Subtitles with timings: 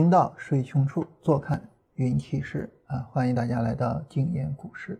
[0.00, 1.60] 行到水穷处，坐看
[1.96, 3.06] 云起时啊！
[3.12, 4.98] 欢迎大家来到静言股市。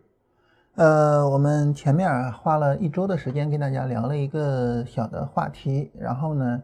[0.74, 6.62] 呃，我们前面花了一周的时间跟大家聊了一个小的话题，然后呢，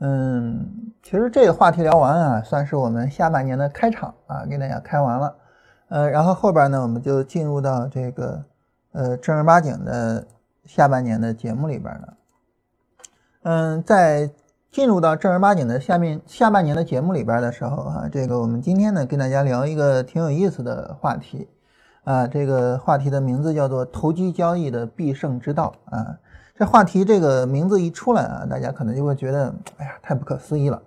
[0.00, 0.68] 嗯，
[1.00, 5.36] 其实这个话题聊完啊，算是我们下半年的开场啊，给大家开完了。
[5.88, 8.44] 呃，然后后边呢，我们就进入到这个
[8.90, 10.26] 呃正儿八经的
[10.64, 12.16] 下半年的节目里边了。
[13.44, 14.28] 嗯，在。
[14.70, 21.48] 进入到正儿八经的下面下半年的节目里边的时候啊，这个我们今天呢跟大家聊一个挺有意思的话题
[22.04, 26.18] 啊，这个话题的名字叫做投机交易的必胜之道啊。
[26.54, 30.82] 这话题这个名字一出来啊，大家可能就会觉得哎呀太不可思议了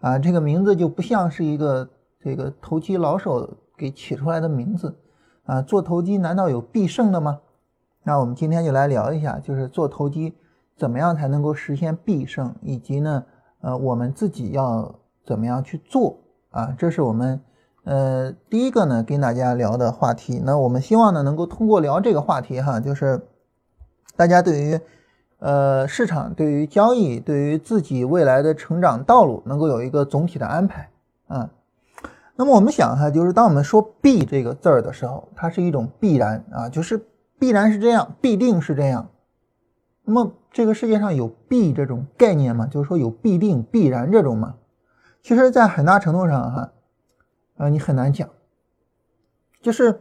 [0.00, 1.86] 啊，这个名字就不像是一个
[2.22, 4.96] 这个投机老手给起出来的名字
[5.44, 5.60] 啊。
[5.60, 7.40] 做投机难道有必胜的吗？
[8.04, 10.34] 那我们今天就来聊一下，就是做投机
[10.78, 13.22] 怎么样才能够实现必胜，以及呢。
[13.64, 16.18] 呃，我们自己要怎么样去做
[16.50, 16.74] 啊？
[16.76, 17.40] 这是我们
[17.84, 20.38] 呃第一个呢跟大家聊的话题。
[20.44, 23.26] 那我们希望呢能够通过聊这个话题哈，就是
[24.16, 24.78] 大家对于
[25.38, 30.90] 呃市场、对于交易、对于自己未来的成长道路能够有一个总体的安排
[31.28, 31.48] 啊。
[32.36, 37.00] 那么我们想哈，就是当我们说“必”这个字儿的时候，它是一种必然啊，就是
[37.38, 39.08] 必然是这样，必定是这样。
[40.06, 42.66] 那么这个世界上有必这种概念吗？
[42.66, 44.54] 就是说有必定、必然这种吗？
[45.22, 46.72] 其实，在很大程度上，哈，
[47.56, 48.28] 啊，你很难讲。
[49.62, 49.98] 就是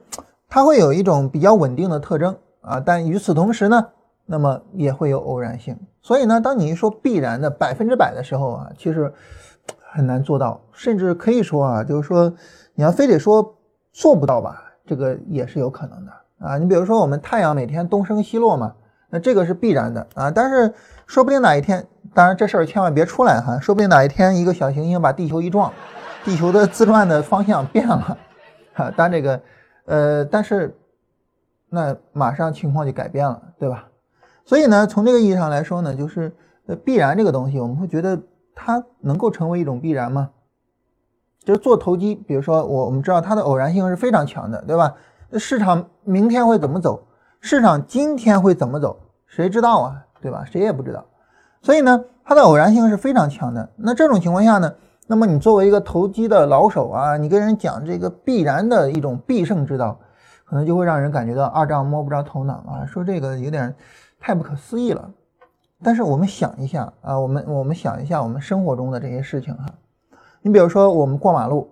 [0.49, 3.87] 它会有一种比较稳定的特征啊，但与此同时呢，
[4.25, 5.79] 那么也会有偶然性。
[6.01, 9.13] 所以呢，当你一说必然的百分之百的时候啊，其实
[9.89, 12.33] 很难做到，甚至可以说啊，就是说
[12.75, 13.55] 你要非得说
[13.93, 16.57] 做不到吧，这个也是有可能的啊。
[16.57, 18.75] 你比如说我们太阳每天东升西落嘛。
[19.13, 20.73] 那这个是必然的啊，但是
[21.05, 21.85] 说不定哪一天，
[22.15, 25.71] 当然这事儿千万别出来哈，说不定哪一天一个小行星把地球一撞，
[26.25, 28.17] 地球的自转的方向变了，
[28.73, 29.39] 哈，但这个，
[29.85, 30.75] 呃，但是
[31.69, 33.87] 那马上情况就改变了，对吧？
[34.45, 36.35] 所以呢，从这个意义上来说呢，就是
[36.65, 38.19] 呃必然这个东西，我们会觉得
[38.55, 40.31] 它能够成为一种必然吗？
[41.43, 44.95] 就是做投机，比如说我我们知道它的偶然性是非常强的，对吧？
[45.37, 47.05] 市场明天会怎么走？
[47.45, 48.97] 市场今天会怎么走？
[49.27, 50.01] 谁知道啊？
[50.21, 50.45] 对吧？
[50.45, 51.03] 谁也不知道。
[51.61, 53.69] 所以呢，它的偶然性是非常强的。
[53.75, 54.73] 那这种情况下呢，
[55.07, 59.99] 那么你作为一个投机的老手啊，你跟人讲这个必然的一种必胜之道，
[60.45, 63.75] 可能就会让人感觉到二丈摸不着头脑啊，说这个有点
[64.21, 65.11] 太不可思议了。
[65.83, 69.65] 但是我们想一下啊，我们我们想一下我们生活中的这些事情哈。
[70.41, 71.69] 你比如说我们过马路，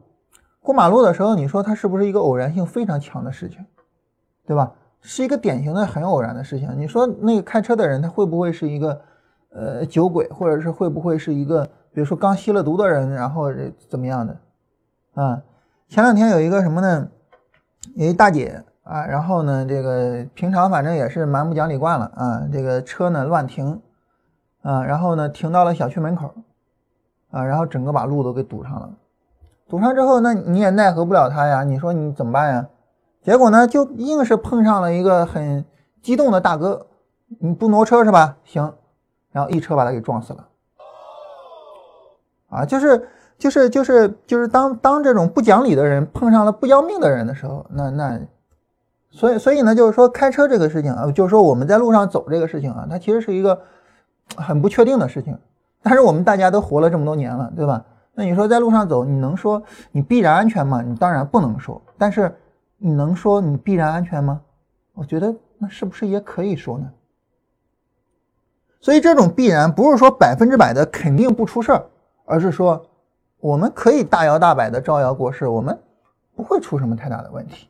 [0.59, 3.65] 过马路的时候，你说它是不是一个偶然性非常强的事情，
[4.45, 4.73] 对吧？
[5.01, 6.69] 是一个典型的很偶然的事情。
[6.77, 9.01] 你说那个开车的人，他会不会是一个
[9.53, 13.51] 呃酒鬼，或者是会不会是一个比如说刚吸了毒的人，然后
[13.89, 14.37] 怎么样的
[15.15, 15.41] 啊？
[15.89, 17.07] 前两天有一个什么呢？
[17.95, 23.81] 有一大姐啊，然后呢，这个平常反正也是蛮不讲理惯了啊，这个车呢乱停
[24.61, 26.31] 啊，然后呢停到了小区门口
[27.31, 28.89] 啊，然后整个把路都给堵上了。
[29.67, 31.63] 堵上之后，那你也奈何不了他呀？
[31.63, 32.67] 你说你怎么办呀？
[33.23, 35.63] 结果呢，就硬是碰上了一个很
[36.01, 36.87] 激动的大哥，
[37.39, 38.35] 你不挪车是吧？
[38.43, 38.73] 行，
[39.31, 40.47] 然后一车把他给撞死了。
[42.49, 48.19] 啊，就是就是就是就是当当这种不讲理的人碰上了不要命的人的时候，那那，
[49.11, 53.61] 所以所以呢，就是说开车这个事情啊，就是说我们在路上走这个事情啊，它其实是一个
[54.35, 55.37] 很不确定的事情。
[55.83, 57.85] 但是我们大家都活了这么多年了，对吧？
[58.15, 59.61] 那你说在路上走，你能说
[59.91, 60.81] 你必然安全吗？
[60.81, 62.35] 你当然不能说，但是。
[62.83, 64.41] 你能说你必然安全吗？
[64.93, 66.91] 我觉得那是不是也可以说呢？
[68.79, 71.85] 所以这种必然不是说百分之百的肯定不出事儿，
[72.25, 72.83] 而是说
[73.39, 75.79] 我们可以大摇大摆的招摇过市，我们
[76.35, 77.69] 不会出什么太大的问题。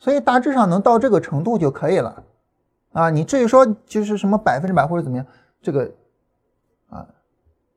[0.00, 2.24] 所以大致上能到这个程度就可以了
[2.92, 3.10] 啊！
[3.10, 5.24] 你至于说就是什么百分之百或者怎么样，
[5.62, 5.92] 这个
[6.88, 7.06] 啊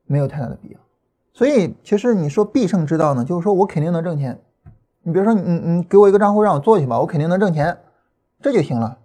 [0.06, 0.80] 没有太大的必要。
[1.32, 4.40] 所以其实你说必胜之道呢，就是说我肯定能挣钱。
[5.04, 7.76] 你比如说，你你给我一个账户让我做去吧，我肯定能挣钱，
[8.40, 8.96] 这就行了，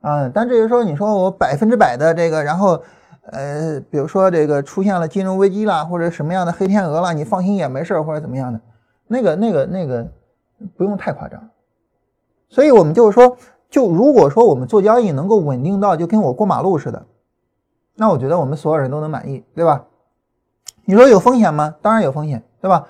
[0.00, 0.28] 啊。
[0.32, 2.82] 但至于说你说我百分之百的这个，然后，
[3.26, 8.60] 呃，比如说这个出现了金融危机啦，或者什么样的黑天鹅了，你放心也没事或者怎么样的，
[9.06, 10.10] 那个那个那个
[10.76, 11.50] 不用太夸张。
[12.48, 13.36] 所以我们就是说，
[13.68, 17.04] 就如果说我们做交易能够稳定到就跟我过马路似的，
[17.96, 19.84] 那我觉得我们所有人都能满意，对吧？
[20.86, 21.74] 你说有风险吗？
[21.82, 22.86] 当然有风险，对吧？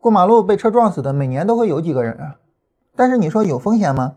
[0.00, 2.36] 过马路被车撞死的每年都会有几个人啊？
[2.96, 4.16] 但是你说有风险吗？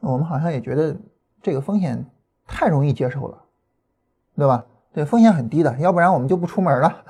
[0.00, 0.96] 我们好像也觉得
[1.42, 2.04] 这个风险
[2.46, 3.38] 太容易接受了，
[4.36, 4.64] 对吧？
[4.92, 7.02] 对，风险很低的，要不然我们就不出门了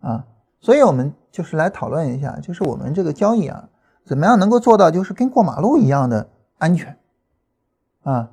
[0.00, 0.24] 啊。
[0.60, 3.68] 所以我们就是来讨论一下，就是我们这个交易啊，
[4.04, 6.96] 怎么样能够做到就是跟过马路一样的安全
[8.02, 8.30] 啊？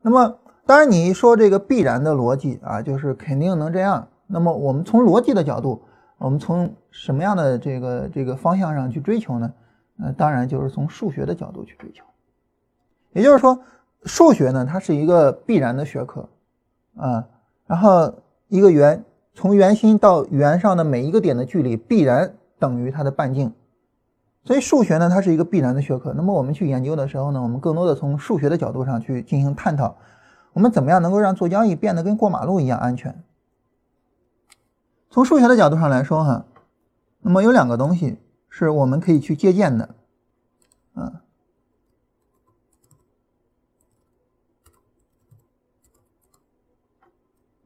[0.00, 4.08] 那么当然你一说这个必然的逻辑啊，就是肯定能这样。
[4.26, 5.82] 那么我们从逻辑的角度，
[6.22, 9.52] 我们从什么样的这个这个方向上去追求呢？
[10.02, 12.04] 呃，当然就是从数学的角度去追求。
[13.12, 13.58] 也就是说，
[14.04, 16.28] 数学呢，它是一个必然的学科
[16.96, 17.26] 啊。
[17.66, 18.14] 然后
[18.48, 19.04] 一个圆
[19.34, 23.52] 从圆心到圆上的每一个点的距离必然等于它的半径，
[24.44, 26.12] 所以数学呢，它是一个必然的学科。
[26.16, 29.96] 那么我们去研究的时候呢，我们更多的从数学的角度上去进行探讨，
[30.52, 33.22] 我们怎么样能够让做交易变得跟过马路一样安全？
[35.12, 36.46] 从数学的角度上来说，哈，
[37.20, 38.16] 那么有两个东西
[38.48, 39.94] 是我们可以去借鉴的，
[40.94, 41.22] 啊，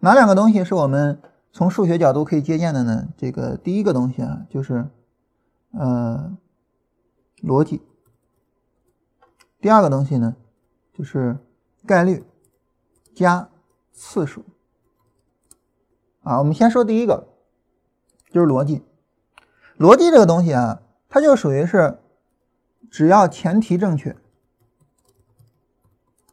[0.00, 1.22] 哪两个东西是我们
[1.52, 3.06] 从数学角度可以借鉴的呢？
[3.16, 4.88] 这个第一个东西啊，就是
[5.70, 6.36] 呃
[7.44, 7.78] 逻辑；
[9.60, 10.34] 第二个东西呢，
[10.92, 11.38] 就是
[11.86, 12.24] 概率
[13.14, 13.48] 加
[13.92, 14.42] 次数。
[16.22, 17.35] 啊，我们先说第一个。
[18.32, 18.82] 就是逻辑，
[19.78, 21.98] 逻辑这个东西啊，它就属于是，
[22.90, 24.14] 只要前提正确，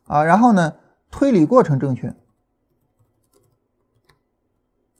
[0.07, 0.75] 啊，然后呢，
[1.09, 2.13] 推理过程正确，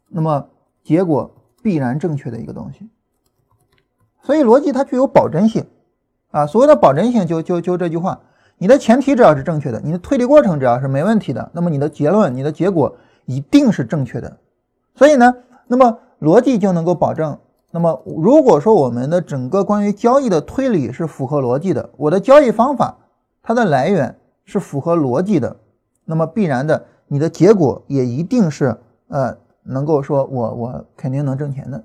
[0.08, 0.50] 那么
[0.84, 2.90] 结果必然正确的一个东西。
[4.22, 5.68] 所以逻辑它具有保真性，
[6.32, 8.22] 啊，所谓的保真性就就就这句话，
[8.58, 14.38] 你的前提只要是正确的，你的推理过程只要是没问题的，那么你的结论、你的结果一定是正确的。
[14.96, 15.36] 所以呢，
[15.68, 16.00] 那么。
[16.24, 17.38] 逻辑就能够保证。
[17.72, 22.98] 那么，如果说我们的整个关于交易的推理是符合逻辑的，我的交易方法
[23.42, 25.58] 它的来源是符合逻辑的，
[26.06, 28.80] 那么必然的，你的结果也一定是
[29.10, 31.84] 呃能够说我我肯定能挣钱的。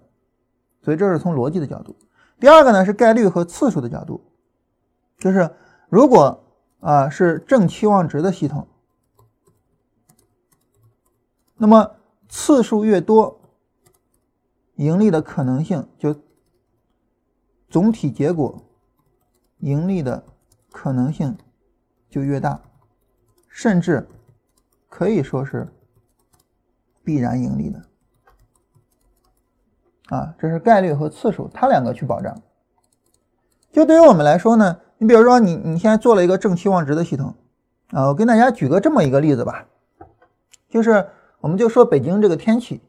[0.82, 1.96] 所以这是从逻辑的角度。
[2.38, 4.20] 第二个呢是概率和次数的角度，
[5.18, 5.50] 就是
[5.88, 6.38] 如果
[6.78, 8.68] 啊是正期望值的系统，
[11.56, 11.90] 那么
[12.28, 13.37] 次数越多。
[14.78, 16.14] 盈利的可能性就
[17.68, 18.62] 总体结果
[19.58, 20.24] 盈利的
[20.70, 21.36] 可能性
[22.08, 22.60] 就越大，
[23.48, 24.08] 甚至
[24.88, 25.66] 可以说是
[27.02, 27.82] 必然盈利的
[30.16, 32.40] 啊，这是概率和次数，它两个去保障。
[33.72, 37.34] 就对于我们来说呢，你比如说你你现在做了一个正期望值的系统
[37.88, 39.66] 啊，我跟大家举个这么一个例子吧，
[40.68, 41.08] 就是
[41.40, 42.80] 我们就说北京这个天气，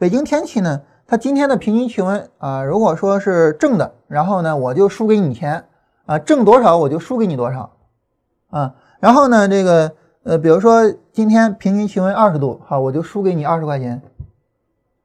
[0.00, 0.82] 北京天气呢。
[1.10, 5.64] 它今天的平均气温啊，如果说是正的，然后呢，我就输给你钱
[6.04, 7.72] 啊，正多少我就输给你多少
[8.50, 8.74] 啊。
[9.00, 9.90] 然后呢，这个
[10.24, 14.02] 呃，比如说今天平均气温二十度，好，我就输给你二十块钱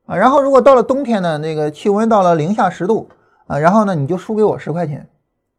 [0.05, 0.17] 啊。
[0.17, 3.07] 然后如果到了冬天呢，那个气温到了零下十度
[3.47, 5.07] 啊，然后呢，你就输给我十块钱，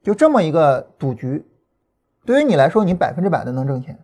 [0.02, 1.42] 就这么一个赌局，
[2.26, 3.98] 对于你来说，你百分之百的能挣钱，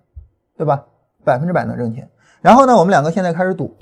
[0.57, 0.87] 对吧？
[1.23, 2.09] 百分之百能挣钱。
[2.41, 3.77] 然后呢，我们两个现在开始赌。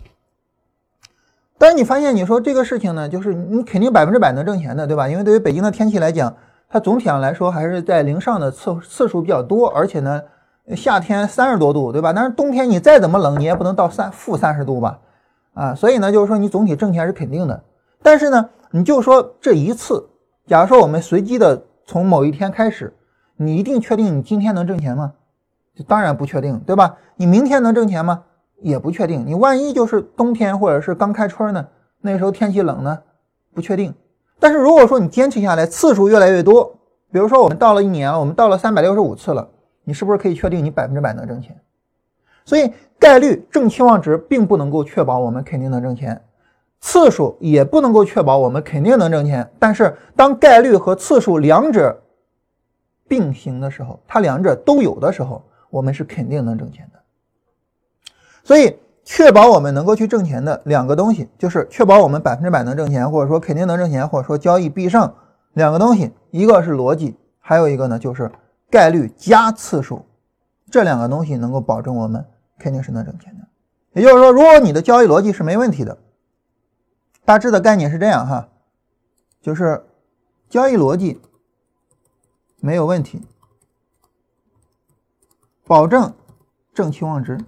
[1.58, 5.08] 但是你发现，你说这个事情呢，就是你肯定百分之百能挣钱的，对吧？
[5.08, 6.32] 因为对于北京的天气来讲，
[6.68, 10.22] 它总体上来说还是在零上的次次数比较多，而且呢，
[10.76, 12.12] 夏天三十多度，对吧？
[12.12, 14.98] 但是冬天你再怎么冷，你也不能到三负三十度吧？
[15.54, 17.60] 啊，所以呢，就是说你总体挣钱是肯定的。
[18.02, 20.08] 但是呢，你就说这一次，
[20.46, 22.94] 假如说我们随机的从某一天开始，
[23.36, 25.14] 你一定确定你今天能挣钱吗？
[25.88, 26.96] 当然不确定，对吧？
[27.16, 28.22] 你明天能挣钱吗？
[28.60, 31.66] 也不确定，你万一就是冬天或者是刚开春呢？
[32.00, 32.98] 那时候天气冷呢，
[33.54, 33.94] 不确定。
[34.40, 36.76] 但是如果说你坚持下来，次数越来越多，
[37.10, 39.48] 比如说我们到了一年，我们到了三百六十五次了，
[39.84, 41.56] 你是不是可以确定你百分之百能挣钱？
[42.44, 46.20] 所以概率正期望值并不能够确保我们肯定能挣钱，
[46.80, 49.48] 次数也不能够确保我们肯定能挣钱。
[49.58, 52.00] 但是当概率和次数两者
[53.06, 56.97] 并行的时候，它两者都有的时候，我们是肯定能挣钱的。
[58.48, 58.74] 所以，
[59.04, 65.14] 确保我们能够去挣钱的两个东西，就是确保我们百分之百能挣钱，或者说肯定能挣钱，或者说交易必胜。
[65.52, 68.32] 两个东西，一个是逻辑，还有一个呢就是
[68.70, 70.02] 概率加次数。
[70.70, 72.24] 这两个东西能够保证我们
[72.58, 73.46] 肯定是能挣钱的。
[73.92, 75.98] 也就是说，如果你的交易逻辑是没问题的，
[77.26, 78.48] 大致的概念是这样哈，
[79.42, 79.84] 就是
[80.48, 81.20] 交易逻辑
[82.60, 83.26] 没有问题，
[85.66, 86.14] 保证
[86.72, 87.38] 正期望值。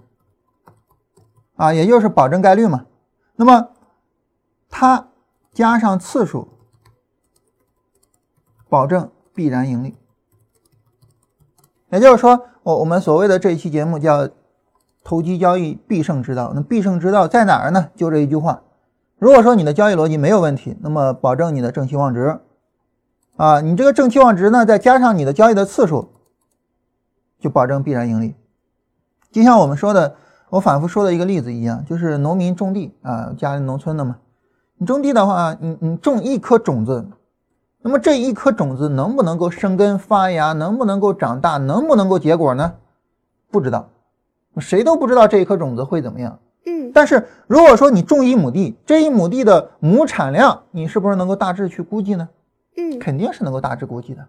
[1.61, 2.87] 啊，也就是保证概率嘛，
[3.35, 3.69] 那么
[4.67, 5.09] 它
[5.53, 6.47] 加上次数，
[8.67, 9.95] 保证必然盈利。
[11.91, 14.27] 也就是说，我我们所谓的这一期节目叫
[15.03, 16.51] 投机交易必胜之道。
[16.55, 17.91] 那必胜之道在哪儿呢？
[17.95, 18.63] 就这一句话。
[19.19, 22.39] 如果说你的交易逻辑没有问题，那么保证你的正期望值
[23.37, 26.09] 啊，你这个正期望值呢，再加上你的交易的次数，
[27.39, 28.33] 就保证必然盈利。
[29.31, 30.15] 就像我们说的，
[30.51, 34.17] 我反复说的一个例子一样，就是农民种地啊，家里农村的嘛，
[34.77, 37.07] 你种地的话，你你种一颗种子，
[37.81, 42.73] 那么这一颗种子能不能够生根发芽，能不能够长大，能不能够结果呢？
[43.49, 43.87] 不知道，
[44.57, 46.37] 谁都不知道这一颗种子会怎么样。
[46.65, 52.27] 嗯，但是如果说你种一亩地，这一亩地的亩产量，你是不是能够大致去估计呢？
[52.75, 54.27] 嗯，肯定是能够大致估计的。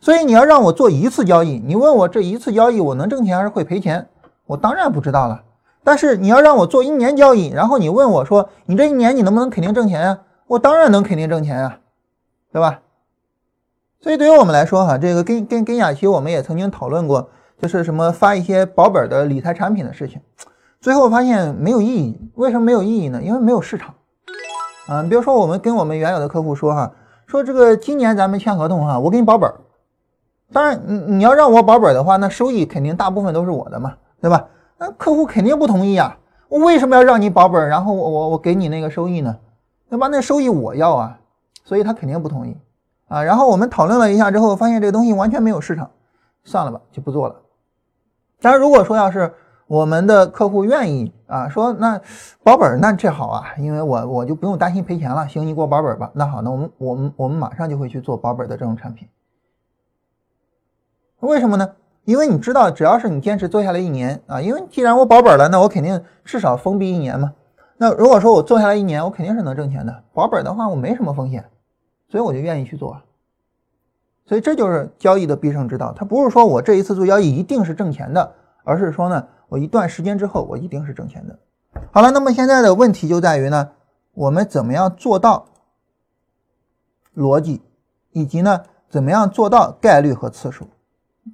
[0.00, 4.06] 所以你要让我做一次交易，你问我这一次交易我能挣钱还是会赔钱？
[4.46, 5.42] 我当然不知道了，
[5.86, 10.18] 但是你要让我做一年交易，然后你问我说，你这一年你能不能肯定挣钱呀？
[10.48, 11.78] 我当然能肯定挣钱呀，
[12.52, 12.80] 对吧？
[14.00, 20.20] 所以对于我们来说哈，这个跟跟跟雅琪我们也曾经讨论过，就是什么发一些保本的理财产品的事情，
[20.80, 22.20] 最后发现没有意义。
[22.34, 23.22] 为什么没有意义呢？
[23.22, 23.94] 因为没有市场。
[24.88, 26.90] 啊，比如说我们跟我们原有的客户说哈，
[27.26, 29.48] 说这个今年咱们签合同哈，我给你保本。
[30.52, 33.94] 当然你你要让我保本的话，那收益肯定大部分都是我的嘛。
[34.20, 34.48] 对吧？
[34.78, 36.18] 那客户肯定不同意啊。
[36.48, 39.36] 我为什么要让你保本，然后我我我给你那个收益呢？
[39.88, 40.08] 对吧？
[40.08, 41.18] 那收益我要啊，
[41.64, 42.56] 所以他肯定不同意
[43.08, 43.22] 啊。
[43.22, 45.90] 然后我们讨论了一下之后，发现这个东西完全没有市场，
[46.44, 47.36] 算了吧，就不做了。
[48.40, 49.32] 当然，如果说要是
[49.66, 52.00] 我们的客户愿意啊，说那
[52.44, 55.26] 保本那这好啊，因为我我就不用担心赔钱了。
[55.26, 56.10] 行，你给我保本吧。
[56.14, 59.08] 那好，那我们我们我们马上就会去做保本的这种产品。
[61.20, 61.74] 为什么呢？
[62.06, 67.32] 因为你知道，只要是你坚持做下来一年啊，因为既然我保本了，那我肯定至少封闭一年嘛。
[67.76, 70.04] 那如果说我做下来一年，我肯定是能挣钱的。
[70.14, 71.44] 保本的话，我没什么风险，
[72.08, 72.96] 所以我就愿意去做。
[74.24, 75.92] 所以这就是交易的必胜之道。
[75.96, 78.32] 它不是说我这一次做交易一定是挣钱的，
[78.62, 81.36] 而是说呢，我一段时间之后我一定是挣钱的。
[81.90, 83.70] 好了，那么现在的问题就在于呢，
[84.14, 85.46] 我们怎么样做到
[87.16, 87.62] 逻辑，
[88.12, 90.68] 以及呢，怎么样做到概率和次数，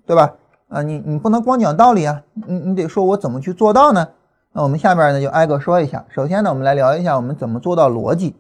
[0.07, 0.35] 对吧？
[0.73, 4.09] 啊，你你不能光讲道理啊，你你得说我怎么去做到呢？
[4.53, 6.07] 那我们下边呢就挨个说一下。
[6.09, 8.35] 首先呢，我们来聊一下我们怎么做到逻辑。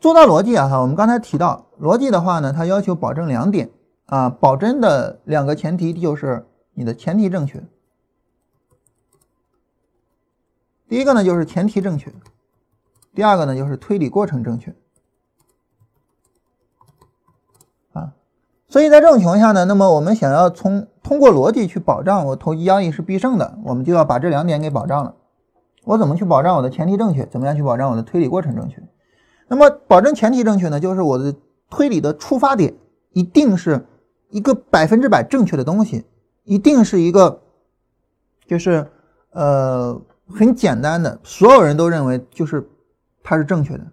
[0.00, 3.70] 做到逻辑啊，哈，我们刚才提到逻辑的话呢，它要求保证两点
[4.06, 7.62] 啊，保真的两个前提就是你的前提正确。
[10.88, 12.12] 第一个呢就是前提正确，
[13.14, 14.74] 第二个呢就是推理过程正确。
[18.74, 25.14] 所以在这种情况下呢，那么我们想要从通过逻辑去保障我投机交易是必胜的，我们就要把这两点给保障了。
[25.84, 27.24] 我怎么去保障我的前提正确？
[27.26, 28.82] 怎么样去保障我的推理过程正确？
[29.46, 31.32] 那么保证前提正确呢，就是我的
[31.70, 32.74] 推理的出发点
[33.12, 33.86] 一定是
[34.30, 36.04] 一个百分之百正确的东西，
[36.42, 37.42] 一定是一个
[38.44, 38.84] 就是
[39.30, 42.68] 呃很简单的，所有人都认为就是
[43.22, 43.84] 它是正确的，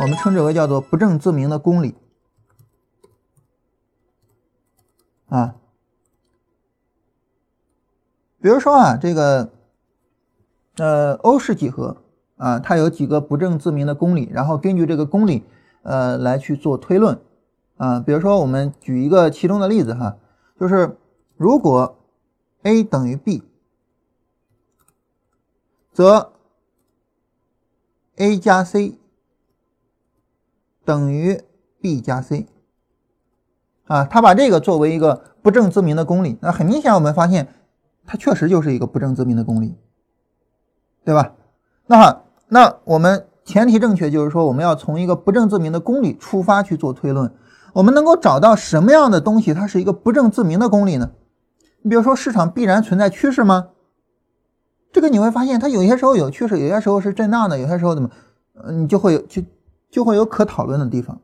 [0.00, 1.94] 我们称之为叫做不证自明的公理。
[5.32, 5.54] 啊，
[8.38, 9.50] 比如说啊，这个
[10.76, 12.02] 呃欧式几何
[12.36, 15.42] 啊，它有几个不证自明的公理，然后根据这个公理
[15.84, 17.18] 呃来去做推论
[17.78, 17.98] 啊。
[17.98, 20.18] 比如说，我们举一个其中的例子哈，
[20.60, 20.98] 就是
[21.38, 21.96] 如果
[22.64, 23.42] a 等于 b，
[25.94, 26.34] 则
[28.16, 28.98] a 加 c
[30.84, 31.40] 等于
[31.80, 32.46] b 加 c。
[33.92, 37.46] 啊，他把这个作为一个不证自明的公理，那很明显我们发现，
[38.06, 39.76] 它确实就是一个不证自明的公理，
[41.04, 41.34] 对吧？
[41.88, 47.30] 那好，那我们前提正确，就是说我们要从一个不证自明的公理出发去做推论，
[47.74, 51.10] 我们能够找到什么样的东西它是一个不证自明的公理呢？
[51.82, 53.68] 你比如说市场必然存在趋势吗？
[54.90, 58.08] 这个你会发现它有些时候有趋势，有些时候是震荡的，有些时候怎么，
[58.54, 59.42] 嗯，你就会有就
[59.90, 61.20] 就会有可讨论的地方。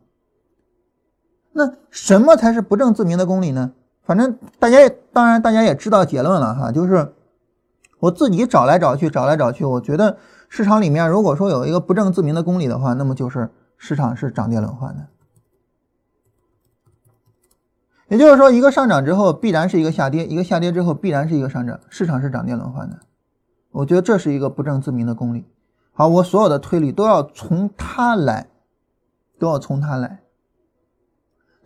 [1.52, 3.72] 那什么才是不证自明的公理呢？
[4.04, 4.78] 反正大家
[5.12, 7.12] 当然大家也知道结论了哈，就是
[7.98, 10.16] 我自己找来找去找来找去，我觉得
[10.48, 15.06] 市场里面如果说有一个不证自明的公理的话，那么就是市场是涨跌轮换的。
[18.08, 22.98] 也就是说，一个上涨之后必然是一个下跌，一个下跌之后必然是一个上涨，市场是涨跌轮换的。
[23.70, 25.44] 我觉得这是一个不证自明的公理。
[25.92, 28.48] 好，我所有的推理都要从它来，
[29.38, 30.22] 都要从它来。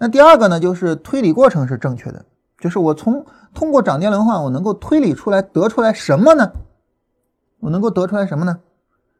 [0.03, 2.25] 那第二个呢，就是推理过程是正确的，
[2.59, 6.51] 就是我从通过涨跌轮换，我能够推理出来得出来什么呢？
[7.61, 8.59] 我能够得出来什么呢？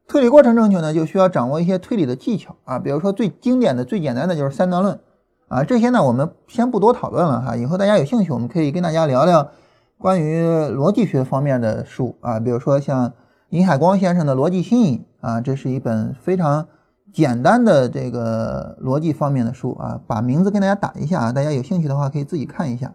[0.09, 4.99] 推理过程正确呢，就需要掌握一些推理的技巧啊，比如说最经典的、最简单的就是三段论
[5.47, 9.51] 啊，这些呢我们先不多讨论了哈，以后大家有兴趣，我们可以跟大家聊聊
[9.99, 13.13] 关于逻辑学方面的书啊，比如说像
[13.51, 16.67] 尹海光先生的逻辑新颖啊，这是一本非常
[17.13, 22.95] 简单的这个逻辑方面的书啊，把名字跟大家打一下啊，大家有兴趣的话可以自己看一下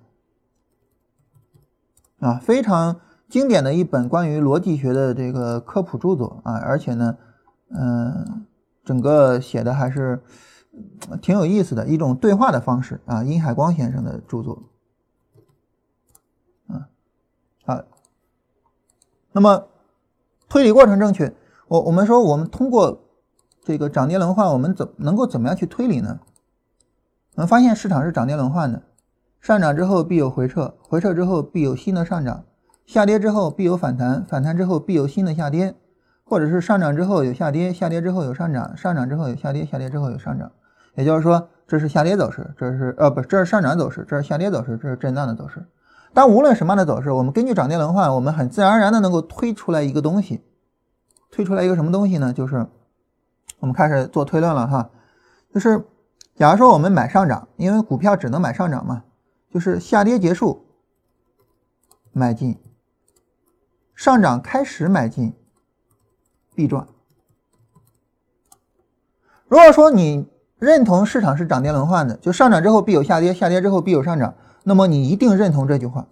[2.19, 7.17] 啊，非常经典的一本关于逻辑学的这个科普著作啊，而且呢，
[7.69, 8.45] 嗯，
[8.83, 10.21] 整个写的还是
[11.21, 14.63] 挺有意思的一种对话的方式啊，殷海光先生的著作。
[17.65, 17.83] 啊，
[19.33, 19.67] 那么
[20.47, 21.35] 推理过程正确，
[21.67, 23.06] 我我们说我们通过
[23.67, 26.21] 这个涨跌轮换，我们怎能够怎么样去推理呢？
[27.35, 28.81] 我们发现市场是涨跌轮换的，
[29.41, 32.45] 上涨之后必有回撤，回撤之后必有新的上涨，
[32.85, 35.75] 下跌之后必有反弹，反弹之后必有新的下跌，
[36.23, 40.49] 或者是上涨之后有下跌，下跌之后有上涨，上涨之后有下跌，下跌之后有上涨。
[40.95, 45.65] 也就是说，这是下跌走势，这是呃不，这是上涨走势，这是下跌走势，这是震荡的走势。
[46.13, 50.41] 但无论什么样的走势，我们根据涨跌轮换，我们很自然而然的能够推出来一个东西，
[51.29, 52.31] 推出来一个什么东西呢？
[52.31, 52.65] 就是
[53.59, 54.89] 我们开始做推论了哈，
[55.53, 55.83] 就是
[56.35, 59.03] 假如说我们买上涨，因为股票只能买上涨嘛，
[59.49, 60.65] 就是下跌结束
[62.11, 62.57] 买进，
[63.95, 65.33] 上涨开始买进
[66.53, 66.87] 必赚。
[69.47, 70.27] 如果说你
[70.59, 74.35] 认同市场是涨跌轮换的，就上涨之后必有下跌，下跌之后必有上涨。
[74.63, 76.07] 那么你一定认同这句话，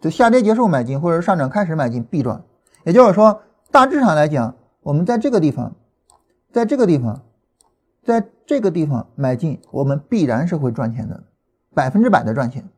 [0.00, 2.44] 就下跌结束买进，或者上涨开始买进必赚。
[2.84, 5.74] 也就是说，大致上来讲，我们在这个地方，
[6.52, 7.22] 在这个地方，
[8.02, 11.24] 在这个地方买进，我们必然是会赚钱的，
[11.74, 12.68] 百分之百的赚钱。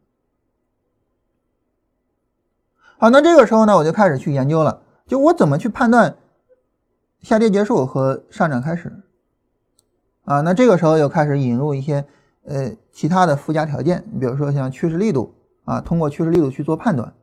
[2.99, 6.17] 好，那这个时候呢，我就开始去研究了，就我怎么去判断
[7.21, 9.02] 下跌结束和上涨开始
[10.25, 10.41] 啊？
[10.43, 12.07] 那这个时候又开始引入一些。
[12.45, 15.33] 呃，其他的附加条件，你比如说像趋势力度
[15.64, 17.14] 啊，通过趋势力度去做判断。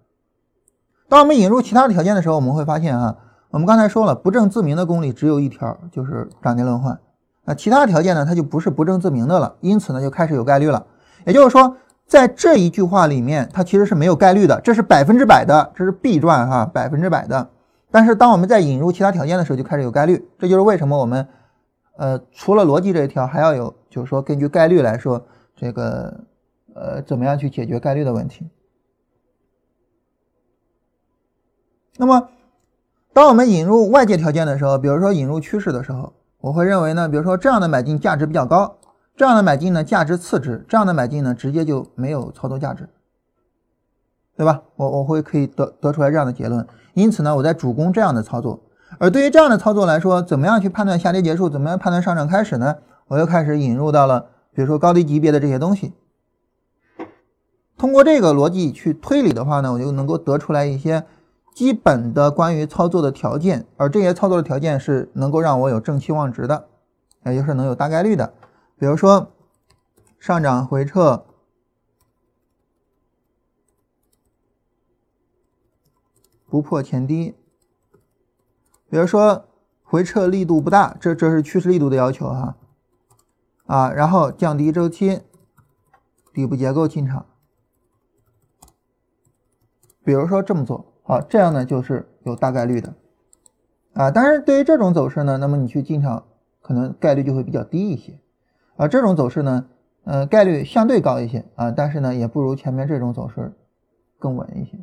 [1.09, 3.17] 当我们引入其他的条件的时候，我们会发现啊，
[3.49, 6.99] 我们刚才说了，不证自明的公理只有一条，就是涨跌轮换。
[7.45, 10.85] 那其他条件呢，它就不是不证自明的了，因此呢，就开始有概率了。
[11.25, 17.49] 也就是说，在这一句话里面，它其实是没有概率的，这是百分之百的，这是必赚哈，百分之百的。
[17.91, 20.29] 但是当我们在引入其他条件的时候，就开始有概率。
[20.37, 21.27] 这就是为什么我们。
[21.97, 26.23] 呃，除了逻辑这一条，还要有，就是说根据概率来说，这个
[26.73, 28.47] 呃，怎么样去解决概率的问题？
[31.97, 32.29] 那么，
[33.19, 38.77] 当我们引入外界条件的时候，比如说引入趋势的时候，我会认为呢，比如说这样的买进价值比较高，
[39.17, 42.87] 这样的买进呢价值次之，这样的买进呢直接就没有操作价值，
[44.37, 44.61] 对吧？
[44.77, 46.65] 我我会可以得得出来这样的结论。
[46.93, 48.61] 因此呢，我在主攻这样的操作。
[48.99, 51.49] 而对于这样的操作来说，怎么样去判断下跌结束？
[51.49, 52.77] 怎么样判断上涨开始呢？
[53.09, 55.91] 我又开始引入到了，比如说高低级别的这些东西。
[57.77, 61.03] 通过这个逻辑去推理的话呢，我就能够得出来一些
[61.59, 63.67] 基本的关于操作的条件。
[63.75, 66.69] 而这些操作的条件是能够让我有正期望值的，
[67.25, 68.33] 也就是能有大概率的。
[68.77, 69.33] 比如说
[70.17, 71.25] 上涨回撤
[76.45, 77.35] 不破前低。
[78.89, 79.45] 比如说
[79.83, 82.55] 回撤力度不大，这这是趋势力度的要求哈，
[83.65, 85.23] 啊，然后降低周期，
[86.33, 87.25] 底部结构进场。
[90.05, 92.93] 比如说这么做，好，这样呢就是有大概率的，
[93.93, 96.25] 啊，但是对于这种走势呢，那么你去进场
[96.61, 98.19] 可能概率就会比较低一些，
[98.75, 99.65] 啊，这种走势呢，
[100.03, 103.51] 呃，概率相对高一些啊，但是呢也不如前面这种走势
[104.19, 104.77] 更稳一些。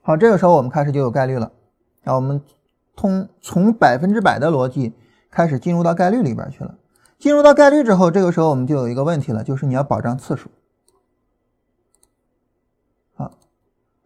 [0.00, 1.50] 好，这个时候我们开始就有概率了。
[2.04, 2.40] 啊我们
[2.94, 4.92] 通从百分之百的逻辑
[5.28, 6.76] 开始进入到概率里边去了。
[7.18, 10.48] 进入到概率之后，这个时候我们就有一个问题了，就是你要保障次数。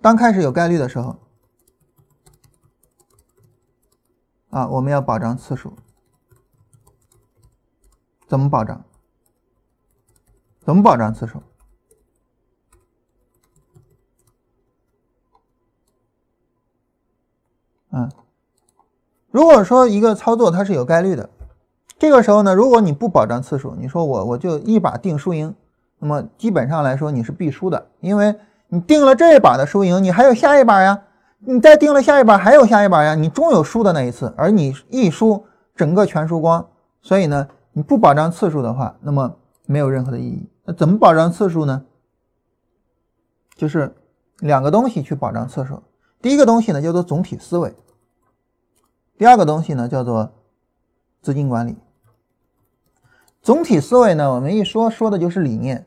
[0.08, 1.16] 刚开始有概率的时候，
[4.48, 5.74] 啊，我们要保障次数。
[8.26, 8.82] 怎么保障？
[10.60, 11.42] 怎么保障次数？
[17.90, 18.10] 嗯，
[19.30, 21.28] 如果说一个操作它是有概率的，
[21.98, 25.54] 这个时候呢，如果你不保障次数，你说我我就一把定输赢，
[25.98, 31.02] 那么基本上来说你是必输的，因为你定了这一把的输赢，你还有下一把呀，
[31.40, 36.68] 你再定了下一把还有下一把呀，你终有输的那一次，而你一输整个全输光，
[37.00, 40.48] 所以呢，你不保障次数的话，那么没有任何的意义。
[40.64, 41.84] 那怎么保障次数呢？
[43.56, 43.94] 就是
[44.40, 45.82] 两个东西去保障次数。
[46.20, 47.74] 第一个东西呢叫做总体思维，
[49.16, 50.30] 第二个东西呢叫做
[51.22, 51.76] 资金管理。
[53.40, 55.86] 总体思维呢，我们一说说的就是理念，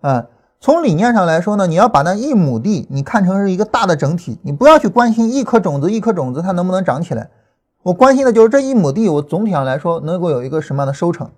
[0.00, 0.26] 啊，
[0.60, 7.30] 从理念上来说呢，你要把那一亩地你看成是一个大的整体，你不要去关心一颗种子一颗种子它能不能长起来，
[7.84, 11.30] 我关心的就是这一亩地，我总体上来说能够有一个什么样的收成，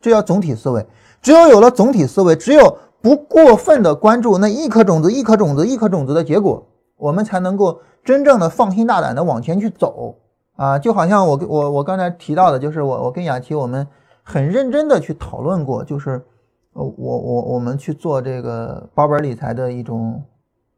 [0.00, 0.84] 这叫总体思维。
[1.20, 10.16] 只有有了总体思维，只有不过分的关注那一颗种子、一颗种子、一颗种子的结果，我们才能够真正的放心大胆的往前去走
[10.56, 10.76] 啊！
[10.76, 13.86] 就好像我我我刚才提到的，就是我我跟雅琪我们
[14.24, 16.24] 很认真的去讨论过，就是
[16.72, 20.24] 我我我们去做这个保本理财的一种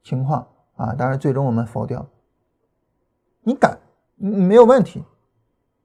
[0.02, 2.06] 情况啊，当然最终我们否掉。
[3.42, 3.78] 你敢？
[4.16, 5.04] 你没有问题，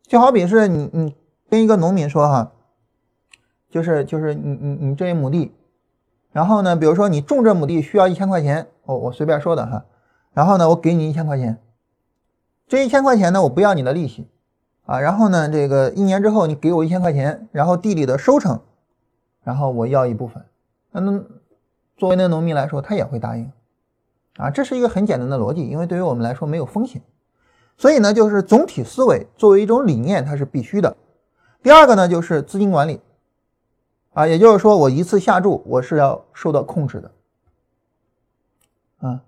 [0.04, 1.15] 就好比是你你
[1.50, 2.52] 跟一个农民说哈，
[3.69, 5.52] 就是就是你你你这一亩地，
[6.32, 9.86] 然后呢，比如说你种这亩地需要一千块钱，我我随便说的哈，
[10.32, 11.60] 然后呢，我给你一千块钱，
[12.67, 14.28] 这一千块钱呢，我不要你的利息
[14.86, 18.62] 啊，然后呢，这个一年之后你给我一千块钱，然后地里的收成，
[19.43, 20.43] 然后我要一部分，
[20.91, 21.23] 那
[21.97, 23.52] 作为那农民来说，他也会答应。
[24.38, 27.02] 啊，这是一个很简单的逻辑，因为对于我们来说没有风险。
[27.78, 30.95] 所以呢，就是总体思维作为一种理念，它是必须的。
[31.62, 33.02] 第二个呢，就是资金管理，
[34.13, 37.12] 啊，也就是说，我一次下注我是要受到控制的，
[38.99, 39.21] 啊，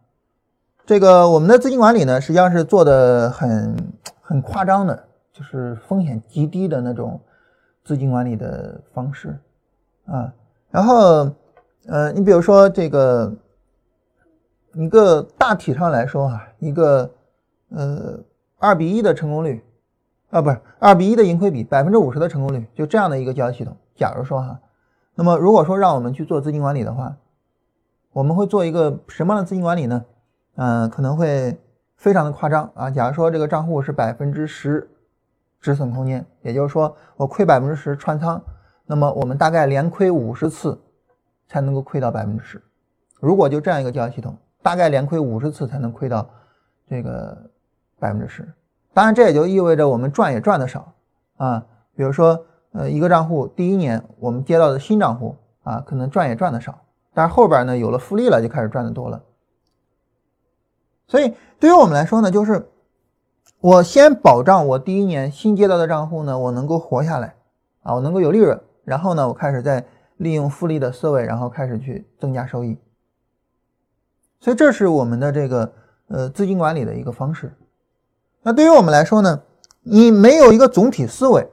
[0.85, 7.19] 这个我们的资金管理呢，实际上是做的很很夸张的，就是风险极低的那种
[7.83, 9.37] 资金管理的方式，
[10.11, 10.33] 啊，
[10.69, 11.31] 然后，
[11.87, 13.33] 呃，你比如说这个
[14.73, 17.11] 一个大体上来说啊，一个
[17.69, 18.19] 呃。
[18.63, 19.65] 二比一的成功率，
[20.29, 23.75] 啊，不是二比一的盈亏比，百分之五十的成功率，就这样的一个交易系统。
[23.95, 24.59] 假如说哈，
[25.15, 27.15] 那么如果说让我们去做资金管理的话，
[28.13, 30.05] 我们会做一个什么样的资金管理呢？
[30.57, 31.59] 嗯，可能会
[31.95, 32.91] 非常的夸张啊。
[32.91, 34.87] 假如说这个账户是百分之十
[35.59, 38.39] 止损空间，也就是说我亏百分之十穿仓，
[38.91, 40.77] 那么我们大概连亏五十次
[41.47, 42.61] 才能够亏到百分之十。
[43.21, 46.29] 如果就这样一个交易系统，大概连亏五十次才能亏到
[46.89, 47.49] 这个。
[48.01, 48.51] 百分之十，
[48.95, 50.91] 当然这也就意味着我们赚也赚的少
[51.37, 51.63] 啊。
[51.95, 56.81] 比如说，呃，一个账户第一年我们接到的新账户啊，可能赚也赚的少，
[57.13, 59.21] 但是后边呢有了复利了，就开始赚的多了。
[61.05, 62.67] 所以对于我们来说呢，就是
[63.59, 67.35] 我先保障我第一年新接到的账户呢，我能够活下来
[67.83, 69.85] 啊，我能够有利润，然后呢，我开始再
[70.17, 72.77] 利用复利的思维，然后开始去增加收益。
[74.39, 75.73] 所以这是我们的这个
[76.07, 77.53] 呃资金管理的一个方式。
[78.41, 79.43] 那对于我们来说呢，
[79.83, 81.47] 你没有一个总体思维，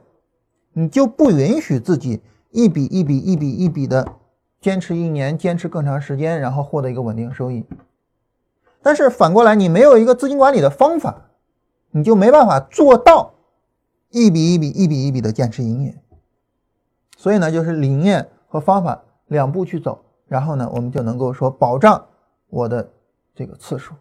[0.73, 4.07] 你就不允许自己一笔一笔一笔一笔的
[4.59, 7.63] 坚持一年，坚持更长时间，然后获得一个稳定收益。
[8.81, 11.29] 但是反过来，你没有一个资金管理的方法，
[11.91, 13.33] 你就没办法做到
[14.09, 16.01] 一笔一笔一笔一笔的坚持营业。
[17.19, 22.01] 所以呢，就是理念和方法两步去走，然后呢，我们就能够说保障
[22.47, 22.89] 我的
[23.35, 23.93] 这个次数。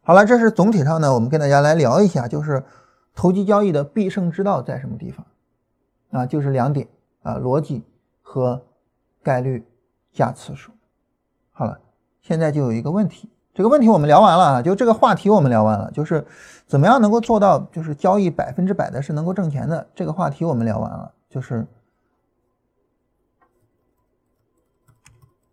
[0.00, 2.62] 好了，这是总体上呢，我们跟大家来聊一下，就是
[3.12, 5.26] 投机交易的必胜之道在什么地方
[6.12, 6.24] 啊？
[6.24, 6.86] 就是两点
[7.22, 7.82] 啊，逻辑
[8.22, 8.62] 和
[9.20, 9.66] 概率
[10.12, 10.70] 加次数。
[11.50, 11.80] 好了，
[12.22, 16.24] 现在就有一个问题，这个问题我们聊完了啊，就这个话题我们聊完了，就是
[16.68, 21.66] 怎么样能够做到就是交易百分之百的是能够挣钱的这个话题我们聊完了，就是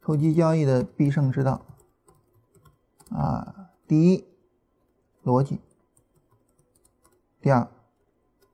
[0.08, 1.60] 投机交易的必胜之道
[3.12, 4.26] 啊，第一。
[5.26, 5.60] 逻辑，
[7.42, 7.68] 第二，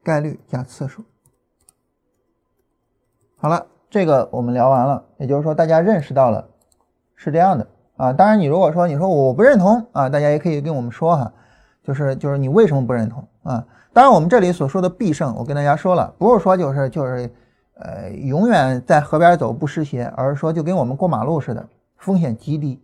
[0.01, 1.03] 概率加次数。
[3.37, 6.49] 好了，这个我们聊完了，也就是说大家认识到了
[7.15, 8.11] 是这样的啊。
[8.11, 11.31] 当然，你如果说你说我不认同啊，大家也可以跟我们说哈，
[11.83, 13.63] 就是就是你为什么不认同啊？
[13.93, 17.31] 当然，我们这里所说的必胜，我跟大家说了，不是说就是就是
[17.75, 22.81] 呃永远在河边走不湿鞋，而是说就跟我们过马路似的，风险极低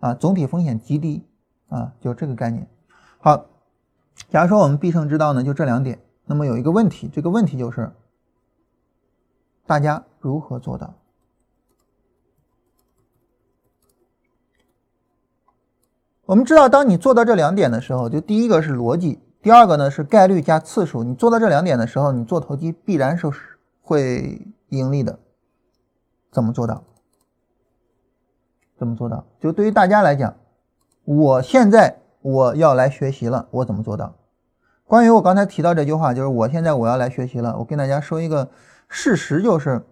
[0.00, 1.24] 啊，总体风险极低
[1.68, 2.66] 啊，就这个概念。
[3.18, 3.46] 好，
[4.28, 5.98] 假如说我们必胜之道呢，就这两点。
[6.26, 7.90] 那么有一个问题，这个问题就是，
[9.66, 10.94] 大家如何做到？
[16.26, 21.02] 我们知道，当你做到这两点的时候，就第一个是逻辑，第二个呢是概率加次数。
[21.02, 23.28] 你做到这两点的时候，你做投机必然是
[23.90, 25.18] 会盈利的。
[26.30, 26.84] 怎么做到？
[28.78, 29.26] 怎么做到？
[29.40, 30.36] 就对于大家来讲，
[31.04, 31.96] 我现在。
[32.22, 34.14] 我要来学习了，我怎么做到？
[34.84, 37.56] 关于我刚才提到这句话，就是我现在我要来学习了。
[37.56, 38.50] 我跟大家说一个
[38.90, 39.82] 事实，就是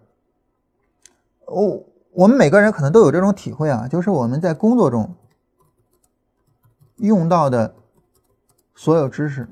[1.47, 5.15] 我我们每个人可能都有这种体会啊，就是我们在工作中
[6.97, 7.73] 用到的
[8.75, 9.49] 所有知识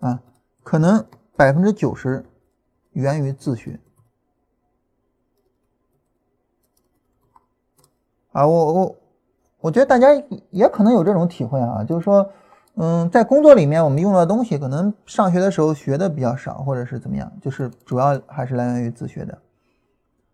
[0.00, 0.22] 啊，
[0.62, 1.04] 可能
[1.36, 2.24] 百分之九十
[2.92, 3.78] 源于自学
[8.32, 8.96] 啊，我我。
[9.62, 10.08] 我觉得大家
[10.50, 12.28] 也可能有这种体会啊，就是说
[12.74, 19.38] 嗯，在工作里面我们用到的东西，可能上学的时候学的比较少，或者是怎么样，就是主要还是来源于自学的。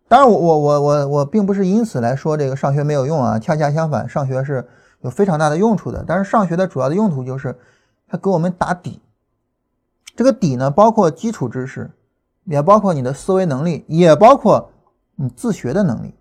[0.07, 4.67] 当然，我我我我我并不是因此来说这个上学没有用啊，恰恰相反，上学是
[5.01, 6.03] 有非常大的用处的。
[6.07, 7.55] 但是上学的主要的用途就是
[8.07, 8.99] 它给我们打底，
[10.15, 11.91] 这个底呢，包括基础知识，
[12.49, 14.71] 也包括你的思维能力，也包括
[15.15, 16.13] 你自学的能力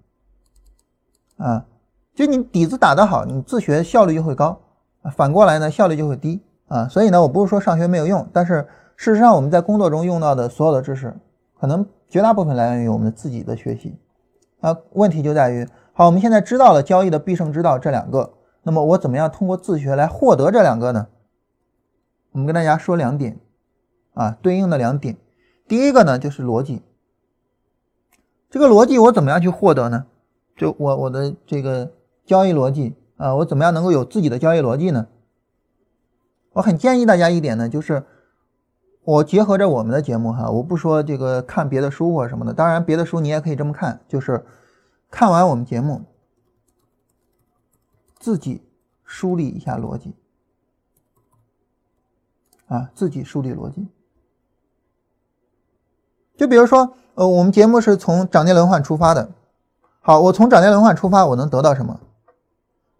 [1.38, 1.66] 啊。
[2.14, 4.60] 就你底子打得好，你自学效率就会高。
[5.16, 6.86] 反过来呢，效率就会低啊。
[6.86, 11.16] 所以呢，我不是说上学没有用，但是事实上我们在工作中用到的所有的知识，
[11.58, 11.84] 可能。
[12.10, 13.94] 绝大部分来源于我们自己的学习，
[14.60, 21.06] 啊，问题就在于，好，我们现在知道了交易的必胜之道这两个，那么我怎么样通过自学来获得这两个呢？
[22.32, 23.38] 我们跟大家说两点，
[24.14, 25.18] 啊，对应的两点，
[25.68, 26.82] 第一个呢就是逻辑，
[28.50, 30.06] 这个逻辑我怎么样去获得呢？
[30.56, 31.92] 就我我的这个
[32.24, 35.06] 交易逻辑啊，我怎么样能够有自己的交易逻辑呢？
[36.54, 38.04] 我很建议大家一点呢，就是。
[39.04, 44.44] 我结合着我们的节目哈，我不说这个看别的书或什么的，当然别的书你也可以这么看，就是
[45.10, 46.04] 看完我们节目，
[48.18, 48.60] 自己
[49.04, 50.14] 梳理一下逻辑，
[52.66, 53.88] 啊，自己梳理逻辑。
[56.38, 59.28] 就比如说，呃，我们节目是从涨跌轮换出发的，
[60.00, 61.98] 好，我从涨跌轮换出发，我能得到什么？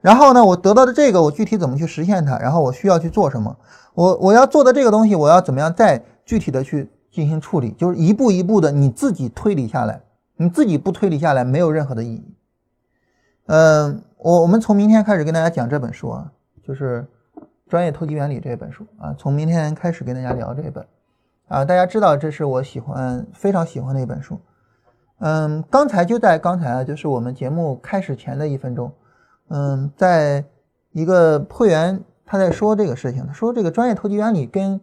[0.01, 2.37] 然后呢，我得到的这个，我具体怎么去实现它？
[2.39, 3.57] 然后我需要去做什么？
[3.95, 7.71] 我我要做的这个东西，我要怎么样再具体的去进行处理？
[7.79, 10.01] 就是一步一步的，你自己推理下来，
[10.37, 12.35] 你自己不推理下来，没有任何的意义。
[13.47, 16.31] 嗯，我我们从明天开始跟大家讲这本书啊，
[16.67, 17.07] 就是
[17.69, 20.85] 《专业投机原理》这本书啊，从明天开始跟大家聊这本
[21.49, 24.39] 啊，大家知道这是我喜欢非常喜欢的一本书。
[25.21, 28.93] 嗯，刚才就在刚才啊，就是我们节目开始前的一分钟。
[29.49, 30.45] 嗯，在
[30.93, 34.79] 一个会员他在说这个事情，他说这个专业投机原理跟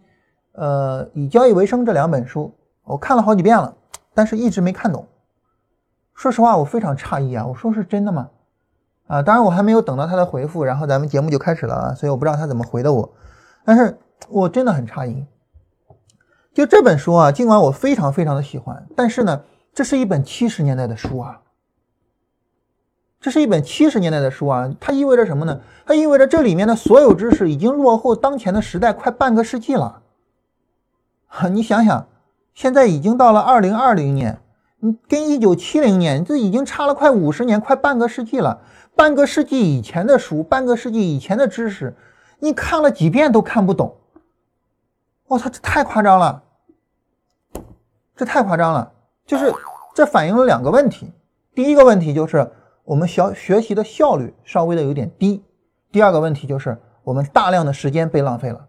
[0.53, 2.51] 呃以交易为生这两本书，
[2.83, 3.75] 我看了好几遍了，
[4.13, 5.07] 但是一直没看懂。
[6.15, 7.45] 说实话，我非常诧异啊！
[7.45, 8.29] 我说是真的吗？
[9.05, 13.07] 啊，当然我还没有等到他的回复，然后咱们节目就开始了啊，所以我不知道他怎么回的我，
[13.63, 13.95] 但是
[14.29, 15.23] 我真的很诧异。
[16.55, 19.41] 就这本书啊，尽管我非常非常的喜欢，但是呢，
[19.73, 21.41] 这是一本七十年代的书啊。
[23.19, 25.59] 这是一本七十年代的书啊，它意味着什么呢？
[25.85, 30.01] 它意味着这里面的所有知识已经落后当前的时代快半个世纪了。
[31.27, 32.07] 哈你想想，
[32.53, 34.39] 现在已经到了二零二零年，
[34.79, 38.61] 你跟一九七零年这已经差了快五十年，快半个世纪了。
[38.95, 41.97] 半个世纪以前的书，半个世纪以前的知识，
[42.39, 43.97] 你看了几遍都看不懂。
[45.27, 46.43] 我操，这太夸张了！
[48.15, 48.91] 这太夸张了，
[49.25, 49.53] 就是
[49.93, 51.11] 这反映了两个问题。
[51.53, 52.51] 第一个问题就是。
[52.85, 55.43] 我们学学习的效率稍微的有点低。
[55.91, 58.67] 第二个问题就是我们大量的时间被浪费了。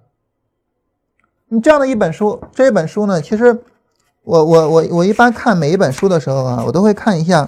[1.49, 3.63] 你这样的一本书，这一本书呢，其实
[4.23, 7.47] 我我我我一般看每一本书的时候啊，我都会看一下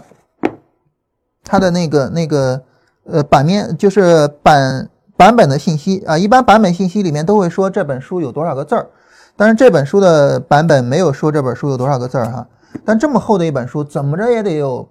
[1.42, 2.62] 它的那个那个
[3.04, 6.18] 呃版面，就是版版本的信息啊。
[6.18, 8.90] 一般版本信息里面都会说这本书有多少个字儿，
[9.38, 12.46] 但是这本书的版本没有说这本书有多少个字儿哈。
[12.84, 14.86] 但这么厚的一本书，怎么着也得有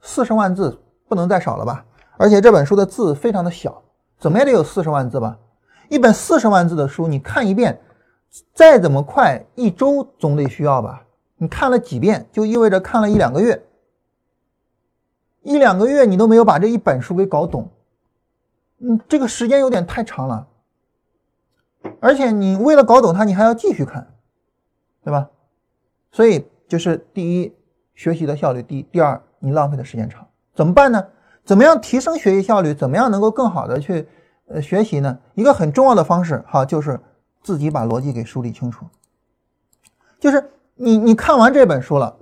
[0.00, 0.80] 四十万字。
[1.08, 1.84] 不能再少了吧？
[2.18, 3.82] 而且这本书的字非常的小，
[4.20, 5.36] 怎么也得有四十万字吧？
[5.88, 7.80] 一本四十万字的书，你看一遍，
[8.54, 11.02] 再怎么快，一周总得需要吧？
[11.36, 13.60] 你看了几遍，就意味着看了一两个月，
[15.42, 17.68] 一两个月你都没有把这一本书给搞懂，
[18.78, 20.46] 嗯，这个时间有点太长了。
[22.00, 24.14] 而且你为了搞懂它，你还要继续看，
[25.04, 25.28] 对吧？
[26.10, 27.54] 所以就是第一，
[27.94, 30.26] 学习的效率低；第二，你浪费的时间长。
[30.54, 31.06] 怎么办呢？
[31.44, 32.74] 怎么样提升学习效率？
[32.74, 34.08] 怎么样能够更好的去
[34.46, 35.18] 呃学习呢？
[35.34, 36.98] 一个很重要的方式，哈，就是
[37.42, 38.86] 自己把逻辑给梳理清楚。
[40.18, 42.16] 就是你你看完这本书了，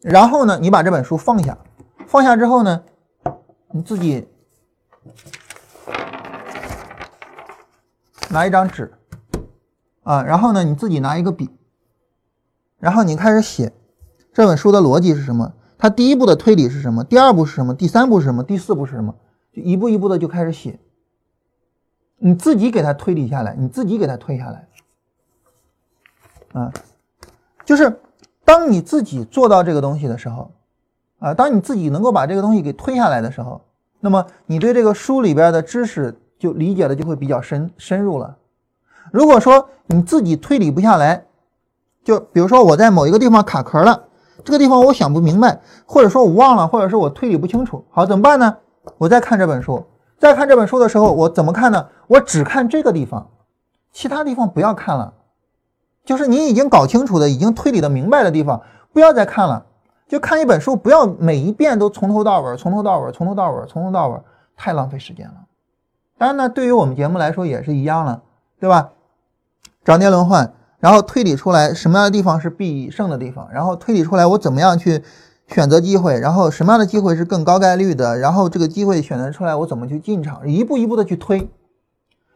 [0.00, 1.56] 然后呢，你把这本书放下，
[2.06, 2.82] 放下之后呢，
[3.70, 4.26] 你自己
[8.30, 8.92] 拿一张纸
[10.08, 11.50] 啊，然后呢，你自己拿一个笔，
[12.78, 13.74] 然后你开始写
[14.32, 15.52] 这本书的逻辑是什么。
[15.76, 17.04] 它第一步的推理是什么？
[17.04, 17.74] 第二步是什么？
[17.74, 18.42] 第三步是什么？
[18.42, 19.14] 第四步是什么？
[19.52, 20.78] 就一步一步的就开始写，
[22.16, 24.66] 你自己给它推理下来，你自己给它推下来，
[26.54, 26.72] 啊，
[27.66, 28.00] 就是
[28.46, 30.50] 当你自己做到这个东西的时候，
[31.18, 33.60] 啊，当你自己能够把这个东西给推下来的时候，
[34.00, 38.37] 那么你对这个书里边的知识就理解的就会比较深深入了。
[39.12, 41.24] 如果说你自己推理不下来，
[42.04, 44.04] 就比如说我在某一个地方卡壳了。
[44.44, 48.56] 这个地方我想不明白，或者说我忘了，或者是我推理不清楚，好怎么办呢？
[48.96, 49.84] 我再看这本书，
[50.18, 51.88] 再看这本书的时候，我怎么看呢？
[52.06, 53.28] 我只看这个地方，
[53.92, 55.12] 其他地方不要看了。
[56.04, 59.66] 就是你已经搞清楚的、已经推理的明白的地方，不要再看了。
[60.06, 64.18] 就看一本书，不要每一遍都从头到尾、从头到尾、从头到尾、从头到尾，
[64.56, 65.34] 太浪费时间了。
[66.16, 68.22] 当然呢，对于我们节目来说也是一样了，
[68.58, 68.92] 对吧？
[69.88, 75.02] 涨跌轮换，然后推理出来什么样的地方是必胜的地方，然后推理出来我怎么样去
[75.46, 81.48] 选择机会，然后什么样的机会是更高概率的，然后这个机会选择出来我怎么去进场，一步一步的去推。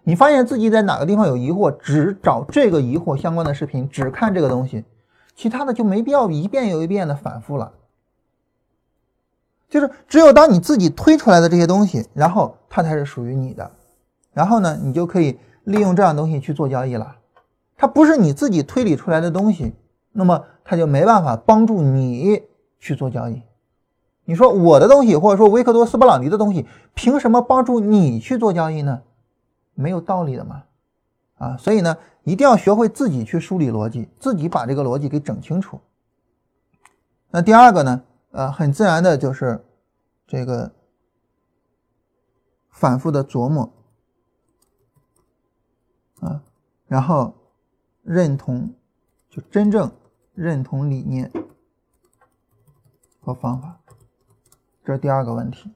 [0.05, 4.87] 你发现自己在哪个地方有疑惑，只找这个疑惑相关的视频，只看这个东西，
[5.37, 7.73] 其他的就没必要一遍又一遍的反复了。
[9.69, 13.71] 就是只有当你自己推出来的这些东西，然后它才是属于你的，
[14.33, 17.17] 然后呢，你就可以利用这样东西去做交易了。
[17.83, 19.75] 它不是你自己推理出来的东西，
[20.13, 22.41] 那么它就没办法帮助你
[22.79, 23.43] 去做交易。
[24.25, 26.65] 你说我的东西，或者说维克多·斯布朗尼的东西，
[26.95, 29.03] 凭什么帮助你去做交易呢？
[29.75, 30.63] 没有道理的嘛，
[31.39, 35.81] 啊，所以呢，一定要学会自己去梳理逻辑，自己把这个逻辑给整清楚。
[37.33, 39.65] 那第二个呢，呃，很自然的就是
[40.29, 40.71] 这个
[42.71, 43.73] 反复的琢磨，
[46.21, 46.41] 啊，
[46.87, 47.35] 然后
[48.03, 48.75] 认同，
[49.31, 49.91] 就真正
[50.35, 51.31] 认同理念
[53.21, 53.81] 和方法，
[54.85, 55.71] 这是第二个问题。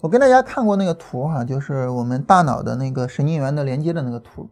[0.00, 4.48] 我跟大家看过那个图哈，就是我们大脑的那个神经元的连接的那个图。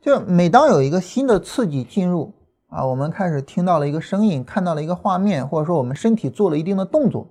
[0.00, 2.32] 就每当有一个新的刺激进入
[2.68, 7.28] 啊，我们开始听到了一个声音，看到了一个画面，或者说我们身体做了一定的动作，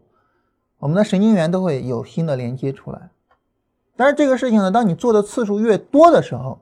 [0.77, 3.09] 我们的神经元都会有新的连接出来。
[3.97, 6.59] 但是这个事情呢，当你做的次数越多的时候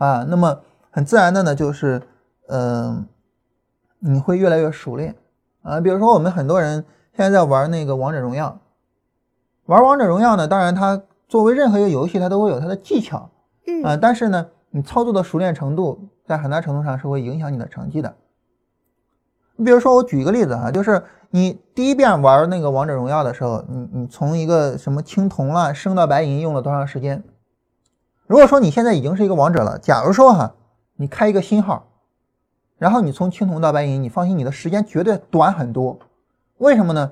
[0.00, 0.60] 啊，那么
[0.90, 2.00] 很自然的呢，就是
[2.48, 3.06] 嗯，
[3.98, 5.14] 你会越来越熟练
[5.60, 5.78] 啊。
[5.78, 6.82] 比如说我们很多人
[7.14, 8.58] 现在在玩那个王者荣耀。
[9.66, 13.30] 玩王者荣耀呢，当然它作为任何一个游戏，它都会有它的技巧，
[13.66, 18.16] 嗯啊，但是呢，你操作的熟练程度在很大程度上是会影响你的成绩的。
[19.56, 27.22] 你比如说，我举一个例子啊，就是你第一遍玩那个王者荣耀的时候，你你从一个什么青铜啦升到白银用了多长时间？
[28.30, 30.54] 如果说你现在已经是一个王者了，假如说哈，
[30.94, 31.88] 你开一个新号，
[32.78, 35.98] 然后你从青铜到白银，你放心，你的时间绝对短很多。
[36.58, 37.10] 为什么呢？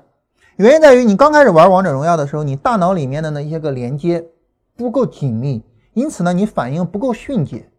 [0.55, 4.25] 原因在于你刚开始玩王者荣耀的时候，你大脑里面的那些个连接
[4.77, 7.69] 不够紧密，因此呢，你反应不够迅捷。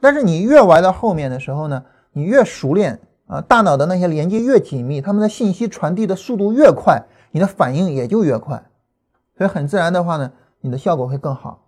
[0.00, 8.64] 但是你越玩到后面的时候呢，你越熟练啊，大脑的那些连接越紧密，他们的信息传递的速度越快，你的反应也就越快。
[9.36, 11.64] 所以很自然的话呢，你的效果会更好。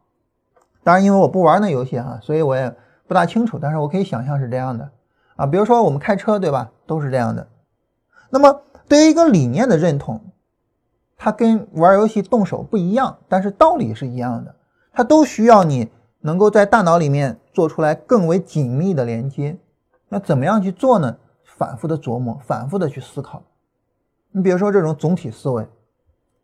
[0.88, 2.74] 当然，因为我不玩那游戏哈，所以我也
[3.06, 3.58] 不大清楚。
[3.60, 4.90] 但是我可以想象是这样的
[5.36, 7.46] 啊，比如说我们开车对吧，都是这样的。
[8.30, 8.62] 那么。
[8.88, 10.18] 对于一个理念的认同，
[11.18, 14.54] 它跟玩游戏动手不一样，但是道理是一样的。
[14.94, 19.58] 它都需要你能够在大脑里面做出来更为紧密的连接。
[20.08, 21.18] 那怎么样去做呢？
[21.44, 23.42] 反复的琢磨，反复的去思考。
[24.30, 25.68] 你比如说这种总体思维，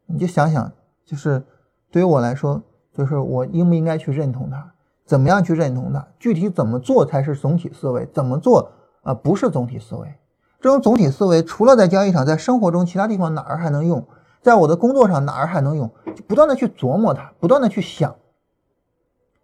[0.04, 0.70] 你就想想，
[1.06, 1.42] 就是
[1.90, 2.62] 对于我来说，
[2.94, 4.72] 就是我应不应该去认同它？
[5.04, 6.06] 怎么样去认同它？
[6.18, 8.06] 具体怎么做才是总体思维？
[8.14, 8.70] 怎么做
[9.02, 9.12] 啊？
[9.12, 10.14] 不是总体思维。
[10.60, 14.06] 这种总体思维，除了在交易场，在生活中其他地方哪儿还能用？
[14.40, 15.90] 在我的工作上哪儿还能用？
[16.14, 18.14] 就不断的去琢磨它，不断的去想。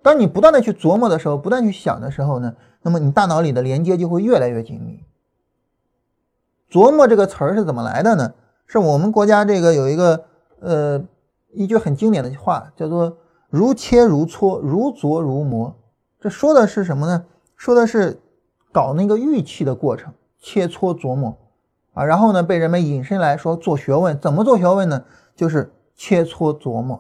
[0.03, 5.05] 当你不断的去琢磨的时候，不断去想的时候呢，那么你大脑里的连接就会越来越紧密。
[6.71, 8.33] 琢磨这个词儿是怎么来的呢？
[8.67, 10.25] 是我们国家这个有一个
[10.61, 11.03] 呃
[11.53, 13.19] 一句很经典的话，叫做
[13.51, 15.77] “如切如磋，如琢如磨”。
[16.19, 17.27] 这说的是什么呢？
[17.57, 18.19] 说的是
[18.73, 20.13] 搞那个玉器的过程。
[20.43, 21.37] 切磋琢磨，
[21.93, 25.05] 啊，然后呢，被人们引申来说做学问，怎么做学问呢？
[25.37, 26.99] 就是切磋琢磨，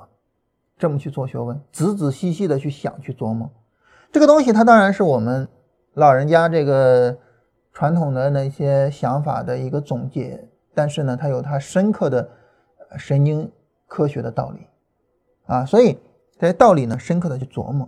[0.76, 3.50] 这么去做学问，仔仔细细的去想，去琢磨。
[4.12, 5.48] 这个东西它当然是我们
[5.94, 7.16] 老人家这个
[7.72, 12.28] 传统的那些想法的一个总结，但是呢，它有它深刻的
[12.98, 13.50] 神经
[13.86, 14.66] 科学的道理，
[15.46, 15.98] 啊，所以
[16.40, 17.86] 这些道理呢，深刻的去琢磨。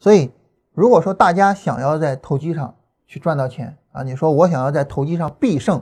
[0.00, 0.32] 所以，
[0.72, 2.74] 如果说大家想要在投机上
[3.06, 5.80] 去赚到钱，啊，你说我想要在投机上必胜，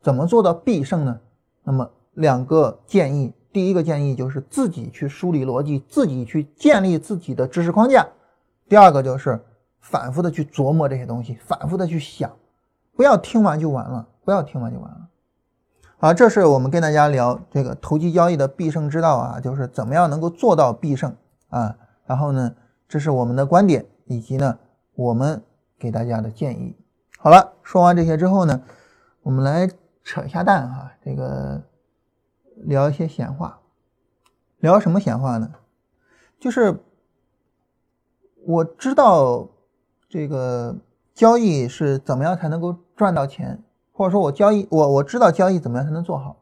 [0.00, 1.20] 怎么做到必胜呢？
[1.62, 8.02] 那么两个建议，第一个建议就是自己去梳理逻辑，自己去建立自己的知识框架；
[8.68, 9.40] 第二个就是
[9.78, 12.32] 反复的去琢磨这些东西，反复的去想，
[12.96, 15.08] 不要听完就完了，不要听完就完了。
[16.04, 21.16] 好，这是我们跟大家聊这个投机交易的必胜之道啊，就是怎么样能够做到必胜
[21.48, 21.74] 啊。
[22.04, 22.54] 然后呢，
[22.86, 24.58] 这是我们的观点，以及呢
[24.96, 25.42] 我们
[25.78, 26.76] 给大家的建议。
[27.16, 28.60] 好了，说完这些之后呢，
[29.22, 29.66] 我们来
[30.02, 31.62] 扯一下蛋哈，这个
[32.56, 33.58] 聊一些闲话。
[34.58, 35.52] 聊什么闲话呢？
[36.38, 36.84] 就是
[38.44, 39.48] 我知道
[40.10, 40.76] 这个
[41.14, 43.63] 交易是怎么样才能够赚到钱，
[43.96, 46.36] 或者说我交易我我知道交易怎么样才能做好，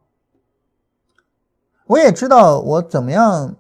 [1.84, 3.55] 我也知道我怎么样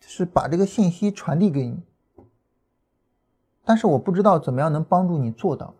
[0.00, 1.82] 是把这个信息传递给你，
[3.66, 5.74] 但是我不知道怎么样能帮助你做到。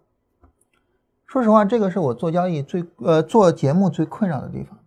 [1.26, 4.78] 说实话，这个是我做交易最呃做节目最困扰的地方。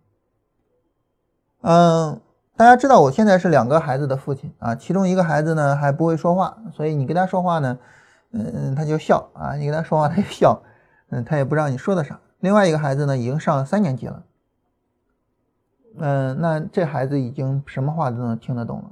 [1.62, 2.20] 嗯，
[2.56, 7.78] 大家知道我现在是两个孩子的父亲啊，其中一个孩子呢还不会说话，所以你跟他说话呢，
[8.30, 10.62] 嗯，他就笑啊，你跟他说话他就笑，
[11.10, 12.20] 嗯，他也不知道你说的啥。
[12.42, 14.24] 另外一个孩子呢已经上三年级了，
[15.96, 18.90] 嗯，那这孩子已经什么话都能听得懂了。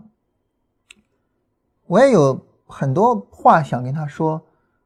[1.86, 4.42] 我也有很多话想跟他说。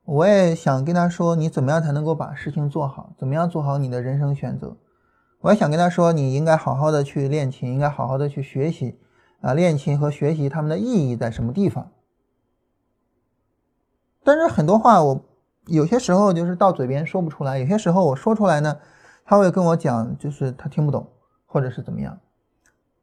[0.06, 3.14] 我也想跟他说，你怎么样才能够把事情做好？
[3.16, 4.76] 怎么样做好你的人生选择？
[5.40, 8.98] 我也想跟他说，你应该好好的去练琴，应该好好的去学习
[9.40, 11.90] 啊，练琴和学习他们的意义在什么地方？
[14.22, 15.24] 但是很多话我
[15.66, 18.76] 有些时候就是到嘴边说不出来，有些时候我说出来呢，
[19.24, 21.06] 他会跟我讲，就是他听不懂，
[21.46, 22.18] 或者是怎么样。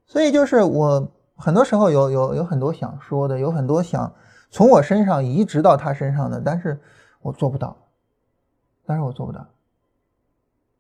[0.05, 4.13] 所以就是我很多时候有有有很多想说的，有很多想。
[4.53, 6.77] 从我身上移植到他身上的，但是
[7.21, 7.77] 我做不到，
[8.85, 9.47] 但是我做不到。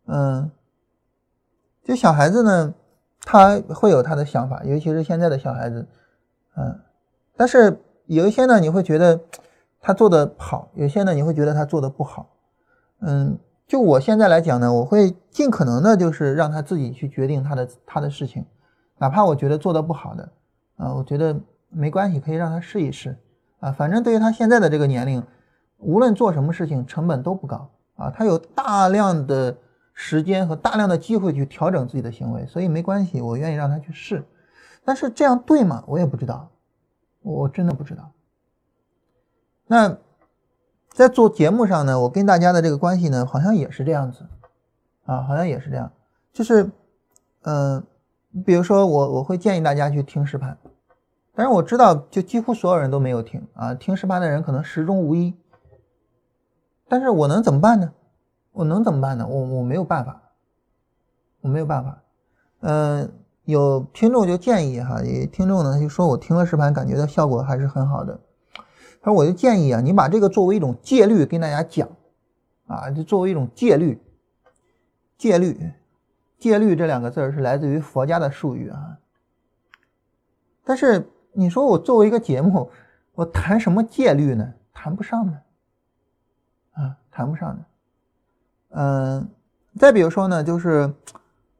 [0.07, 0.51] 嗯，
[1.81, 2.73] 就小孩子呢，
[3.21, 5.87] 他会有他的想法，尤其是现在的小孩子，
[6.57, 6.81] 嗯，
[7.37, 9.17] 但是有一些呢，你会觉得
[9.81, 12.29] 他做的好，有些呢，你会觉得他做的不好。
[12.99, 18.45] 嗯，就我现在来讲呢，我会尽可能的，就是让他自己去决定他的他的事情，
[18.99, 20.31] 哪怕我觉得做的不好的，
[20.77, 21.35] 啊，我觉得
[21.69, 23.17] 没关系，可以让他试一试。
[23.59, 25.23] 啊，反正对于他现在的这个年龄，
[25.77, 29.55] 无论做什么事情成本都不高啊，他有大量的
[29.93, 34.23] 时间和大量的机会去调整自己的行为，所以没关系，我愿意让他去试。
[34.83, 35.83] 但是这样对吗？
[35.87, 36.49] 我也不知道，
[37.21, 38.11] 我真的不知道。
[39.71, 39.97] 那
[40.89, 44.27] 在做节目上呢，我跟大家的这个关系呢，好像也是这样子
[45.05, 45.89] 啊，好像也是这样，
[46.33, 46.69] 就是，
[47.43, 47.81] 嗯，
[48.45, 50.57] 比如说我我会建议大家去听实盘。
[51.33, 55.33] 但是我知道，就几乎所有人都没有听啊，听实盘的人可能十中无一。
[56.89, 57.93] 但是我能怎么办呢？
[58.51, 59.25] 我能怎么办呢？
[59.25, 60.21] 我我没有办法，
[61.39, 61.97] 我没有办法。
[62.59, 63.09] 嗯，
[63.45, 68.19] 有听众就建议哈，有听众呢就说我听了实盘，感觉到效果还是很好的。
[69.01, 71.89] 他说我就建议啊，你把这个作为一种戒律跟大家讲
[72.67, 74.01] 啊，就作为一种戒律。
[75.17, 75.71] 戒律，
[76.37, 78.97] 戒律这两个字是来自于佛家的术语啊，
[80.63, 81.07] 但是。
[81.33, 82.69] 你说我作为一个节目，
[83.13, 84.53] 我谈什么戒律呢？
[84.73, 85.41] 谈不上的，
[86.73, 87.63] 啊，谈不上的。
[88.71, 89.29] 嗯，
[89.79, 90.93] 再比如说呢，就是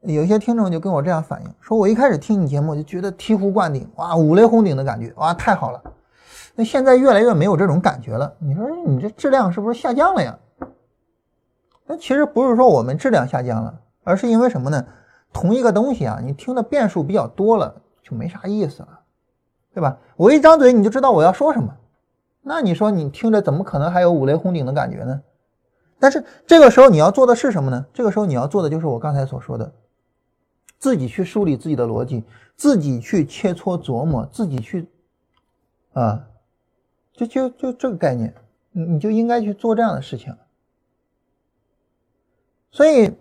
[0.02, 5.82] 有些听众就跟我这样反映，说我一开始听你节目就觉得醍醐灌顶，哇，五雷轰顶的感觉，哇，太好了。
[6.54, 8.34] 那现在越来越没有这种感觉了。
[8.38, 10.38] 你说你这质量是不是下降了呀？
[11.86, 14.86] 那其实不是说我们质量下降了，而是因为什么呢？
[15.32, 19.00] 同一个东西啊，你听的变数比较多了，就没啥意思了。
[19.74, 19.98] 对吧？
[20.16, 21.74] 我一张嘴你就知道我要说什么，
[22.42, 25.22] 那你说你听着怎么可能还有五雷轰顶的感觉呢？
[25.98, 27.86] 但是这个时候你要做的是什么呢？
[27.94, 29.72] 这个时候你要做的就是我刚才所说的，
[30.78, 32.22] 自己去梳理自己的逻辑，
[32.54, 34.90] 自己去切磋琢磨，自己去
[35.94, 36.26] 啊，
[37.14, 38.34] 就就就这个概念，
[38.72, 40.34] 你你就应该去做这样的事情。
[42.70, 43.12] 所以，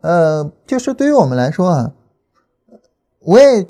[0.00, 1.92] 呃，就是对于我们来说啊，
[3.20, 3.66] 我也。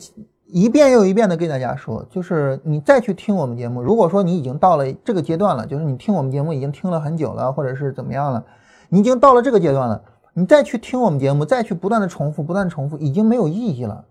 [0.51, 3.83] 一遍又一遍的跟大家说，就是你再去听我们节目。
[3.83, 8.43] 如果说你已经到了这个阶段了，就是你听我们节目已经听了很久了，或者是怎么样了，
[8.89, 14.07] 你已经到了这个阶段了，你再去听我们节目，再去不断的重复，不断重复，已经没有意义了。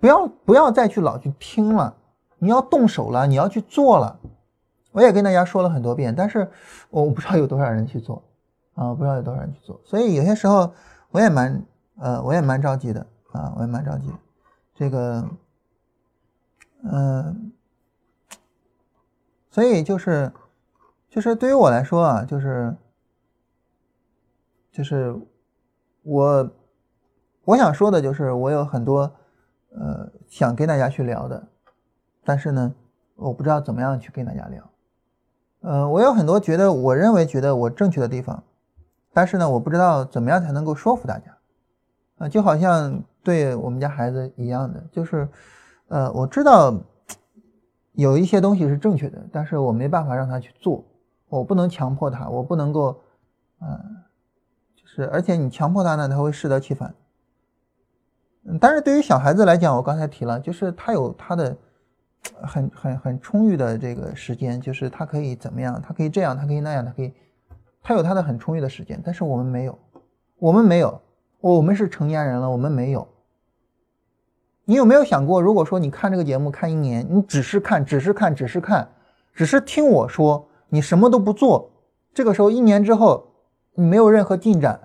[0.00, 1.94] 不要不要再去老去听了，
[2.38, 4.18] 你要动手了，你要去做了。
[4.92, 6.48] 我也跟大家说了很多遍，但是
[6.90, 8.22] 我不知道有多少人去做
[8.74, 9.80] 啊，不知道有多少人去做。
[9.84, 10.72] 所以有些时候
[11.10, 11.62] 我也蛮
[11.98, 14.14] 呃，我也蛮着急的啊，我也蛮着急的。
[14.74, 15.28] 这个。
[16.84, 17.52] 嗯，
[19.50, 20.32] 所以就是，
[21.08, 22.74] 就是对于我来说啊，就是，
[24.72, 25.14] 就是
[26.02, 26.50] 我
[27.44, 29.02] 我想说的就是，我有很多
[29.70, 31.46] 呃想跟大家去聊的，
[32.24, 32.74] 但是呢，
[33.14, 34.68] 我不知道怎么样去跟大家聊。
[35.62, 38.42] 呃，我有很多觉得我认为觉得我正确的地方，
[39.12, 41.36] 但是呢，我不知道怎么样才能够说服大家。
[42.18, 45.28] 啊，就好像对我们家孩子一样的，就是。
[45.88, 46.74] 呃，我知道
[47.92, 50.82] 有一些东西是正确的，但是我没办法让他去做，
[51.28, 52.98] 我不能强迫他，我不能够，
[53.60, 53.78] 嗯，
[54.74, 56.94] 就是，而且你强迫他呢，他会适得其反。
[58.58, 61.54] 但是对于小孩子来讲，我刚才提了，就是他有他的，
[62.42, 67.12] 很很很充裕的这个时间，就是他可以怎么样，他可以这样，他可以那样，他可以，
[67.82, 69.78] 他有他的很充裕的时间，但是我们没有，
[70.38, 71.00] 我们没有，
[71.40, 73.06] 我们是成年人了，我们没有。
[74.64, 78.88] 你有没有想过，如果说你看这个节目看一年，你只是看，只是看，只是看，
[79.34, 81.70] 只是听我说，你什么都不做，
[82.14, 83.26] 这个时候一年之后，
[83.74, 84.80] 你没有任何进展，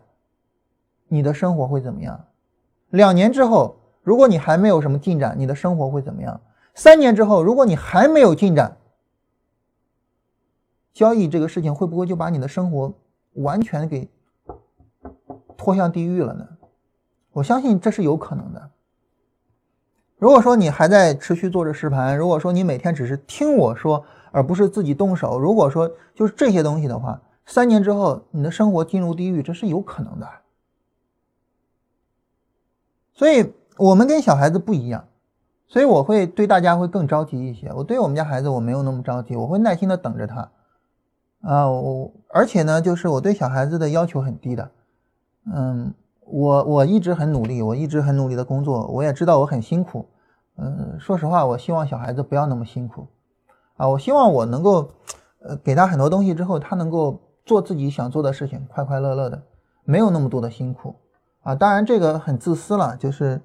[1.07, 2.19] 你的生活会怎么样？
[2.89, 6.41] 两年之后，如果你还没有什么进展，你的生活会怎么样？
[6.77, 8.77] 三年之后，如果你还没有进展，
[10.93, 12.93] 交易这个事情会不会就把你的生活
[13.33, 14.07] 完全给
[15.57, 16.47] 拖向地狱了呢？
[17.31, 18.69] 我相信这是有可能的。
[20.17, 30.29] 如果说你还在持续做着实盘，如果说你每天只是听我说，而不是自己动手，如果说就是这些东西的话，三年之后你的生活进入地狱，这是有可能的。
[33.13, 35.07] 所以我们跟小孩子不一样。
[35.67, 37.69] 所以我会对大家会更着急一些。
[37.73, 40.49] 我对我们家孩子我没有那么着急，我会耐心的等着他。
[41.41, 44.71] 啊，我而且呢，就是我对小孩子的要求很低的。
[45.53, 45.93] 嗯，
[46.25, 50.07] 我我一直很努力，我一直很努力的工作，我也知道我很辛苦。
[50.57, 53.05] 嗯，说实话，我希望小孩子不要那么辛苦。
[53.75, 54.89] 啊，我希望我能够，
[55.41, 59.43] 呃，给他很多东西之后，他能够做自己想做的事情，快快乐乐的，
[59.83, 60.95] 没有那么多的辛苦。
[61.43, 63.41] 啊，当然这个很自私了，就是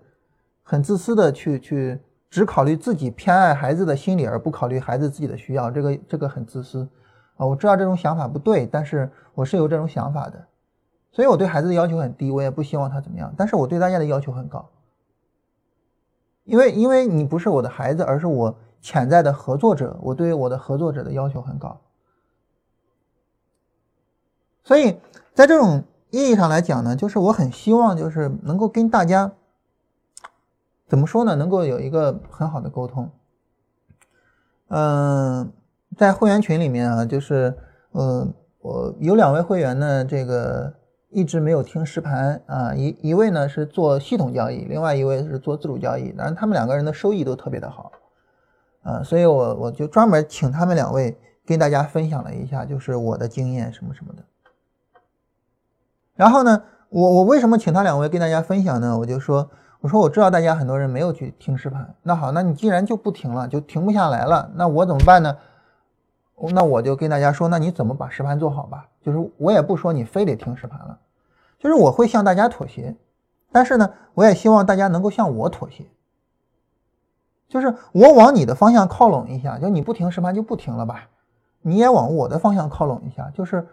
[0.63, 2.01] 很自私的去去。
[2.33, 6.89] 只考虑自己偏爱孩子的心理，而不考虑孩子自己的需要，这个这个很自私
[7.37, 7.45] 啊！
[7.45, 10.47] 我知道这种想法不对，但是我是有这种想法的，
[11.11, 13.31] 所以我对孩子的要求很低，我也不希望他怎么样。
[13.37, 14.67] 但是我对大家的要求很高，
[16.45, 21.79] 因为因为你不是我的孩子，而是我潜在的合作者，我对我的合作者的要求很高。
[24.65, 24.99] 所以
[25.35, 29.31] 在这种意义上来讲呢，就是我很希望就是能够跟大家。
[30.93, 31.35] 怎么说呢？
[31.35, 33.11] 能够有一个很好的沟通。
[34.69, 35.51] 嗯，
[35.97, 37.57] 在会员群里面啊，就是，
[37.93, 38.29] 呃，
[38.61, 40.75] 我有两位会员呢，这个
[41.09, 47.91] 一直没有听实盘啊，一一位呢是做系统交易，另外一位是做自主交易，当然他们两个人的收益都特别的好，
[48.83, 51.17] 啊，所以我我就专门请他们两位
[51.47, 54.23] 跟大家分享了一下，就是我的经验什么什么的。
[56.17, 58.99] 然后呢，我我为什么请他两位跟大家分享呢？
[58.99, 59.49] 我就说。
[59.83, 65.37] 我说我知道大家很多人没有去听实盘，那好，那你既然就不停了，就停不下来了，那我怎么办呢？
[66.53, 68.87] 那我就跟大家说，那你怎么把实盘做好吧？
[69.01, 70.97] 就是我也不说你非得听实盘了，
[71.59, 72.95] 就是我会向大家妥协，
[73.51, 75.85] 但是呢，我也希望大家能够向我妥协，
[77.49, 81.09] 就是我往你的方向靠拢一下，就你不停实盘就不停了吧，
[81.61, 83.67] 你也往我的方向靠拢一下，就是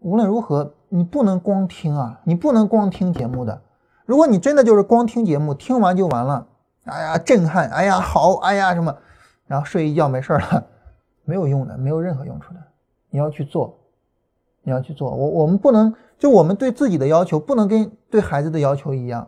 [0.00, 3.62] 无论如何你不能光听啊，你不能光听节目的。
[4.04, 6.46] 如果你真的就是光听节目，听完就完了，
[6.84, 8.94] 哎呀震撼，哎呀好，哎呀什么，
[9.46, 10.64] 然后睡一觉没事了，
[11.24, 12.60] 没有用的，没有任何用处的。
[13.10, 13.78] 你要去做，
[14.62, 15.10] 你要去做。
[15.10, 19.26] 我我们不能就我们对自己的要求不能跟对孩子的要求一样，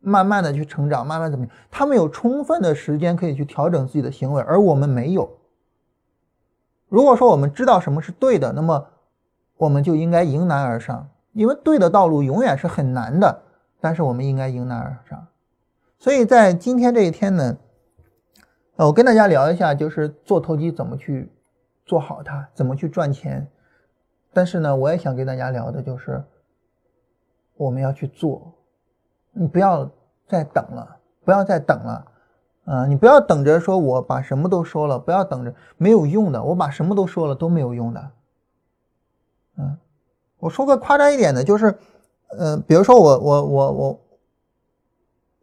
[0.00, 1.54] 慢慢的去成长，慢慢怎么样？
[1.70, 5.28] 他们有充分的时间可以去调整自己的行为，而我们没有。
[6.88, 8.86] 如果说我们知道什么是对的，那么
[9.56, 13.42] 我们就应该迎难而上，因为对的道路永远是很难的。
[13.86, 15.28] 但是我们应该迎难而上，
[15.96, 17.56] 所以在今天这一天呢，
[18.74, 21.30] 呃，我跟大家聊一下，就是做投机怎么去
[21.84, 23.46] 做好它，怎么去赚钱。
[24.32, 26.24] 但是呢，我也想跟大家聊的就是，
[27.56, 28.54] 我们要去做，
[29.30, 29.88] 你不要
[30.26, 32.06] 再等了，不要再等了，
[32.64, 38.10] 啊，你不要等着说我把什么都说了，不要等着没有用的，我把什么都说了都没有用的，
[39.58, 39.78] 嗯，
[40.38, 41.78] 我说个夸张一点的，就是。
[42.28, 44.00] 嗯，比如说我我我我，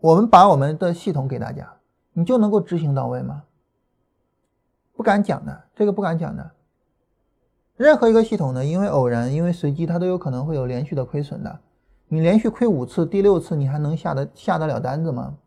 [0.02, 1.74] 我们把我们的系统给大家，
[2.12, 3.44] 你就能够执行到位吗？
[4.94, 6.52] 不敢讲的，这个不敢讲的。
[7.78, 11.60] 任何一个系统呢，因为偶然，因为随机，它都有可能会有连续的亏损的。
[12.10, 15.38] 你连续亏五次，第六次你还能下得下得了单子吗？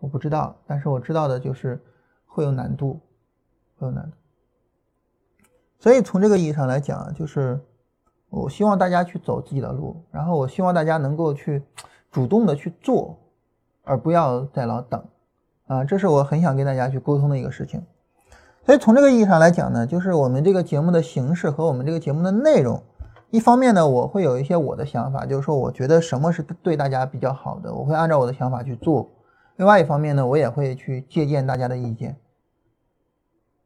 [0.00, 1.80] 我不知道，但是我知道的就是
[2.26, 2.98] 会有难度，
[3.76, 4.16] 会有难度。
[5.78, 7.60] 所以从这个意义上来讲，就是。
[8.34, 11.62] 我希望大家去走自己的路，然后我希望大家能够去
[12.10, 13.16] 主动的去做，
[13.84, 15.04] 而不要再老等，
[15.66, 17.82] 啊，这是我很想跟大家去沟通的一个事情。
[18.66, 22.82] 所以从这个意义上来讲呢，就是我们这个节目的形式和我们这个节目的内容，
[23.30, 29.10] 一方面呢，我会有一些我的想法，就是说我觉得什么是对大家比较好的，我会按照我的想法去做。
[29.56, 32.16] 另外一方面呢，我也会去借鉴大家的意见，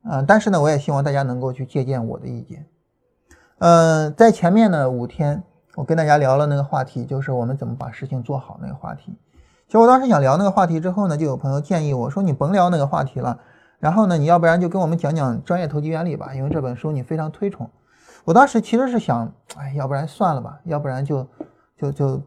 [0.03, 2.67] 啊，但是呢，我也希望大家能够去借鉴我的意见。
[3.59, 5.43] 嗯，在前面呢五天，
[5.75, 9.19] 我跟大家聊了那个话题，就是我们怎么把事情做好那个话题。
[9.67, 13.39] 其实我当时想聊那个话题之后呢，就有朋友建议我说：“你甭聊那个话题了，
[13.81, 17.69] 然后呢，你要不然就跟我们讲讲专业投机原理吧，因为这本书你非常推崇。
[18.25, 21.27] 我当时其实是想，哎，要不然算了吧，要不然就
[21.77, 22.23] 就就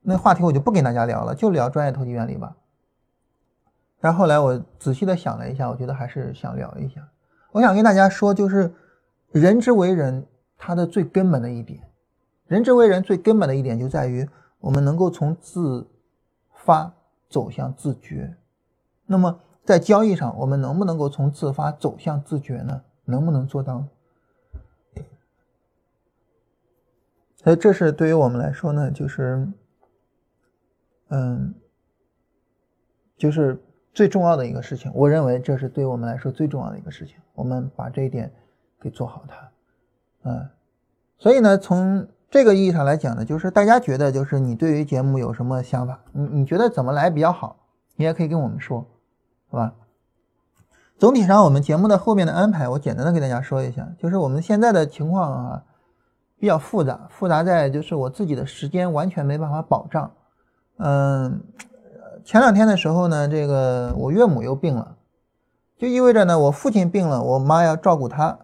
[0.00, 2.54] 那话题我就不跟大家聊了，就聊专业投机原理吧。
[3.98, 7.06] 然后后来我仔细的想了一下，我觉得还是想聊一下。
[7.50, 8.72] 我想跟大家说，就是
[9.30, 10.26] 人之为人，
[10.64, 11.82] 他的最根本的一点，
[12.46, 14.28] 人之为人最根本的一点就在于
[14.60, 15.88] 我们能够从自
[16.54, 16.94] 发
[17.28, 18.36] 走向自觉。
[19.06, 22.80] 那么在交易上，我们能不能够从自发走向自觉呢？
[23.06, 23.84] 能不能做到？
[27.38, 29.48] 所以这是对于我们来说呢，就是，
[31.08, 31.52] 嗯，
[33.16, 33.60] 就是。
[33.94, 37.18] 最重要的一个事情，我认为这是对我们来说最重要的一个事情。
[37.34, 38.32] 我们把这一点
[38.80, 39.51] 给做好它，
[40.24, 40.48] 嗯，
[41.18, 46.00] 所以呢，从这个意义上来讲呢，就是大家觉得，就是你对于节目有什么想法？
[46.12, 47.56] 你你觉得怎么来比较好？
[47.96, 48.86] 你也可以跟我们说，
[49.50, 49.74] 好吧？
[50.98, 55.64] 总体上，我们节目的后面的安排，我简单的给大家说一下，就是我们现在的情况啊，
[56.38, 60.10] 比较复杂，复杂在就是我自己的时间完全没办法保障，
[60.78, 61.40] 嗯。
[62.24, 64.94] 前两天的时候呢，这个我岳母又病了，
[65.76, 68.38] 就意味着呢，我父亲病了，我妈要照顾他；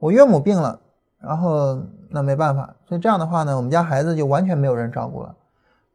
[0.00, 0.80] 我岳母病了，
[1.20, 5.34] 然后那没办法，所以这样的话呢，我们家孩子就完全没有人照顾了。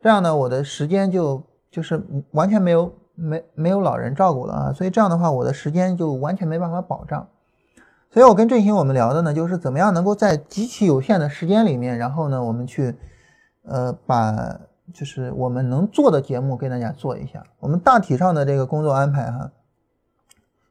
[0.02, 2.02] 这样呢，我的时间就就是
[2.32, 7.28] 完全没有没没有老人照顾了啊，所以这样的话，我的时间就完全没办法保障。
[8.12, 12.96] 所以我跟振兴我们聊的呢，就是怎么样能够在极其有限的时间里面，然后呢，我们去
[13.64, 14.60] 呃把。
[14.94, 17.42] 就是我们能做的节目，跟大家做一下。
[17.62, 19.50] 我们大体上的这个工作安排哈，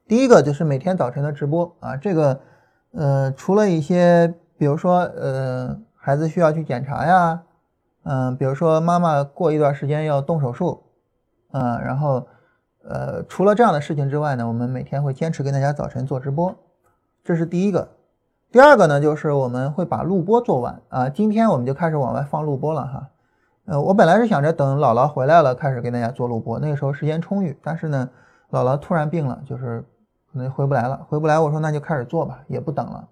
[0.06, 2.38] 第一个就是每天早晨的直播啊，这个
[2.92, 7.42] 呃，除了一些，比如说呃，孩子需要去检查呀，
[8.04, 10.84] 嗯，比如说妈妈过一段时间要动手术，
[11.50, 12.24] 嗯，然后
[12.84, 16.54] 呃，除了这样的事情之外呢，我们每天会坚持跟大家早晨做直播，
[17.24, 17.88] 这是第一个。
[18.52, 23.08] 第二个呢，就是我们会把录播做完啊，今天我们就开始往外放录播了哈。
[23.64, 27.58] 呃，我本来是想着等姥姥回来了开始给大家做录播，那个时候时间充裕。
[27.64, 28.08] 但是呢，
[28.52, 29.84] 姥姥突然病了，就是
[30.32, 31.40] 可能回不来了，回不来。
[31.40, 33.08] 我说那就开始做吧，也不等了。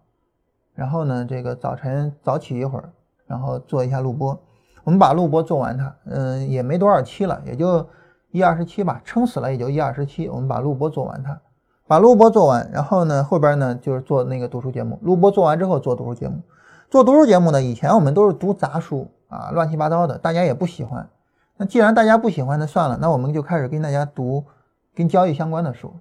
[0.81, 2.89] 然后呢，这个早晨早起一会儿，
[3.27, 4.41] 然后做一下录播。
[4.83, 7.87] 我们把录播做完它，嗯，也没多少期了，也就
[8.31, 10.27] 一二十期吧，撑死了也就一二十期。
[10.31, 11.39] 我们把录播做完它，
[11.87, 14.99] 把录播做完，然后呢后边呢就是做那个读书节目。
[15.03, 16.41] 录播做完之后做读书节目，
[16.89, 19.07] 做读书节目呢，以前我们都是读杂书。
[19.29, 21.09] 啊，乱七八糟的，大家也不喜欢。
[21.57, 24.45] 那既然大家不喜欢，那算了，那我们就开始跟大家读
[24.93, 25.95] 跟交易相关的书。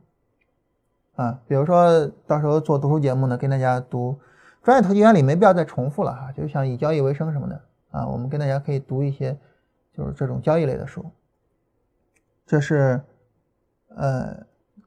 [1.15, 4.17] 啊，比如说到时候做读书节目呢，跟大家读
[4.63, 6.31] 专业投机原理，没必要再重复了哈。
[6.31, 9.37] 就像以交易为生什么的啊，我们跟大家可以读一些
[9.93, 11.05] 就是这种交易类的书。
[12.45, 13.01] 这是
[13.95, 14.35] 呃，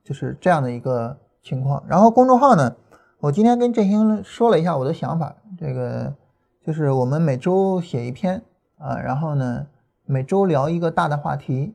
[0.02, 1.82] 就是这样的一个情况。
[1.86, 2.74] 然后公众号呢，
[3.18, 6.14] 我今天跟振兴说了一下我的想法，这个。
[6.64, 8.40] 就是我们每周写一篇
[8.78, 9.66] 啊，然后呢，
[10.04, 11.74] 每周聊一个大的话题，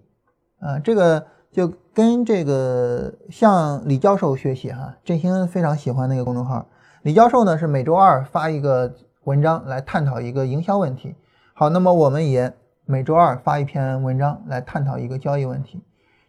[0.59, 6.65] 啊，这个就跟这个向李教授学习哈，振兴非常喜欢那个公众号。
[7.07, 8.93] 李教授呢是每周二发一个
[9.23, 11.15] 文章来探讨一个营销问题。
[11.53, 12.53] 好，那么我们也
[12.83, 15.81] 每周二发一篇文章来探讨一个交易问题。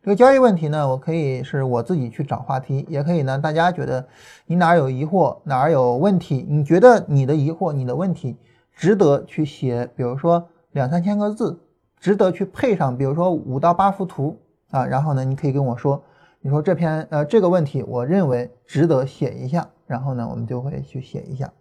[0.05, 4.07] 这个交易问题呢，我可以是我自己去找话题，也可以呢，大家觉得
[4.47, 8.37] 你哪有疑惑，哪有问题，你觉得你的疑惑、你的问题。
[8.73, 11.59] 值得去写，比如说两三千个字，
[11.99, 14.39] 值得去配上，比如说五到八幅图
[14.71, 16.01] 啊，然后呢，你可以跟我说，
[16.41, 21.53] 你说这篇呃这个问题，我认为值得写一下，然后呢，我们就会去写一下。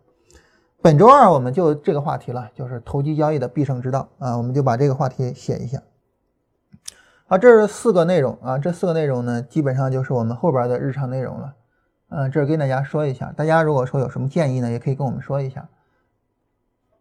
[0.82, 5.82] 本周二我们就这个话题了，就是投机交易的必胜之道啊，我们就把这个话题写一下。
[7.26, 11.56] 好，这是四个内容啊，这四个内容呢，基本上就是我们后边的日常内容了。
[12.10, 15.68] 嗯，这是跟大家说一下，大家如果说有什么建议呢，也可以跟我们说一下。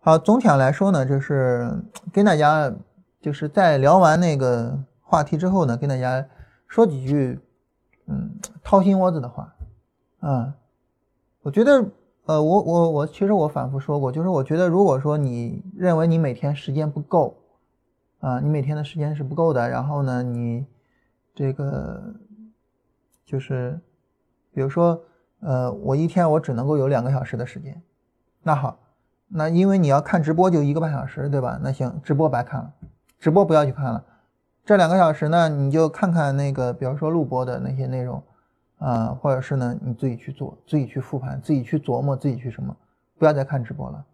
[0.01, 1.71] 好，总体上来说呢，就是
[2.13, 2.73] 跟大家
[3.21, 6.27] 就是在聊完那个话题之后呢，跟大家
[6.67, 7.39] 说几句，
[8.07, 8.31] 嗯，
[8.63, 9.55] 掏心窝子的话，
[10.21, 10.55] 啊，
[11.43, 11.85] 我觉得，
[12.27, 17.37] 呃，我我我，其实我反复说过，就是我觉得，如果说你认为你每天时间不够，
[18.21, 20.65] 啊，你每天的时间是不够的，然后呢，你
[21.35, 22.15] 这个
[23.25, 23.79] 就是，
[24.53, 25.01] 比如说，
[25.41, 27.83] 呃，我一天我只能够有两个小时的时间，
[28.43, 28.79] 那好。
[29.29, 31.59] 那因为你要看直播就一个半小时，对吧？
[31.61, 32.73] 那行，直播白看了，
[33.19, 34.05] 直播不要去看了。
[34.67, 38.21] 这两个小时呢，你就看看那个，比如说录播的那些内容，
[38.79, 42.75] 啊，或者是呢你自己去做，自己去复盘，自己去琢磨，自己去什么，
[43.17, 44.05] 不要再看直播了。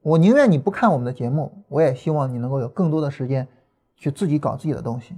[0.00, 3.48] 我宁愿你不看我们的节目，我也希望你能够有更多的时间
[3.96, 5.16] 去自己搞自己的东西。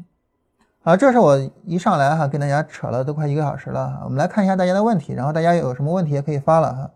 [0.83, 6.91] 啊，这是我一上来哈跟大家扯了都快一个小时了，我们来看一下大家的问题，然后大家有什么问题也可以发了哈。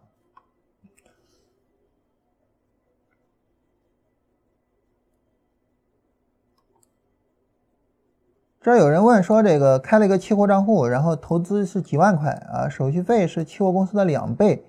[8.60, 14.64] 这有人问说，这个开了一个期货账户，然后投资是几万块啊，手续费是期货公司的两倍，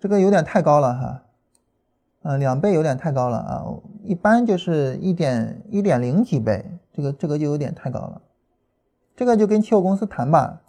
[0.00, 1.22] 这个有点太高了哈，
[2.22, 3.64] 呃，两倍有点太高了啊，
[4.02, 6.64] 一般就是一点一点零几倍，
[6.94, 8.22] 这个这个就有点太高了。
[9.14, 10.60] 这个就跟期货公司谈吧，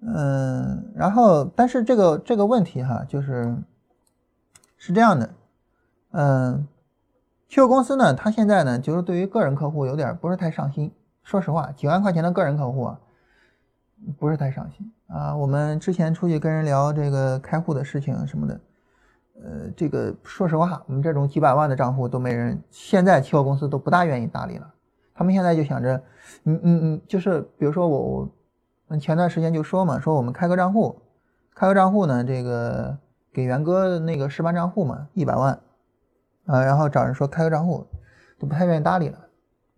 [0.00, 3.56] 嗯，然后但是这个这个问题哈，就是
[4.76, 5.30] 是这样的，
[6.10, 6.68] 嗯，
[7.48, 10.92] 期货公司呢，它现在呢，就是对于个人客户有点不是太上心。
[11.22, 13.00] 说实话，几万块钱的个人客户啊，
[14.18, 15.36] 不是太上心啊。
[15.36, 18.60] 我们之前出去跟人聊这个开户的事情什么的，
[19.42, 24.74] 呃，这个说实话，我们这种几百万的账户都没人，现在期货公司都不大愿意搭理了。
[25.14, 26.02] 他们现在就想着。
[26.44, 28.28] 嗯嗯嗯，就是比如说我
[28.86, 31.02] 我前段时间就说嘛，说我们开个账户，
[31.54, 32.96] 开个账户呢，这个
[33.32, 35.52] 给元哥那个示范账户嘛，一百万，
[36.46, 37.86] 啊，然后找人说开个账户，
[38.38, 39.18] 都不太愿意搭理了，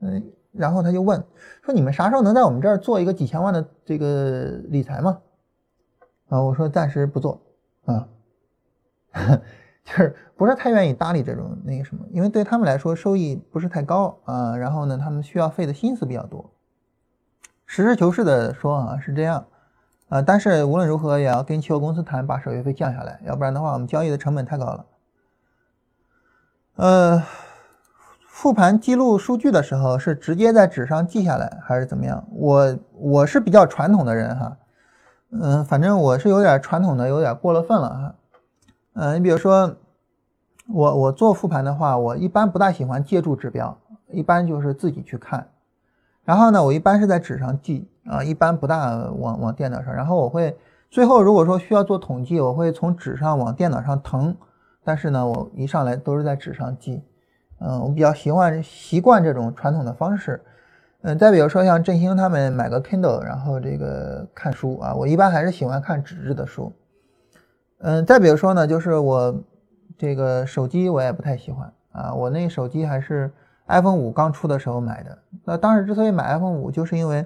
[0.00, 0.22] 嗯，
[0.56, 1.22] 然后他就问
[1.62, 5.20] 说你们啥时候能在我们这儿做一个几千万的这个理财吗？
[6.28, 7.40] 啊，我说暂时不做，
[7.84, 8.08] 啊。
[9.84, 16.50] 就是不是太愿意搭理这种那个什么，因为对他们来说收益不是太高啊，然后呢，他们需要费的心思比较多。
[17.66, 19.44] 实事求是的说啊，是这样
[20.08, 24.86] 啊，但是无论如何也要跟期货公司谈，把手续费降下来，要不然的话，我们交易的成本太高了。
[26.76, 27.22] 呃，
[28.34, 32.26] 复盘记录数据的时候是直接在纸上记下来还是怎么样？
[32.32, 34.56] 我我是比较传统的人哈，
[35.30, 38.14] 嗯，反正我是有点传统的，有点过了分了哈。
[38.94, 39.76] 嗯，你比如说，
[40.66, 43.78] 我我做复盘的话，我一般不大喜欢借助指标，
[44.10, 45.46] 一般就是自己去看。
[46.24, 49.94] 然后呢，我一般是在纸上记啊，一般不大往往电脑上。
[49.94, 50.58] 然后我会
[50.90, 54.36] 最后如果说需要做统计，我会从纸上往电脑上腾。
[54.82, 57.00] 但是呢，我一上来都是在纸上记。
[57.66, 60.38] 嗯，我比较习惯习惯这种传统的方式。
[61.00, 66.72] 嗯，再比如说像振兴他们买个 Kindle，然后这个看书啊，我一般还是喜欢看纸质的书。
[67.78, 69.34] 嗯，再比如说呢，就是我
[69.96, 73.30] 这个手机我也不太喜欢啊，我那手机还是
[73.66, 75.18] iPhone 五刚出的时候买的。
[75.44, 77.24] 那当时之所以买 iPhone 五，就是因为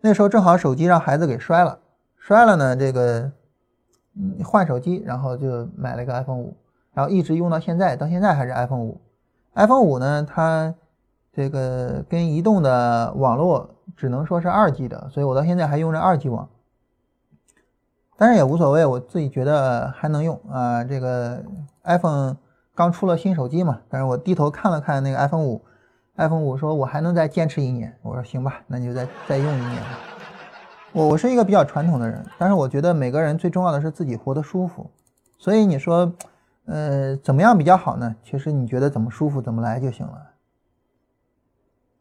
[0.00, 1.78] 那时候正好手机让孩子给摔了，
[2.18, 3.32] 摔了呢，这个
[4.16, 6.54] 嗯换手机，然后就买了个 iPhone 五，
[6.92, 9.00] 然后一直用到现在，到现在还是 iPhone 五。
[9.54, 10.74] iPhone 五呢，它
[11.32, 16.48] 这个跟移动的网络只能说是二 G 的，所以我到现在还用着二 G 网。
[18.16, 20.84] 但是也无所谓，我自己觉得还能用啊。
[20.84, 21.42] 这个
[21.84, 22.36] iPhone
[22.74, 25.62] 刚出了新手机嘛，但是我低头看了看那个 iPhone 五
[26.16, 27.96] ，iPhone 五说我还能再坚持一年。
[28.02, 29.82] 我说行吧，那你就再再用一年。
[30.92, 34.90] 我我是一个比较传统的人，但是我觉得每个人最重要的是自己活得舒服。
[35.38, 36.12] 所以你说，
[36.70, 38.14] 呃，怎么样比较好呢？
[38.22, 40.30] 其实你觉得怎么舒服怎么来就行了。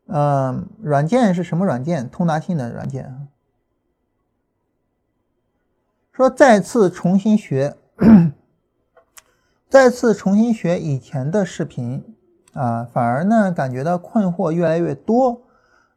[0.05, 2.07] 嗯，软件是什么软件？
[2.07, 3.27] 通达信的软件。
[6.11, 7.75] 说再次重新学，
[9.67, 12.03] 再次重新学以前的视频
[12.53, 15.41] 啊，反而呢感觉到困惑越来越多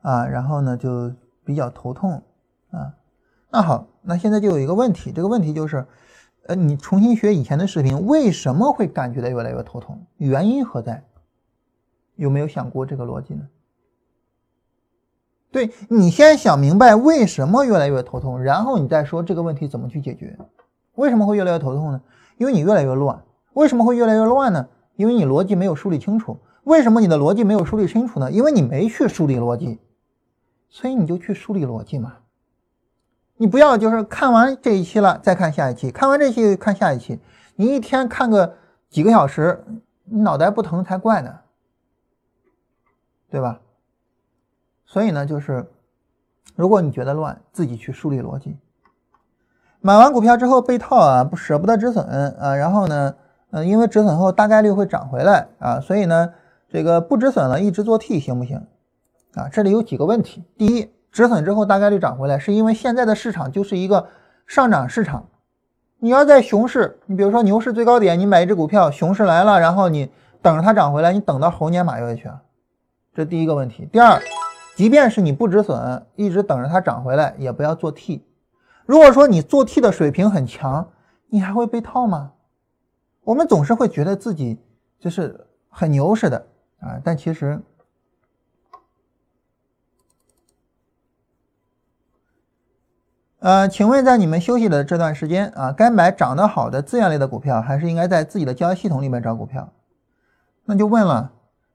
[0.01, 1.13] 啊，然后呢就
[1.45, 2.23] 比较头痛
[2.71, 2.95] 啊。
[3.51, 5.87] 那好，那现在就有一个问题，这个问题就是，
[6.47, 10.05] 呃，你重新学以前的视频，为什么会感觉到越来越头痛？
[10.17, 11.05] 原因何在？
[12.17, 13.49] 有没有想过这个逻辑呢？
[15.51, 20.39] 对你先想明白为什么越来越头痛，然后你再说这个问题怎么去解决。
[20.95, 22.01] 为什么会越来越头痛呢？
[22.39, 23.23] 因为你越来越乱。
[23.53, 24.69] 为什么会越来越乱呢？
[24.97, 26.39] 因为你逻辑没有梳理清楚。
[26.65, 28.31] 为什么你的逻辑没有梳理清楚呢？
[28.33, 29.79] 因为你没去梳理逻辑，
[30.69, 32.15] 所以你就去梳理逻辑嘛。
[33.43, 37.19] 你不要就是看完这一期了再看下一期，看完这期看下一期，
[37.57, 38.55] 你一天看个
[38.89, 39.65] 几个小时，
[40.05, 41.41] 你脑袋不疼才怪呢，
[43.29, 43.59] 对吧？
[44.87, 45.69] 所以呢，就是
[46.55, 48.57] 如果你觉得乱，自己去梳理逻辑。
[49.81, 52.07] 买完股票之后被套啊，不舍不得止损
[52.39, 53.17] 啊，然后呢，
[53.51, 56.33] 嗯，因为止损后大概率会涨回来啊，所以呢，
[56.69, 58.65] 这个不止损了，一直做 T 行不行？
[59.35, 60.45] 啊，这里有几个问题。
[60.57, 64.09] 第一，止损之后大概率涨回来，是因为现在的市场就是一个
[64.47, 65.29] 上涨市场。
[65.99, 70.11] 你要在熊市，你比如说牛市最高点，你买一只股票，熊市来了，然后你
[70.41, 72.43] 等着它涨回来，你等到猴年马月去啊？
[73.15, 73.89] 这第一个问题。
[73.93, 74.21] 第二。
[74.75, 78.25] 即便是你不止损，一直等着它涨回来，也不要做 T。
[78.87, 80.89] 如果说你做 T 的水平很强，
[81.29, 82.33] 你还会被套吗？
[83.23, 84.59] 我们总是会觉得自己
[84.99, 86.47] 就是很牛似的
[86.81, 87.61] 啊，但其实
[93.43, 99.69] 呃，请问在你们休息的这段时间啊，该买涨得好的资源类的股票，还是应该在自己的交易系统里面找股票？
[100.65, 101.33] 那就问了，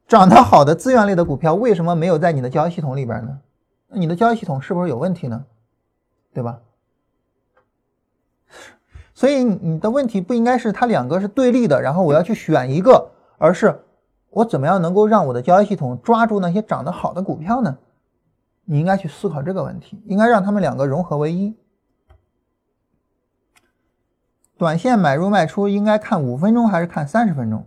[0.08, 3.40] 涨得好的资源类的股票为什么没有在你的交易系统里边呢？
[3.90, 5.44] 那你的交易系统是不是有问题呢？
[6.34, 6.60] 对吧？
[9.14, 13.78] 所以你的问题不应该是它两个是对立的，然后我要去选一个，而是
[14.30, 17.78] 我怎么样能够让我的交易系统抓住那些涨得好的股票呢？
[18.70, 21.56] 你应该去思考这个问题，应该让他们两个融合为一。
[24.58, 27.66] 短线买入卖出应该看五分钟还是看三十分钟？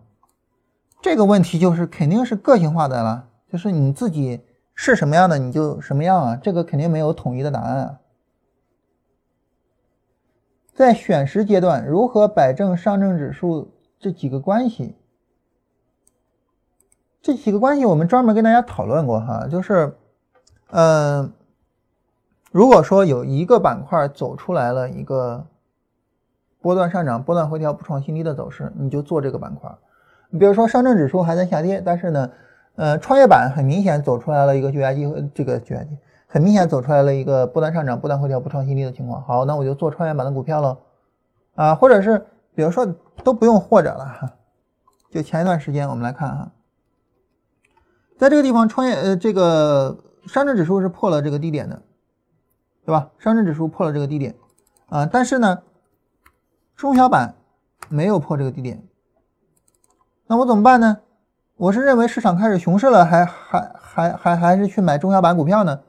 [1.00, 4.42] 这个问题就是肯定是个性化的了，就是你自己
[4.74, 8.00] 是什么样的你就什么样啊，这个肯定没有统一的答案啊。
[10.74, 14.96] 在选时阶段，如何摆正上证指数这几个关系？
[17.22, 19.96] 这几个关系我们专门跟大家讨论过哈，就是。
[20.72, 21.32] 嗯，
[22.52, 25.44] 如果说有一个板块走出来了一个
[26.60, 29.68] 波段上涨、波段回调、不创新低的走势，你就做这个板块。
[30.28, 32.30] 你比如说上证指数还在下跌，但是呢，
[32.76, 35.90] 呃，创业板很明显走出来了一个绝佳机会，这个绝佳机
[36.28, 39.20] 很明显走出来了一个波段上涨、波段回调、不创新低的情况。
[39.22, 40.78] 好，那我就做创业板的股票喽
[41.56, 42.86] 啊，或者是比如说
[43.24, 44.32] 都不用或者了哈，
[45.10, 46.52] 就前一段时间我们来看哈，
[48.16, 49.96] 在这个地方创业呃这个。
[50.26, 51.82] 上证指数是破了这个低点的，
[52.84, 53.10] 对吧？
[53.18, 54.34] 上证指数破了这个低点
[54.88, 55.62] 啊，但是呢，
[56.76, 57.34] 中小板
[57.88, 58.82] 没有破这个低点，
[60.26, 60.98] 那我怎么办呢？
[61.56, 65.82] 我是认为市场开始熊市了，还还还还还是去买中小板股票呢？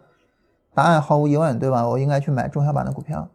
[0.74, 1.88] 答案毫无疑问，对吧？
[1.88, 3.30] 我应该去买中小板的股票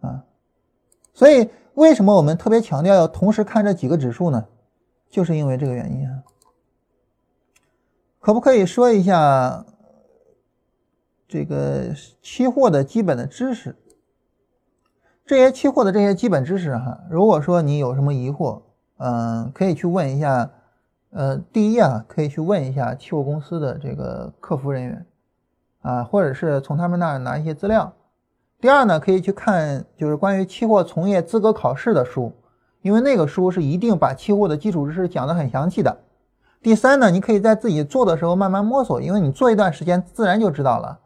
[0.00, 0.24] 啊。
[1.12, 4.46] 所以为什么我们特别强调要同时看这几个指数呢？
[5.10, 6.22] 就是因为这个原因啊。
[8.28, 9.64] 可不可以说一下
[11.26, 13.74] 这个期货的基本的知识？
[15.24, 18.60] 这些期货的这些基本知识哈，如果说你有什么疑惑，
[18.98, 20.50] 嗯，可以去问一下，
[21.08, 25.06] 呃，第一啊，可以去问一下期货公司的这个客服人员
[25.80, 27.90] 啊，或者是从他们那儿拿一些资料。
[28.60, 32.30] 第二呢，可以去看就是关于期货从业资格考试的书，
[32.82, 35.96] 因为那个书是一定把期货的基础知识讲得很详细的。
[36.60, 41.00] 第三呢，你可以在自己做的时候慢慢摸索，因为你做一段时间，自然就知道了。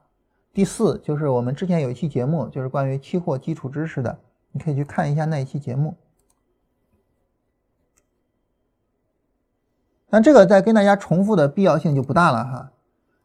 [0.53, 4.19] 第四就是我们之前有一期节目，就是关于期货基础知识的，
[4.53, 5.95] 你可以去看一下那一期节目。
[10.09, 12.73] 那这个再跟大家重复的必要性就不大了哈。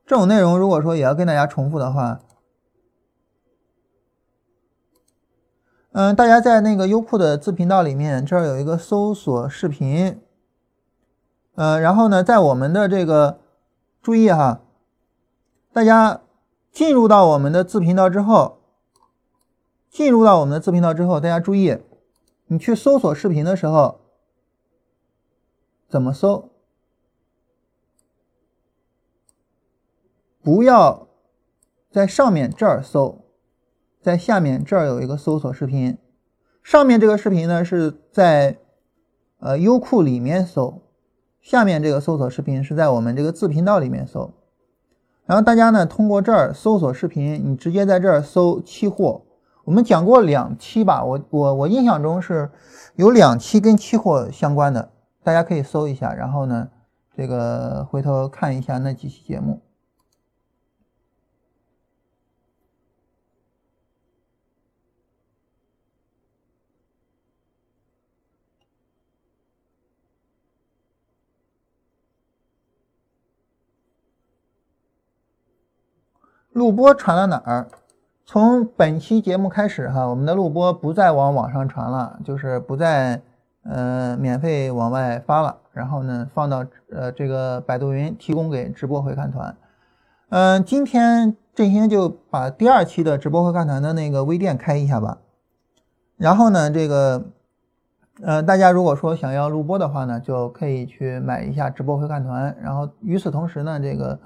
[0.05, 2.19] 这种内容如果说也要跟大家重复的话，
[5.91, 10.21] 嗯，大家在那个优酷的自频道里面，这儿有一个搜索视频。
[11.58, 13.39] 呃，然后呢，在我们的这个
[14.03, 14.62] 注意哈，
[15.74, 16.22] 大家
[16.72, 18.60] 进入到我们的自频道之后，
[19.89, 21.80] 进入到我们的自频道之后，大家注意，
[22.45, 24.01] 你去搜索视频的时候
[25.89, 26.51] 怎么搜？
[30.43, 31.08] 不要
[31.89, 33.26] 在上面这儿搜，
[33.99, 35.97] 在下面这儿有一个搜索视频，
[36.62, 38.60] 上面这个视频呢是在
[39.39, 40.84] 呃优酷里面搜。
[41.41, 44.31] 下面这个搜索视频是在我们这个自频道里面搜，
[45.25, 49.21] 然后大家呢通过这儿搜索视频，你直接在这儿搜期货。
[49.63, 52.49] 我们讲过两期吧，我我我印象中是
[52.95, 54.89] 有两期跟期货相关的，
[55.23, 56.69] 大家可以搜一下，然后呢
[57.15, 59.61] 这个回头看一下那几期节目。
[76.58, 77.68] 录播传到哪儿？
[78.26, 83.22] 从本期节目开始哈，我们的录播不再往网上传了，就是不再
[83.64, 85.58] 呃免费往外发了。
[85.72, 89.55] 然后呢，放到呃这个百度云提供给直播回看团。
[90.30, 95.20] 嗯，今天振兴就把第二期的直播会看团的那个微店开一下吧。
[96.18, 97.24] 然后呢，这个
[98.24, 102.58] 呃大家如果说想要录播的话呢，就可以去买一下直播回看团。
[102.60, 104.18] 然后与此同时呢，这个。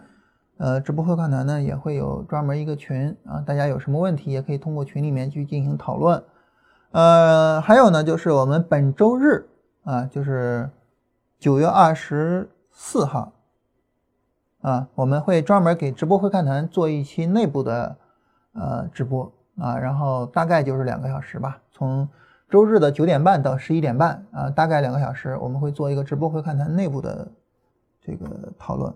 [0.61, 6.23] 呃，直播会看团呢也会有专门一个群啊，大家有什么问题也可以通过群里面去进行讨论。
[6.91, 9.49] 呃，还有呢，就是我们本周日
[9.85, 10.69] 啊，就是
[11.39, 13.33] 九月二十四号
[14.61, 17.97] 啊，我们会专门给直播会看团做一期内部的
[18.53, 22.07] 呃直播啊，然后大概就是两个小时吧，从
[22.51, 27.27] 周日的九点半到十一点半啊，大概两个小时，我们会做一个直播会看团内部的
[27.99, 28.93] 这个讨论。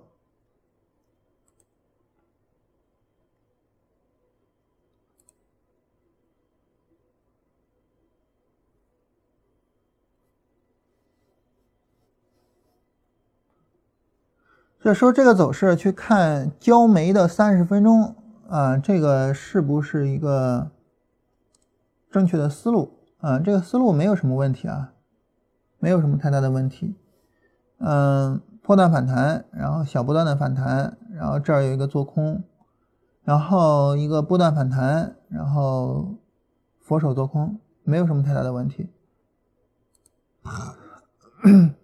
[14.85, 18.13] 所以说这个走势去看焦煤的三十分钟
[18.47, 20.69] 啊，这个是不是一个
[22.11, 23.39] 正确的思路啊？
[23.39, 24.93] 这个思路没有什么问题啊，
[25.79, 26.95] 没有什么太大的问题。
[27.79, 32.43] 嗯，破断反弹，然后小波段的反弹，然后这儿有一个做空，
[33.23, 36.13] 然后一个波段反弹，然后
[36.79, 38.87] 佛手做空，没有什么太大的问题。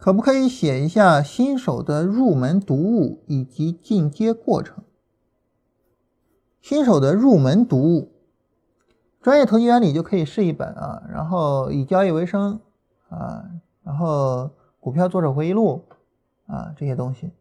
[0.00, 4.82] 可不可以写一下新手的入门读物以及进阶过程？
[6.62, 8.10] 新手的入门读物，
[9.20, 12.60] 专业投机原理就可以是一本啊，然后以交易为生
[13.10, 13.44] 啊，
[13.82, 15.84] 然后股票作者回忆录
[16.46, 17.32] 啊这些东西。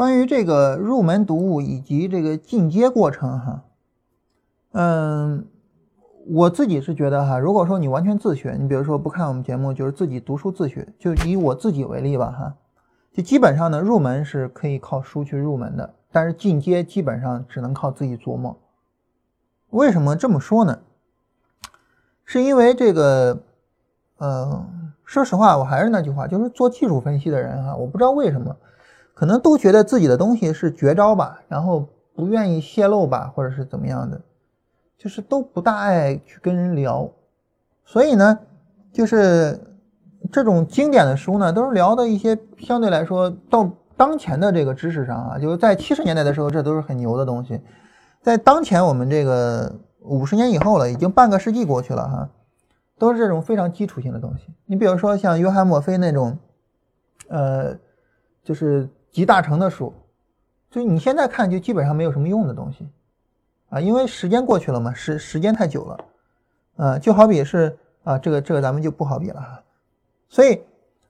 [0.00, 3.64] 关于这个入门读物以及这个进阶过程，哈，
[4.72, 5.46] 嗯，
[6.26, 12.54] 我自己是觉得哈，如果说你完全自学，你比如说不看我们节目，就是自己读书自学，就以我自己为例吧，哈，
[13.12, 18.58] 就基本上呢，入门是可以靠书去入门的，但是进阶基本上只能靠自己琢磨。
[19.68, 20.78] 为什么这么说呢？
[22.24, 23.42] 是因为这个，
[24.16, 24.66] 呃，
[25.04, 28.56] 说实话，我还是那句话，就是做技术分析的人哈，我不知道为什么。
[29.20, 34.18] 可能都觉得自己的东西是绝招吧，然后不愿意泄露吧，或者是怎么样的，
[34.96, 37.06] 就是都不大爱去跟人聊。
[37.84, 38.38] 所以呢，
[38.90, 39.60] 就是
[40.32, 47.60] 这种经典的书呢，都是聊的一些相对来说到当前的这个知识上啊，就是在七十年代的时候，这都是很牛的东西。
[48.22, 52.30] 在当前我们这个五十年以后了，已经半个世纪过去了哈，
[52.98, 54.46] 都是这种非常基础性的东西。
[54.64, 56.38] 你比如说像约翰墨菲那种，
[57.28, 57.76] 呃，
[58.42, 58.88] 就是。
[59.10, 59.92] 集大成的书，
[60.70, 62.88] 就你现在看就基本上没有什么用的东西，
[63.68, 66.04] 啊，因为时间过去了嘛，时时间太久了，
[66.76, 69.62] 啊，就好比是啊，这个这个咱们就不好比了哈，
[70.28, 70.62] 所以，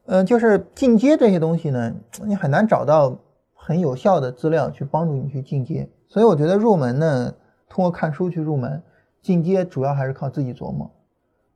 [0.07, 1.95] 嗯，就是进阶这些东西呢，
[2.25, 3.17] 你很难找到
[3.55, 7.35] 很有效的资料去帮助你去进阶，所以我觉得入门呢，
[7.69, 8.83] 通过看书去入门，
[9.21, 10.91] 进阶主要还是靠自己琢磨，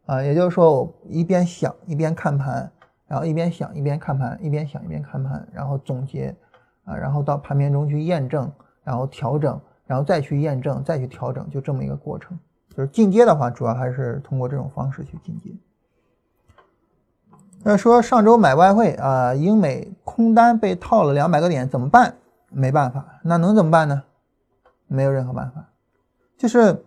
[0.06, 2.70] 啊，也就是说我一边想一边看盘。
[3.06, 6.34] 然后一边想一边看盘，一边想一边看盘，然后总结，
[6.84, 8.50] 啊，然后到盘面中去验证，
[8.82, 12.38] 然后调整，然后再去验证，再去调整，就这么一个过程。
[12.74, 15.50] 就是进阶的话，主要还是通过这种方式去进阶。
[17.62, 22.16] 那说上周买外汇啊，英美空单被套了两百个点，怎么办？
[22.50, 24.02] 没办法，那能怎么办呢？
[24.86, 25.68] 没有任何办法，
[26.36, 26.84] 就是。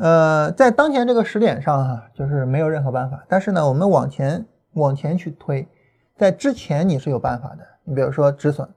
[0.00, 3.24] 呃，在当前这个时点上哈，就是没有任何办法。
[3.28, 4.46] 但是呢，我们往前
[4.78, 5.66] 往前去推，
[6.16, 7.66] 在之前你是有办法的。
[7.84, 8.68] 你比如说止损，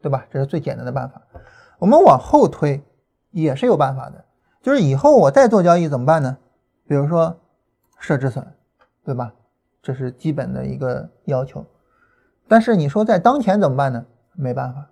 [0.00, 0.26] 对吧？
[0.30, 1.20] 这是最简单的办法。
[1.78, 2.82] 我们往后推
[3.30, 4.24] 也是有办法的，
[4.62, 6.36] 就是以后我再做交易怎么办呢？
[6.86, 7.38] 比如说
[7.98, 8.46] 设止损，
[9.04, 9.32] 对吧？
[9.82, 11.64] 这是基本的一个要求。
[12.48, 14.04] 但是你说在当前怎么办呢？
[14.34, 14.86] 没办法。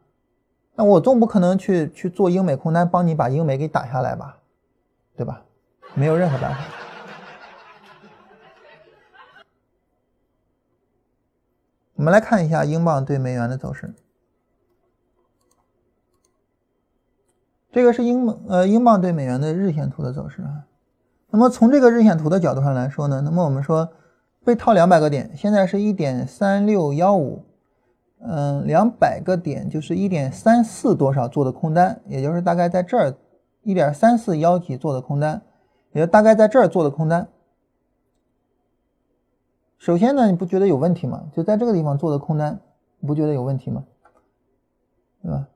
[0.74, 4.38] 那我总不可能去去做英美空单，帮你把英美给打下来吧？
[5.16, 5.42] 对吧？
[5.94, 6.60] 没有任何办法。
[12.00, 13.92] 我们来看一下英镑对美元的走势。
[17.70, 20.64] 这个是英呃英镑对美元的日线图的走势啊。
[21.28, 23.86] 那么从这个日线图的角度上来说呢，那么我们说
[24.42, 27.44] 被套两百个点，现在是一点三六幺五，
[28.22, 33.14] 嗯，两百个点就是一点三四多少做的空单，也就是大概在这儿。
[33.60, 35.42] 一点三四幺几做的空单，
[35.92, 37.28] 也就大概在这儿做的空单。
[39.80, 41.24] 首先呢，你不觉得有问题吗？
[41.32, 42.60] 就在这个地方做的空单，
[43.00, 43.82] 你不觉得有问题吗？
[45.22, 45.48] 对吧？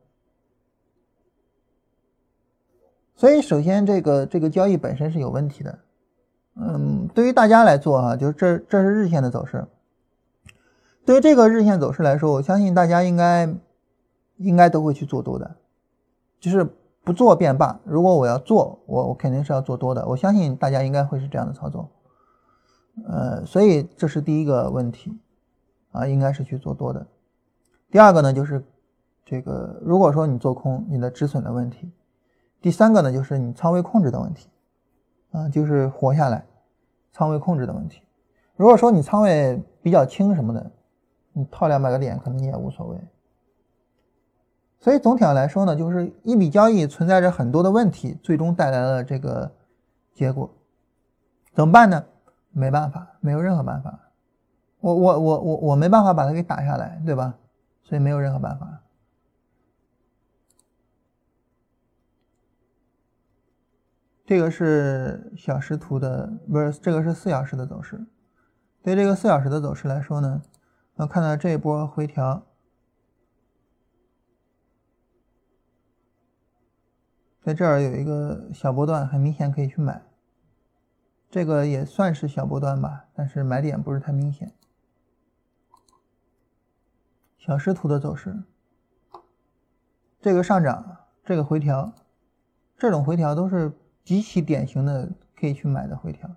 [3.15, 5.79] 所以首先这个这个交易本身是有问题的。
[6.57, 9.69] 嗯，对于大家来做啊，就是这这是日线的走势。
[11.05, 13.55] 对于这个日线走势来说，我相信大家应该
[14.39, 15.57] 应该都会去做多的，
[16.41, 16.67] 就是。
[17.07, 17.79] 不做便罢。
[17.85, 20.09] 如果我要做，我我肯定是要做多的。
[20.09, 21.91] 我相信大家应该会是这样的操作，
[23.07, 25.19] 呃，所以这是第一个问题，
[25.91, 27.07] 啊，应该是去做多的。
[27.91, 28.65] 第二个呢，就是
[29.25, 31.91] 这个，如果说你做空，你的止损的问题。
[32.61, 34.49] 第三个呢，就是你仓位控制的问题，
[35.33, 36.47] 啊，就是活下来，
[37.13, 38.01] 仓位控制的问题。
[38.57, 40.71] 如果说你仓位比较轻什么的，
[41.33, 42.99] 你套两百个点可能你也无所谓。
[44.79, 49.51] 所以总体上来说呢，就是一笔交易存在着很多的问题，最终带来了这个
[50.13, 50.49] 结果。
[51.53, 52.05] 怎么办呢？
[52.55, 53.99] 没办法，没有任何办法。
[54.81, 57.35] 我我我我我没办法把它给打下来，对吧？
[57.83, 58.81] 所以没有任何办法。
[64.25, 68.07] 这个是小时图的，不是这个是四小时的走势。
[68.83, 70.41] 对这个四小时的走势来说呢，
[70.95, 72.47] 能看到这一波回调。
[77.43, 80.03] 在这儿有一个小波段，很明显可以去买，
[81.35, 84.53] 这个也算是小波段吧，但是买点不是太明显。
[87.37, 88.45] 小时图的走势，
[90.21, 91.93] 这个上涨，这个回调，
[92.79, 93.73] 这种回调都是
[94.05, 96.31] 极其典型的可以去买的回调，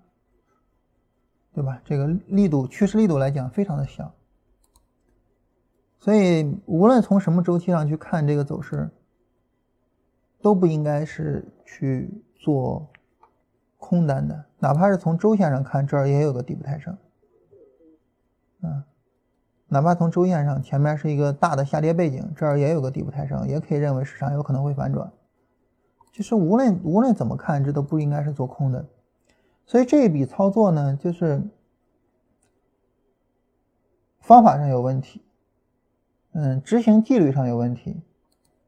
[1.52, 1.80] 对吧？
[1.84, 4.12] 这个力度趋势力度来讲非常的小，
[6.00, 8.90] 所以无论从什么周期上去看这个走势。
[10.40, 12.88] 都不应该是去做
[13.78, 16.98] 空单的，哪怕是从周线上看，这儿也有个底部抬升，
[18.60, 18.84] 啊，
[19.68, 25.10] 哪怕从周线上前面是一个大的下跌背景，这儿也有个底部抬升，也可以认为市场有可能会反转。
[26.12, 28.84] 其实无论无论怎么看，这都不应该是做空的。
[29.64, 31.42] 所以这一笔操作呢，就是
[34.20, 35.22] 方法上有问题，
[36.32, 38.02] 嗯，执行纪律上有问题，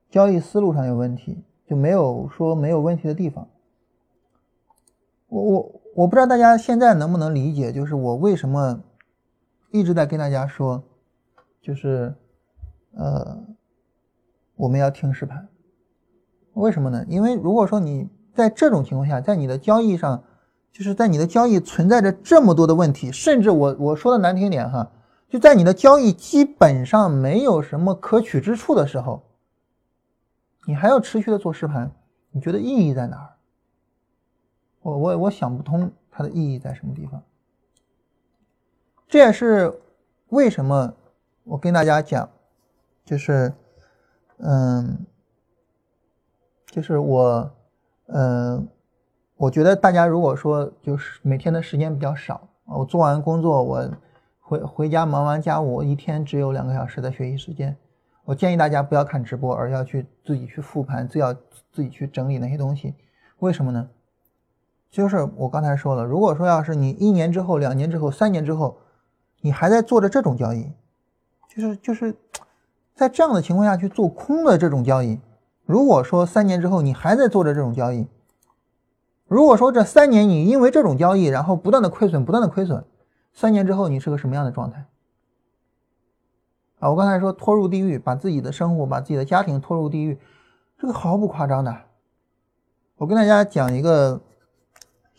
[0.09, 1.45] 交易思路上有问题。
[1.67, 3.47] 就没有说没有问题的地方。
[5.31, 8.83] 我我我不知道大家现在能不能理解，就是我为什么
[9.71, 10.83] 一直在跟大家说，
[11.63, 12.15] 就是
[12.95, 13.39] 呃
[14.57, 15.49] 我们要听实盘。
[16.55, 17.05] 为什么呢？
[17.09, 20.25] 因为如果说你在这种情况下，在你的交易上，
[20.73, 24.91] 就是在你的交易存在着这么多的问题，甚至我我说的难听点哈，
[25.29, 29.23] 就在你的交易基本上没有什么可取之处的时候。
[30.67, 31.91] 你还要持续的做实盘，
[32.33, 33.40] 你觉得意义在哪儿？
[34.83, 37.23] 我我我想不通它的意义在什么地方。
[39.09, 39.81] 这也是
[40.29, 40.95] 为什么
[41.45, 42.29] 我跟大家讲，
[43.05, 43.53] 就是
[44.39, 45.05] 嗯，
[46.67, 47.51] 就是我
[48.07, 48.69] 嗯，
[49.37, 53.91] 我觉得大家如果说就是每天的时间比较少，我做完工作我
[54.41, 57.77] 回回家忙完家务，一天只有两个小时的学习时间。
[58.25, 61.35] 我建议大家不要看直播，而要去自己去复盘，自要
[61.73, 62.95] 自己去整理那些东西。
[63.41, 63.91] 为什么呢？
[64.91, 68.79] 就是我刚才说了，如果说要是你一年之后、两年之后、三年之后，
[69.41, 70.73] 你还在做着这种交易，
[71.49, 72.15] 就是就是
[72.95, 75.21] 在这样的情况下去做空的这种交易。
[75.65, 78.09] 如果说三年之后你还在做着这种交易，
[79.29, 82.85] 如果说这三年你因为这种交易，然后不断的亏损、不断的亏损，
[83.33, 84.85] 三年之后你是个什么样的状态？
[86.81, 90.19] 啊，我刚才说拖入地狱，把自己的生活、把自己的家庭拖入地狱，
[90.77, 91.77] 这个毫不夸张的。
[92.97, 94.21] 我跟大家讲一个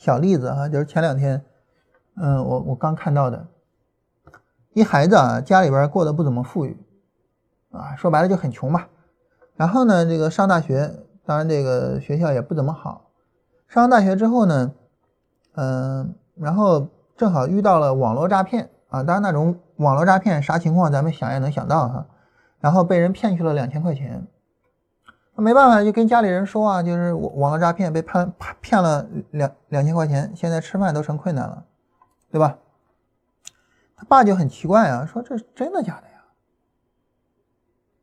[0.01, 1.45] 小例子哈，就是前两天，
[2.15, 3.45] 嗯，我我刚看到的，
[4.73, 6.75] 一孩子啊，家里边过得不怎么富裕，
[7.69, 8.87] 啊，说白了就很穷嘛。
[9.55, 10.91] 然后呢，这个上大学，
[11.23, 13.11] 当然这个学校也不怎么好。
[13.67, 14.71] 上大学之后呢，
[15.53, 18.71] 嗯，然后正好遇到了网络诈骗。
[18.89, 22.07] 啊，当然那种网络诈骗啥情况，咱们想也能想到哈。
[22.59, 24.25] 然后被人骗去了两千块钱，
[25.35, 31.65] 他没办法，就跟家里人说啊，就是网络诈骗被判骗了两两千块钱，现在吃饭都成困难了，
[32.31, 32.57] 对吧？
[33.95, 36.13] 他爸就很奇怪啊，说这是真的假的呀？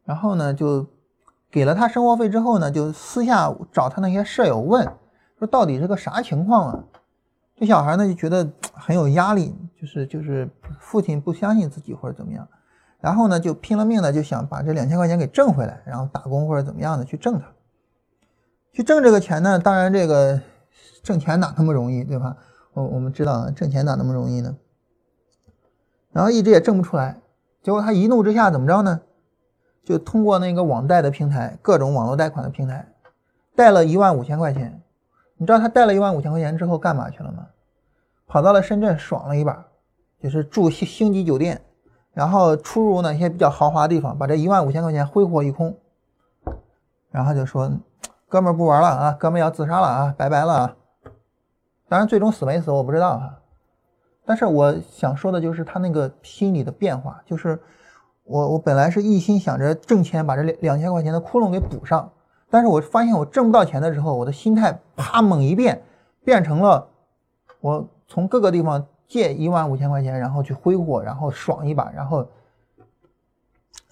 [0.04, 0.86] 然后呢，就
[1.50, 4.86] 给了他生活费之后呢，就私下找他那些舍友问，
[5.38, 6.84] 说到底是个啥情况啊？
[7.56, 10.48] 这小孩呢就觉得很有压力，就是就是
[10.78, 12.48] 父亲不相信自己或者怎么样，
[13.00, 17.46] 然后呢就拼了命的就想把这两千块钱给挣回来，然后打工或者怎么样的去挣它，
[18.72, 20.40] 去挣这个钱呢，当然这个
[21.02, 22.36] 挣钱哪那么容易，对吧？
[22.74, 24.56] 我我们知道挣钱哪那么容易呢？
[26.12, 27.20] 然后一直也挣不出来，
[27.62, 29.00] 结果他一怒之下怎么着呢？
[29.84, 32.86] 就通过那个网贷的平台，各种网络贷款的平台，
[33.56, 34.82] 贷了一万五千块钱。
[35.36, 37.46] 你知道他贷了一万五千块钱之后干嘛去了吗？
[38.26, 39.66] 跑到了深圳爽了一把，
[40.20, 41.62] 就是住星星级酒店，
[42.18, 45.76] 然后出入那些比较豪华的地方，把这一万五千块钱挥霍一空，
[47.12, 47.70] 然后就说
[48.28, 50.76] ：“哥们儿不玩了啊，哥们儿要自杀了啊，拜拜了啊！”
[51.88, 53.38] 当然最终死没死我不知道哈，
[54.26, 57.56] 但是我想说的就是他那个心理的变化，就是
[58.24, 62.10] 我我本来是一心想着挣钱把这两两千块钱的窟窿给补上。
[62.50, 65.80] 但是我发现我挣不到钱的时候，我的心态啪猛一变，
[66.24, 66.88] 变成了
[67.60, 71.90] 我从各个地方借一万五千块钱，然后去挥霍，然后爽一把。
[71.90, 72.28] 然后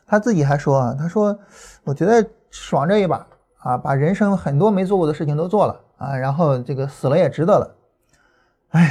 [0.07, 1.37] 他自己还说啊，他说，
[1.83, 3.27] 我觉得爽这一把
[3.59, 7.77] 啊，把人生很多没做过的事情都做了啊，然后这个死了也值得了。
[8.69, 8.91] 哎呀，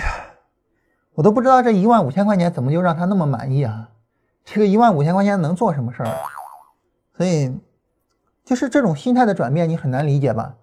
[1.13, 3.91] 我都不知道这一万五千块钱怎么就让他那么满意啊？
[4.43, 6.09] 这个一万五千块钱能做什么事儿？
[7.17, 7.55] 所以，
[8.43, 10.55] 就是这种心态的转变，你很难理解吧？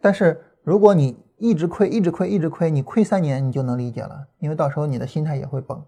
[0.00, 5.82] 但是如果你一直亏，一直亏，一直亏，你亏三年，你就能理解了，因为到时候你的心态也会崩。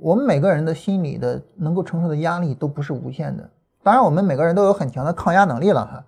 [0.00, 3.48] 我们每个人的心理的能够承受的压力都不是无限的，
[3.82, 6.04] 当然我们每个人都有很强的抗压能力了哈，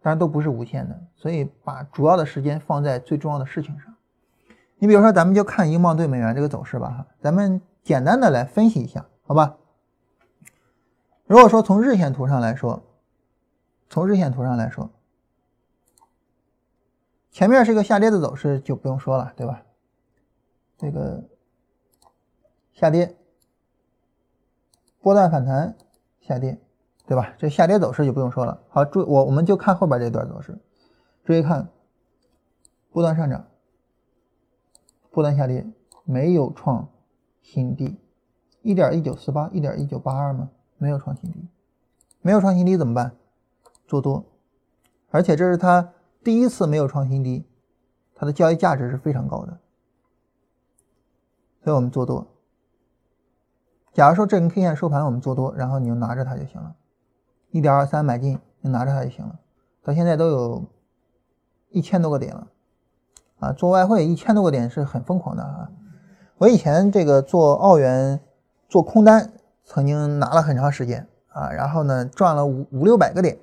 [0.00, 3.92] 当然都不是无限的，所以把主要的时间放在最重要的事情上。
[4.78, 9.56] 你比如说，咱们就看英镑对美元这个走势吧哈，咱们简单的来分析一下，好吧？
[11.26, 12.82] 如果说从日线图上来说，
[13.88, 14.88] 从日线图上来说，
[17.36, 19.62] 前面是个下跌的走势，就不用说了，对吧？
[20.78, 21.22] 这个。
[22.72, 23.14] 下跌，
[25.02, 25.76] 波段反弹，
[26.22, 26.58] 下跌，
[27.06, 27.34] 对吧？
[27.36, 28.62] 这下跌走势就不用说了。
[28.70, 30.58] 好，注我我们就看后边这段走势，
[31.24, 31.68] 注意看，
[32.90, 33.46] 波段上涨，
[35.10, 35.66] 波段下跌，
[36.04, 36.88] 没有创
[37.42, 37.98] 新低，
[38.62, 40.48] 一点一九四八，一点一九八二吗？
[40.78, 41.46] 没有创新低，
[42.22, 43.14] 没有创新低怎么办？
[43.86, 44.24] 做多，
[45.10, 45.92] 而且这是它
[46.26, 47.46] 第一次没有创新低，
[48.16, 49.60] 它的交易价值是非常高的，
[51.62, 52.26] 所以我们做多。
[53.92, 56.74] 假如说这根 K 线收盘，我们做多，然后你就拿着它就行了，
[57.52, 59.38] 一点二三买进，你拿着它就行了。
[59.84, 60.64] 到现在都有
[61.70, 62.48] 一千多个点了，
[63.38, 65.70] 啊，做外汇一千多个点是很疯狂的啊。
[66.38, 68.18] 我以前这个做澳元
[68.68, 69.32] 做空单，
[69.62, 73.38] 曾经拿了很长时间啊，然后呢赚了五五六百个点，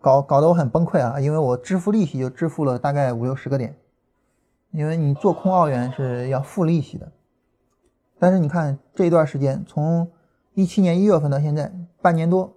[0.00, 3.76] 搞搞得我很崩溃啊，因为我支付利息就支付了大概五六十个点，
[4.70, 7.10] 因为你做空澳元是要付利息的。
[8.18, 10.10] 但是你看这一段时间，从
[10.54, 12.54] 一七年一月份到现在半年多，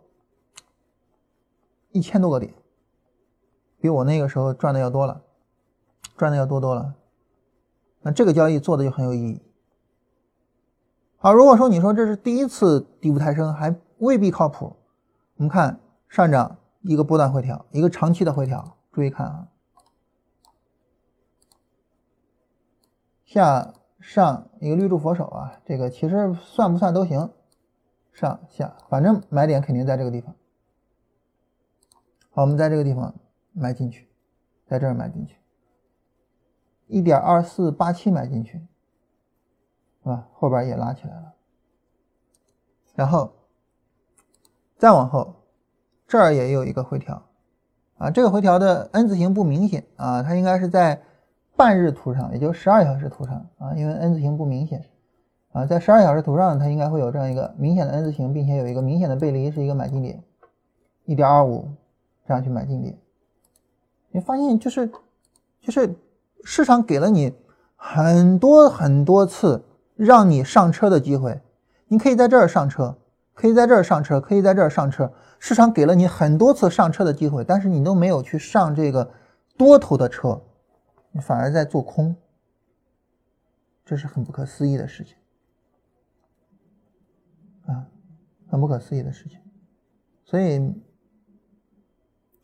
[1.91, 2.53] 一千多个点，
[3.81, 5.21] 比我那个时候赚的要多了，
[6.15, 6.93] 赚的要多多了。
[8.01, 9.41] 那这个交易做的就很有意义。
[11.17, 14.73] 好，如果说你说这是第一次底部抬升，还未必靠谱。
[15.35, 19.47] 我们看上涨一个波段回调，一个长期的回调，注意看啊，
[23.25, 23.73] 下。
[24.01, 27.33] 上一个绿柱佛手啊，这个其实算不算都行，
[28.13, 30.33] 上下反正买点肯定在这个地方。
[32.31, 33.13] 好，我们在这个地方
[33.51, 34.09] 买进去，
[34.65, 35.35] 在这儿买进去，
[36.87, 38.53] 一点二四八七买进去，
[40.01, 40.29] 是吧？
[40.33, 41.33] 后边也拉起来了，
[42.95, 43.33] 然后
[44.77, 45.38] 再往后，
[46.09, 47.23] 这儿也有一个回调
[47.97, 51.01] 啊，这个回调的 N 字形不明显啊，它应该是在。
[51.55, 54.81] 半日图上，也就十二小时图上啊，因为 N 字形不明显
[55.51, 60.23] 啊，在十二小时图上，它应该会有这样一个明显的 N 字形，并且有一个明显的背离，是一个买进点，
[61.03, 61.67] 一点二五
[62.25, 62.97] 这样去买进点。
[64.11, 64.89] 你发现就是
[65.59, 65.93] 就是
[66.45, 67.33] 市场给了你
[67.75, 69.65] 很多很多次
[69.97, 71.41] 让你上车的机会，
[71.89, 72.95] 你可以在这儿上车，
[73.33, 79.11] 可以在这儿上车，可以在这儿上车，市场给了你很多次上车的机会，但是你都没有去上这个
[79.57, 80.41] 多头的车。
[81.11, 82.15] 你反而在做空，
[83.83, 85.15] 这是很不可思议的事情
[87.65, 87.87] 啊，
[88.47, 89.39] 很不可思议的事情。
[90.23, 90.59] 所以，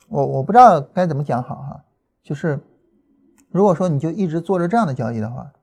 [0.07, 1.85] 我我不知道该怎么讲好哈。
[2.23, 2.59] 就是
[3.49, 5.53] 如果说你就一直做着这样的交易的话，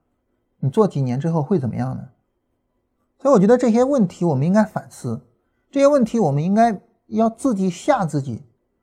[0.61, 2.11] 你做几年之后会怎么样呢？
[3.19, 5.23] 所以我觉得这些问题我们应该反思，
[5.73, 6.81] 这些问题我们应该
[7.17, 8.43] 要自己吓自己，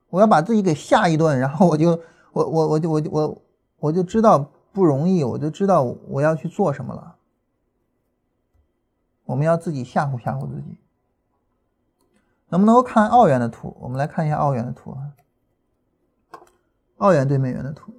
[0.10, 1.92] 我要把自己给吓一顿，然后我就
[2.34, 3.42] 我我我就我就我。
[3.82, 7.16] 我就知道不容易，我就知道我要去做什么了。
[9.24, 10.78] 我们要自己吓唬吓唬自己。
[12.50, 13.74] 能不能够看澳元的图？
[13.80, 15.16] 我们来看一下澳元的图啊。
[16.98, 17.94] 澳元对美元的图。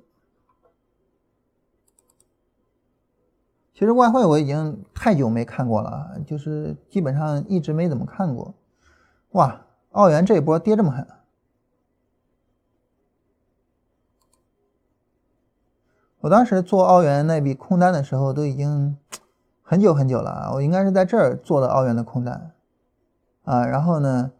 [3.73, 8.52] 其实外汇我已经太久没看过了，就是基本上一直没怎么看过。
[9.31, 9.59] 哇，
[9.91, 11.07] 澳元这一波跌这么狠。
[16.21, 18.97] 我当时做澳元那笔空单的时候，都已经
[19.62, 20.53] 很久很久了啊！
[20.53, 22.53] 我应该是在这儿做的澳元的空单
[23.45, 24.31] 啊，然后呢，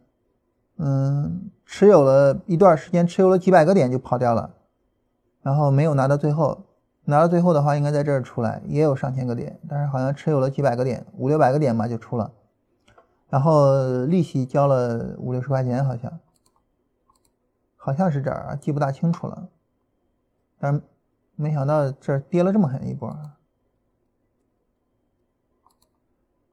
[0.77, 4.51] 嗯，持有了一段时间，持有了几百个点就跑掉了，
[5.41, 6.67] 然后没有拿到最后，
[7.07, 12.31] 拿到最后的话应该在这儿出来，也有上千个点，但是好像持有了几百个点，五六百个点吧就出了，
[13.31, 16.21] 然后利息交了五六十块钱，好像，
[17.77, 19.49] 好像是这儿啊，记不大清楚了，
[20.59, 20.83] 但。
[21.37, 23.17] 没想到这跌了这么狠一波，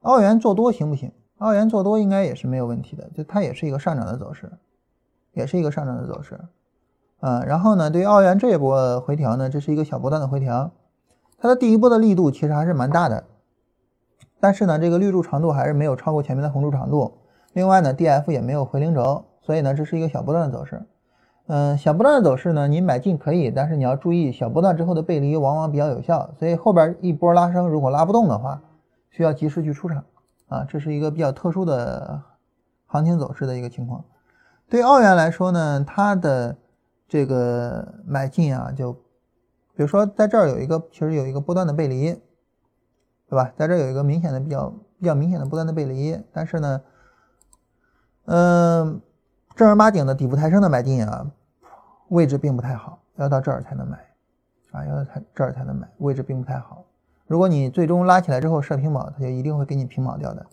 [0.00, 1.12] 澳元做多行不行？
[1.36, 4.50] 澳元做多应该也是没有问题的，就它也是一个上涨的走势，
[5.32, 6.40] 也是一个上涨的走势。
[7.20, 10.70] 啊，然后呢，对于澳元这一波回调呢，这是一个小波段的回调，
[11.36, 13.26] 它的第一波的力度其实还是蛮大的，
[14.40, 17.12] 但是呢，这个绿柱长度还是没有超过前面的红柱长度。
[17.54, 20.86] 另外呢，D F 也没有回零轴，所以呢，这是一个小波段的走势。
[21.46, 28.60] 嗯，小波段的走势呢，你买进可以，但是你要注意小波段之后的背离往往比较有效，所以后边一波拉升如果拉不动的话，
[29.10, 30.04] 需要及时去出场
[30.48, 32.20] 啊，这是一个比较特殊的
[32.86, 34.04] 行情走势的一个情况。
[34.68, 36.54] 对澳元来说呢，它的
[37.08, 38.98] 这个买进啊，就比
[39.82, 42.20] 如说在这儿有一个，其实有一个波段的背离，
[43.28, 43.52] 对吧？
[43.56, 46.80] 在这有一个明显的比较比较明显的不断的背离，但是呢，
[48.24, 49.00] 嗯，
[49.54, 51.30] 正儿八经的底部抬升的买进啊，
[52.08, 53.98] 位置并不太好，要到这儿才能买，
[54.72, 56.84] 啊，要到这儿才能买，位置并不太好。
[57.26, 60.46] 如果你最终拉起来之后设平保，它就一定会给你平保掉的。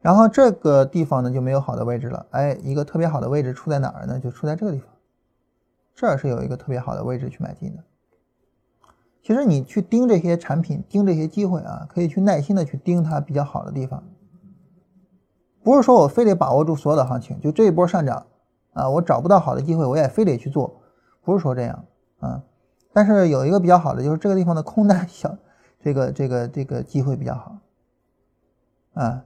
[0.00, 4.18] 然后这个地方呢就没有好的位置了，哎，一个特别好的位置出在哪儿呢？
[4.18, 4.88] 就出在这个地方，
[5.94, 7.84] 这儿是有一个特别好的位置去买进的。
[9.22, 14.02] 其实你去盯这些产品，盯这些机会啊，可以去耐心的去盯它比较好的地方，
[15.62, 18.26] 不是说我非得把握住所有的行情，就这一波上涨
[18.72, 20.82] 啊，我找不到好的机会，我也非得去做，
[21.22, 21.84] 不是说这样
[22.18, 22.42] 啊。
[22.92, 25.38] 但是有一个比较好的就是这个地方的空单小，
[25.80, 27.58] 这个这个这个机会比较好
[28.94, 29.24] 啊。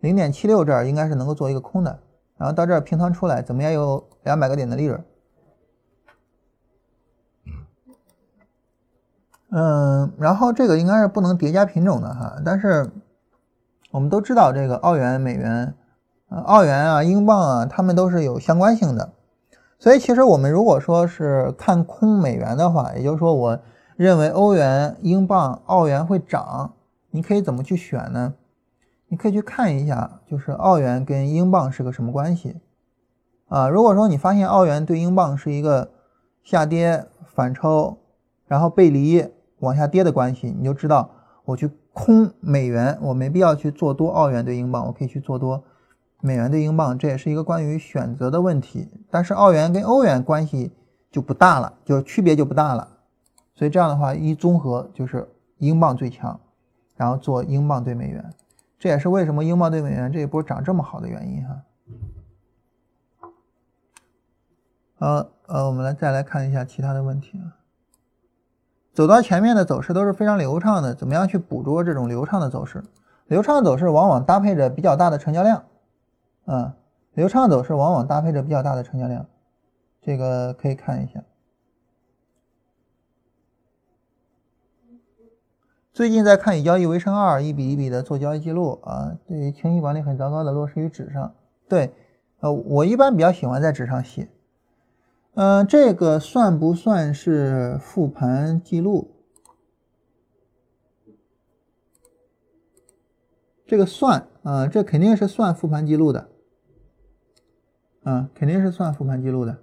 [0.00, 2.00] 零点七六这儿应该是能够做一个空的，
[2.36, 5.02] 然后到这儿平仓出来，怎么样有两百个点的利润？
[9.54, 12.90] 嗯，然后这个应该是不能叠加品种的哈，但是
[13.90, 15.74] 我们都知道这个澳元、美元、
[16.46, 19.12] 澳元啊、英镑啊，它们都是有相关性的，
[19.78, 23.58] 所以其实我们如果说是看空美元的话，也就是说我
[23.96, 26.72] 认为欧元、英镑、澳元会涨，
[27.10, 28.32] 你可以怎么去选呢？
[29.08, 32.56] 你可以去看一下，就是澳元跟英镑是个什么关系
[33.48, 33.68] 啊？
[33.68, 35.90] 如果说你发现澳元对英镑是一个
[36.42, 37.98] 下跌反抽，
[38.46, 39.30] 然后背离
[39.62, 41.10] 往下跌的关系，你就知道
[41.44, 45.62] 我去空美元，我没必要去做多澳元对英镑，我可以去做多
[46.20, 48.88] 美元对英镑，这也是一个关于选择的问题。
[49.10, 50.72] 但是澳元跟欧元关系
[51.10, 52.88] 就不大了，就区别就不大了。
[53.54, 55.28] 所以这样的话一综合就是
[55.58, 56.40] 英镑最强，
[56.96, 58.32] 然后做英镑对美元。
[58.78, 61.62] 这也是为什么英镑对美元这一波涨这么好的原因哈。
[64.98, 67.61] 好，呃，我们来再来看一下其他的问题啊。
[68.92, 72.84] 走到前面的走势都是非常流畅的，怎么样去捕捉这种流畅的走势？
[73.26, 75.64] 流畅走势往往搭配着比较大的成交量，
[76.44, 76.76] 啊，
[77.14, 79.24] 流畅走势往往搭配着比较大的成交量，
[80.02, 81.22] 这个可以看一下。
[85.94, 91.34] 最近在看以交易为生二，一笔一笔的做交易记录啊，对于情绪管理很糟糕的落实于纸上。
[91.68, 91.94] 对，
[92.40, 94.28] 呃，我一般比较喜欢在纸上写。
[95.34, 99.10] 嗯，这个算不算是复盘记录？
[103.66, 106.28] 这个算啊，这肯定是算复盘记录的，
[108.02, 109.56] 啊，肯定是算复盘记录的。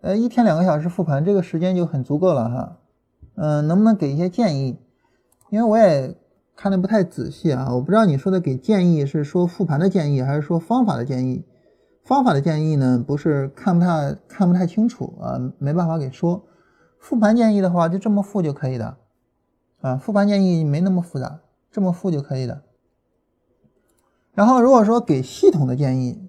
[0.00, 2.78] 呃，一天两个小时复盘，这个时间就很足够了哈。
[3.34, 4.78] 嗯，能不能给一些建议？
[5.50, 6.16] 因为我也
[6.54, 11.44] 看的不太仔细啊，我不知道你说的给建议是说复盘的建议，还是说方法的建议？
[12.06, 16.42] 方法的建议呢，不是看不太看不太清楚啊，没办法给说。
[16.98, 18.96] 复盘建议的话，就这么复就可以的
[19.82, 19.96] 啊。
[19.98, 22.62] 复盘建议没那么复杂，这么复就可以的。
[24.32, 26.22] 然后如果说给系统的建议。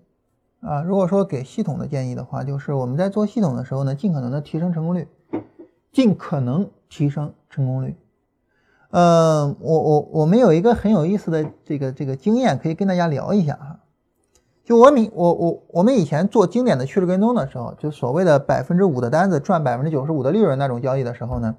[0.60, 5.08] 啊，如果说给系统的建议的话，就是我们在做系统的时候呢，尽可能的提升成功率，
[5.94, 7.95] 尽可能提升成功率。
[8.90, 13.80] 呃，我我我们有一个很有意思的这个这个经验，可以跟大家聊一下哈。
[14.68, 21.56] 就我们我我我们以前做经典的趋势跟踪的时候，就所谓的百分之五的单子赚百分之九十五的利润那种交易的时候呢，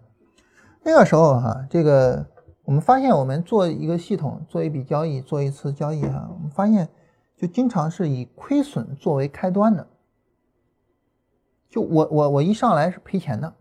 [0.82, 2.26] 那个时候哈，这个
[2.64, 6.86] 我们发现我们做一个系统，做一笔交易，做一次交易哈，我们发现。
[7.40, 9.86] 就经常是以亏损作为开端的，
[11.70, 13.54] 就我我我一上来是赔钱的，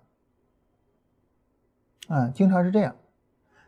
[2.07, 2.95] 啊，经常是这样。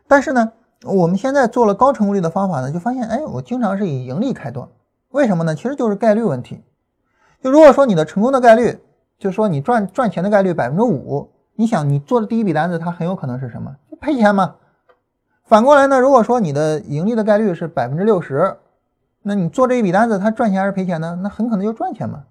[0.08, 0.52] 但是呢，
[0.82, 4.68] 我们现在做了高成功率的方法呢，就发现，哎，我经常是以盈利开端。
[5.10, 5.54] 为什么呢？
[5.54, 6.60] 其实就是概率问题。
[7.42, 8.78] 就如果说你的成功的概率，
[9.18, 13.76] 就是说你赚赚钱的概率百分之五，你想你做的第一笔单子，它很有可能是什么？
[13.90, 14.56] 就赔钱嘛。
[15.44, 18.56] 反过来呢，如果说你的盈利的概率是百分之六十。
[19.22, 21.18] 那你做这一笔单子，它赚钱还是赔钱呢？
[21.22, 22.24] 那很可能就赚钱嘛。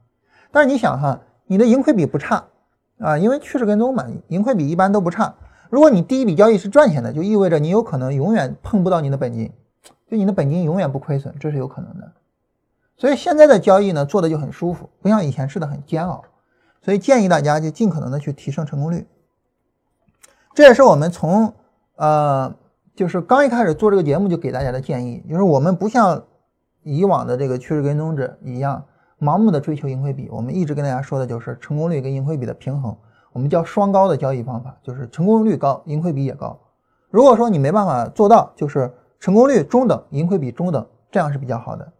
[0.51, 2.43] 但是你想哈，你的盈亏比不差
[2.97, 5.35] 啊，因为趋势跟踪嘛，盈亏比一般都不差。
[5.69, 9.53] 如果你第一笔交易是赚钱的，就意味着你有可能永远碰不到你的本金，
[10.09, 12.11] 就你的本金永远不亏损，这是有可能的
[12.99, 16.23] 所以现在的交易呢做的就很舒服，不像以前似的很煎熬。
[16.81, 19.07] 所以建议大家就尽可能的去提升成功率。
[20.53, 21.53] 这也是我们从
[21.95, 22.53] 呃
[22.95, 26.23] 就是刚一开始做这个节目就给大家的建议，就是我们不像
[26.83, 28.85] 以往的这个趋势跟踪者一样
[29.19, 32.95] 盲目的追求盈亏比，我们一直跟大家说的就是成功率跟盈亏比的平衡，
[33.31, 36.59] 我们叫双高的交易方法，就是成功率高，盈亏比也高。
[37.09, 41.91] 如果说你没办法做到，就是成功率中等，盈亏比中等，这样是比较好的。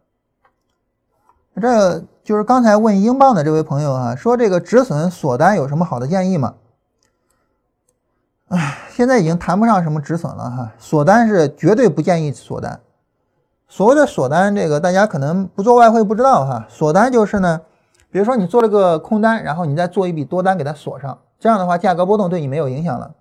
[1.60, 6.54] 这就是刚才问英镑的这位朋友啊，说这个止损锁单有什么好的建议吗？
[8.48, 12.80] 唉，现在已经谈不上什么止损了哈，锁单是绝对不建议锁单。
[13.68, 17.60] 所谓的锁单，这个大家可能不做外汇不知道哈，锁单就是呢，
[18.10, 23.14] 比如说你做了个空单，然后你再做一笔多单给它锁上，这样的话价格波动对你没有影响了，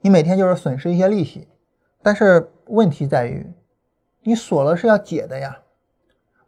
[0.00, 1.48] 你每天就是损失一些利息，
[2.00, 3.52] 但是问题在于，
[4.22, 5.58] 你锁了是要解的呀。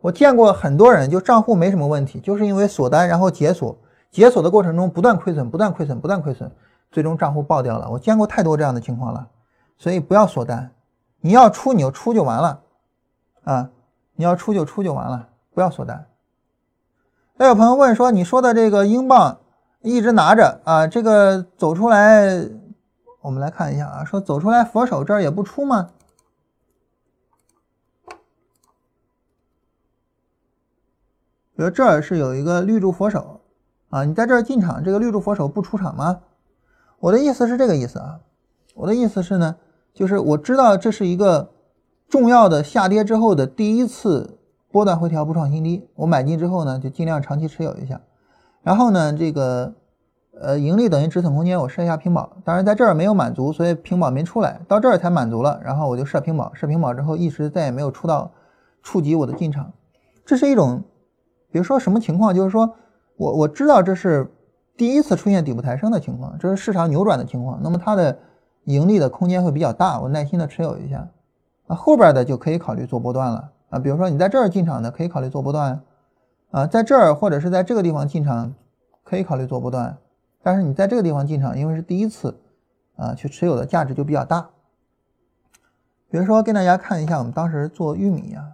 [0.06, 3.76] 我见过很多人，就账户没什么问题，就是因为锁单然后解锁，
[4.12, 6.48] 解锁的过程中不断亏损，不断亏损，不断亏损，
[6.92, 7.90] 最终账户爆掉了。
[7.90, 9.26] 我见过太多这样的情况了，
[9.76, 10.70] 所以不要锁单，
[11.20, 12.60] 你要出你就出就完了，
[13.42, 13.70] 啊，
[14.14, 16.06] 你要出就出就完了，不要锁单。
[17.36, 19.38] 还有朋友问说，你说的这个英镑
[19.80, 22.28] 一直拿着啊，这个走出来，
[23.22, 25.88] 我们来看一下啊，说走出来佛手这儿也不出吗？
[31.56, 33.40] 比如这儿是有一个绿柱佛手，
[33.88, 36.20] 啊，你在这儿进场，这个绿柱佛手不出场吗？
[37.00, 38.20] 我的意思是这个意思啊，
[38.74, 39.56] 我的意思是呢，
[39.94, 41.50] 就是我知道这是一个
[42.08, 44.38] 重要的下跌之后的第一次
[44.70, 48.02] 波段回调不创新低，我买进之后呢，就尽量长期持有一下，
[48.62, 49.72] 然后呢，这个
[50.38, 58.30] 呃盈利等于止损空间，我设一下平保，当然在这儿没有满足，所以平保没出来，到这儿才满足了，然后我就设平保，设平保之后一直再也没有出到
[58.82, 59.72] 触及我的进场，
[60.26, 60.82] 这是一种。
[61.56, 62.34] 比如说什么情况？
[62.34, 62.70] 就是说
[63.16, 64.30] 我我知道这是
[64.76, 68.18] 第一次出现底部抬升的情况，这是市场扭转的情况，那么它的
[68.64, 71.08] 盈利的空间会比较大，我耐心的持有一下，
[71.66, 73.78] 啊后边的就可以考虑做波段了啊。
[73.78, 75.80] 比如说你在这儿进场的，可以考虑做波段，
[76.50, 78.52] 啊在这儿或者是在这个地方进场，
[79.02, 79.96] 可以考虑做波段，
[80.42, 82.38] 但是你在这个地方进场，因为是第一次，
[82.96, 84.50] 啊去持有的价值就比较大。
[86.10, 88.52] 比如说跟大家看一下我们当时做玉米啊。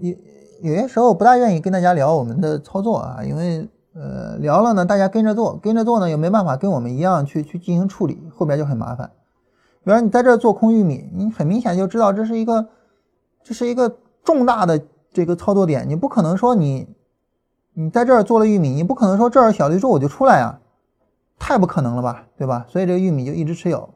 [0.00, 0.14] 有
[0.62, 9.10] 有些时候不大愿意跟大家聊我们的操作啊，因为呃聊了呢，大家跟着做，跟着做呢又没办法跟我们一样去去进行处理，后边就很麻烦。
[9.82, 12.68] 比如你在这做空玉米，你很明显就知道这是一个
[13.42, 14.80] 这是一个重大的
[15.12, 16.86] 这个操作点，你不可能说你
[17.72, 20.60] 你在这儿做了玉米，你不可能说这儿小绿柱我就出来呀，
[21.38, 22.66] 太不可能了吧，对吧？
[22.68, 23.88] 所以这个玉米就一直持有，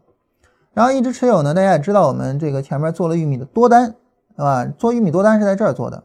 [0.72, 3.94] 然后一直持有呢，大家也知道我们这个前面做了玉米的多单。
[4.36, 4.66] 对吧？
[4.66, 6.04] 做玉米多单是在这儿做的。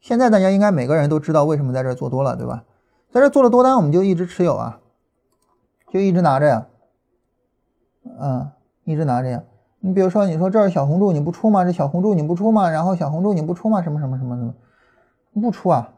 [0.00, 2.64] 现在大家应该每个人都知道为什么在这儿做多了，对吧？
[3.10, 4.80] 在这做了多单，我们就一直持有啊，
[5.92, 6.66] 就一直拿着呀，
[8.18, 8.50] 嗯，
[8.84, 9.42] 一直拿着呀。
[9.80, 11.64] 你比如说，你说这是小红柱，你不出吗？
[11.64, 12.70] 这小红柱你不出吗？
[12.70, 13.82] 然后小红柱你不出吗？
[13.82, 14.54] 什么什么什么什么，
[15.42, 15.92] 不出啊，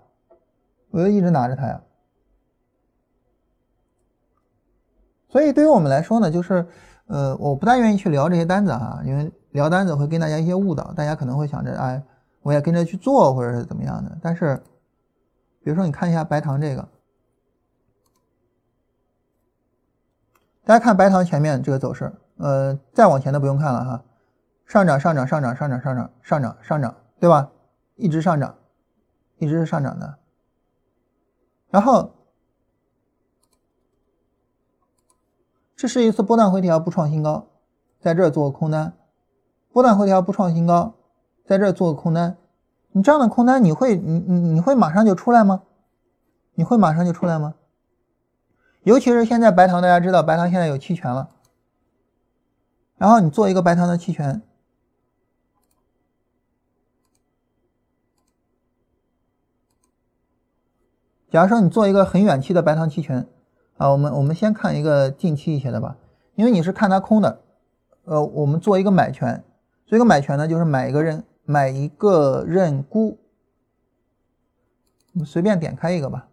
[0.90, 1.82] 我就一直拿着它呀。
[5.28, 6.66] 所以对于我们来说呢，就是，
[7.06, 9.32] 呃，我不大愿意去聊这些单子哈，因为。
[9.52, 12.02] 聊单子会给大家一些误导，大家可能会想着，哎，
[12.42, 14.18] 我也跟着去做，或者是怎么样的。
[14.20, 14.62] 但是，
[15.62, 16.88] 比如说你看一下白糖这个，
[20.64, 24.04] 大家看白糖前面这个走势，呃，再往前的不用看了哈，
[24.64, 27.50] 上涨上涨上涨上涨上涨上涨上涨，对吧？
[27.96, 28.56] 一直上涨，
[29.36, 30.18] 一直是上涨的。
[31.68, 32.14] 然后，
[35.76, 37.48] 这是一次波段回调不创新高，
[38.00, 38.94] 在这儿做空单。
[39.72, 40.92] 波段回调不创新高，
[41.46, 42.36] 在这做个空单，
[42.90, 45.62] 你这样的空单你会你你你会马上就出来吗？
[46.54, 47.54] 你会马上就出来吗？
[48.82, 51.30] 尤其是现在白糖，大家知道白糖现在有期权了，
[52.98, 54.42] 然后你做一个白糖的期权，
[61.30, 63.26] 假如说你做一个很远期的白糖期权
[63.78, 65.96] 啊，我们我们先看一个近期一些的吧，
[66.34, 67.40] 因为你是看它空的，
[68.04, 69.42] 呃，我们做一个买权。
[69.92, 73.18] 这个买权呢，就是买一个认买一个认沽，
[75.12, 76.30] 我们随便点开一个吧。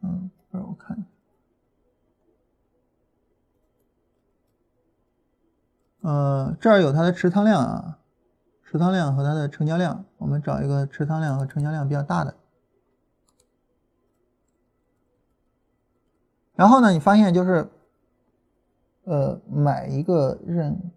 [0.00, 1.06] 嗯，让我看，
[6.00, 7.98] 呃，这儿有它的持仓量啊，
[8.64, 12.34] 持仓量和它的成交量，我们找一个持仓量和成交量比较大的。
[16.54, 17.68] 然后呢，你发现就是，
[19.04, 20.90] 呃，买一个认。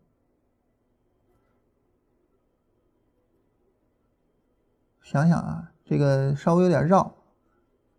[5.11, 7.15] 想想啊，这个稍微有点绕。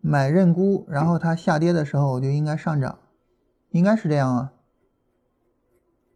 [0.01, 3.01] 买认沽，然后它下跌的时候我就应该上涨，
[3.70, 4.53] 应该是这样啊。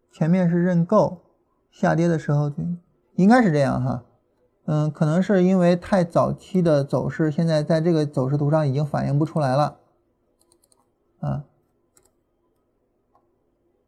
[0.09, 1.21] 前面是认购，
[1.69, 2.63] 下跌的时候就
[3.15, 4.05] 应该是这样哈。
[4.67, 9.79] 嗯，可能是因为太早期的走势，现在在这个走势图上已经反映不出来了
[11.19, 11.43] 啊。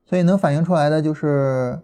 [0.06, 1.82] 所以能反映出来的就是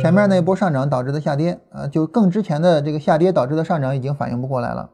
[0.00, 4.90] 前面那波上涨导致的下跌啊，就更之前的这个下跌导致的上涨已经反应不过来了。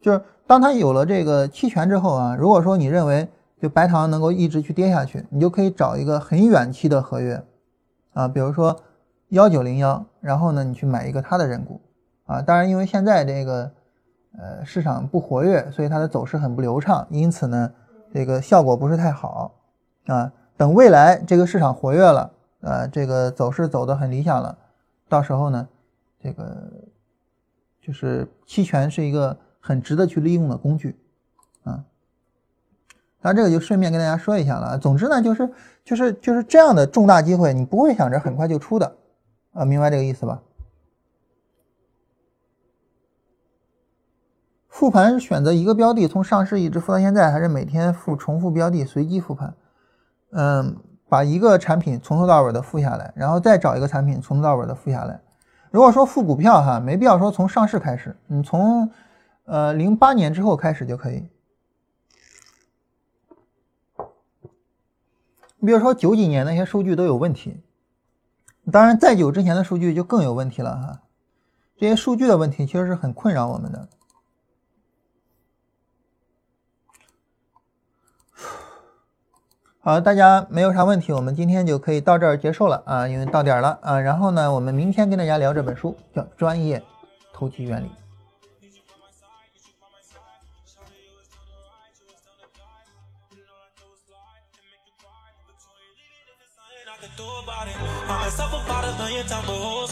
[0.00, 3.28] 就是当它有了这个期权之后啊，如果说你认为
[3.60, 7.42] 就白糖能够一直去跌下去，你就可以找一个很远期的合约
[8.12, 8.76] 啊，比如说
[9.30, 11.80] 幺九零幺，然后呢你去买一个它的认股
[12.26, 12.40] 啊。
[12.40, 13.70] 当然，因为现在这个
[14.38, 17.70] 呃市场不活跃，所以它的走势很不流畅，因此呢
[18.14, 19.52] 这个效果不是太好
[20.06, 20.32] 啊。
[20.56, 24.58] 等未来这个市场活跃了，呃，这个走势走得很理想了，
[25.08, 25.68] 到时候呢，
[26.20, 26.70] 这个
[27.80, 30.96] 就是期权是一个很值得去利用的工具，
[31.62, 31.84] 啊，
[33.20, 34.78] 当然这个就顺便跟大家说一下了。
[34.78, 35.50] 总之呢，就是
[35.84, 38.96] 就是就是这样的重大机会，你不会想着很快就出的，
[39.52, 40.42] 啊，明白这个意思吧？
[44.68, 49.54] 复盘是选择一个标的从上市一直复到现在，还是每天复重复标的随机复盘？
[50.30, 50.76] 嗯，
[51.08, 55.20] 把一个产品从头到尾的付下来，然后再找一个产品从头到尾的付下来。
[55.70, 58.90] 如果说付股票哈，没必要说从上市开始，你从
[59.44, 61.28] 呃零八年之后开始就可以。
[65.60, 67.60] 你比如说九几年那些数据都有问题，
[68.70, 71.00] 当然再久之前的数据就更有问题了哈。
[71.76, 73.88] 这些数据的问题其实是很困扰我们的。
[79.88, 86.82] 好大家没有啥问题我们今天就可以到这儿结束了啊因为到点儿了啊然后呢我们明天跟大家聊这本书叫专业
[87.32, 87.88] 投机原理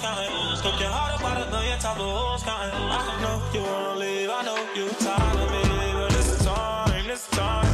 [0.02, 0.28] kind
[0.62, 0.90] Took your
[1.22, 5.50] by the million hoes, kind I know you wanna leave i know you tired of
[5.52, 5.64] me
[5.96, 7.65] but it's time it's time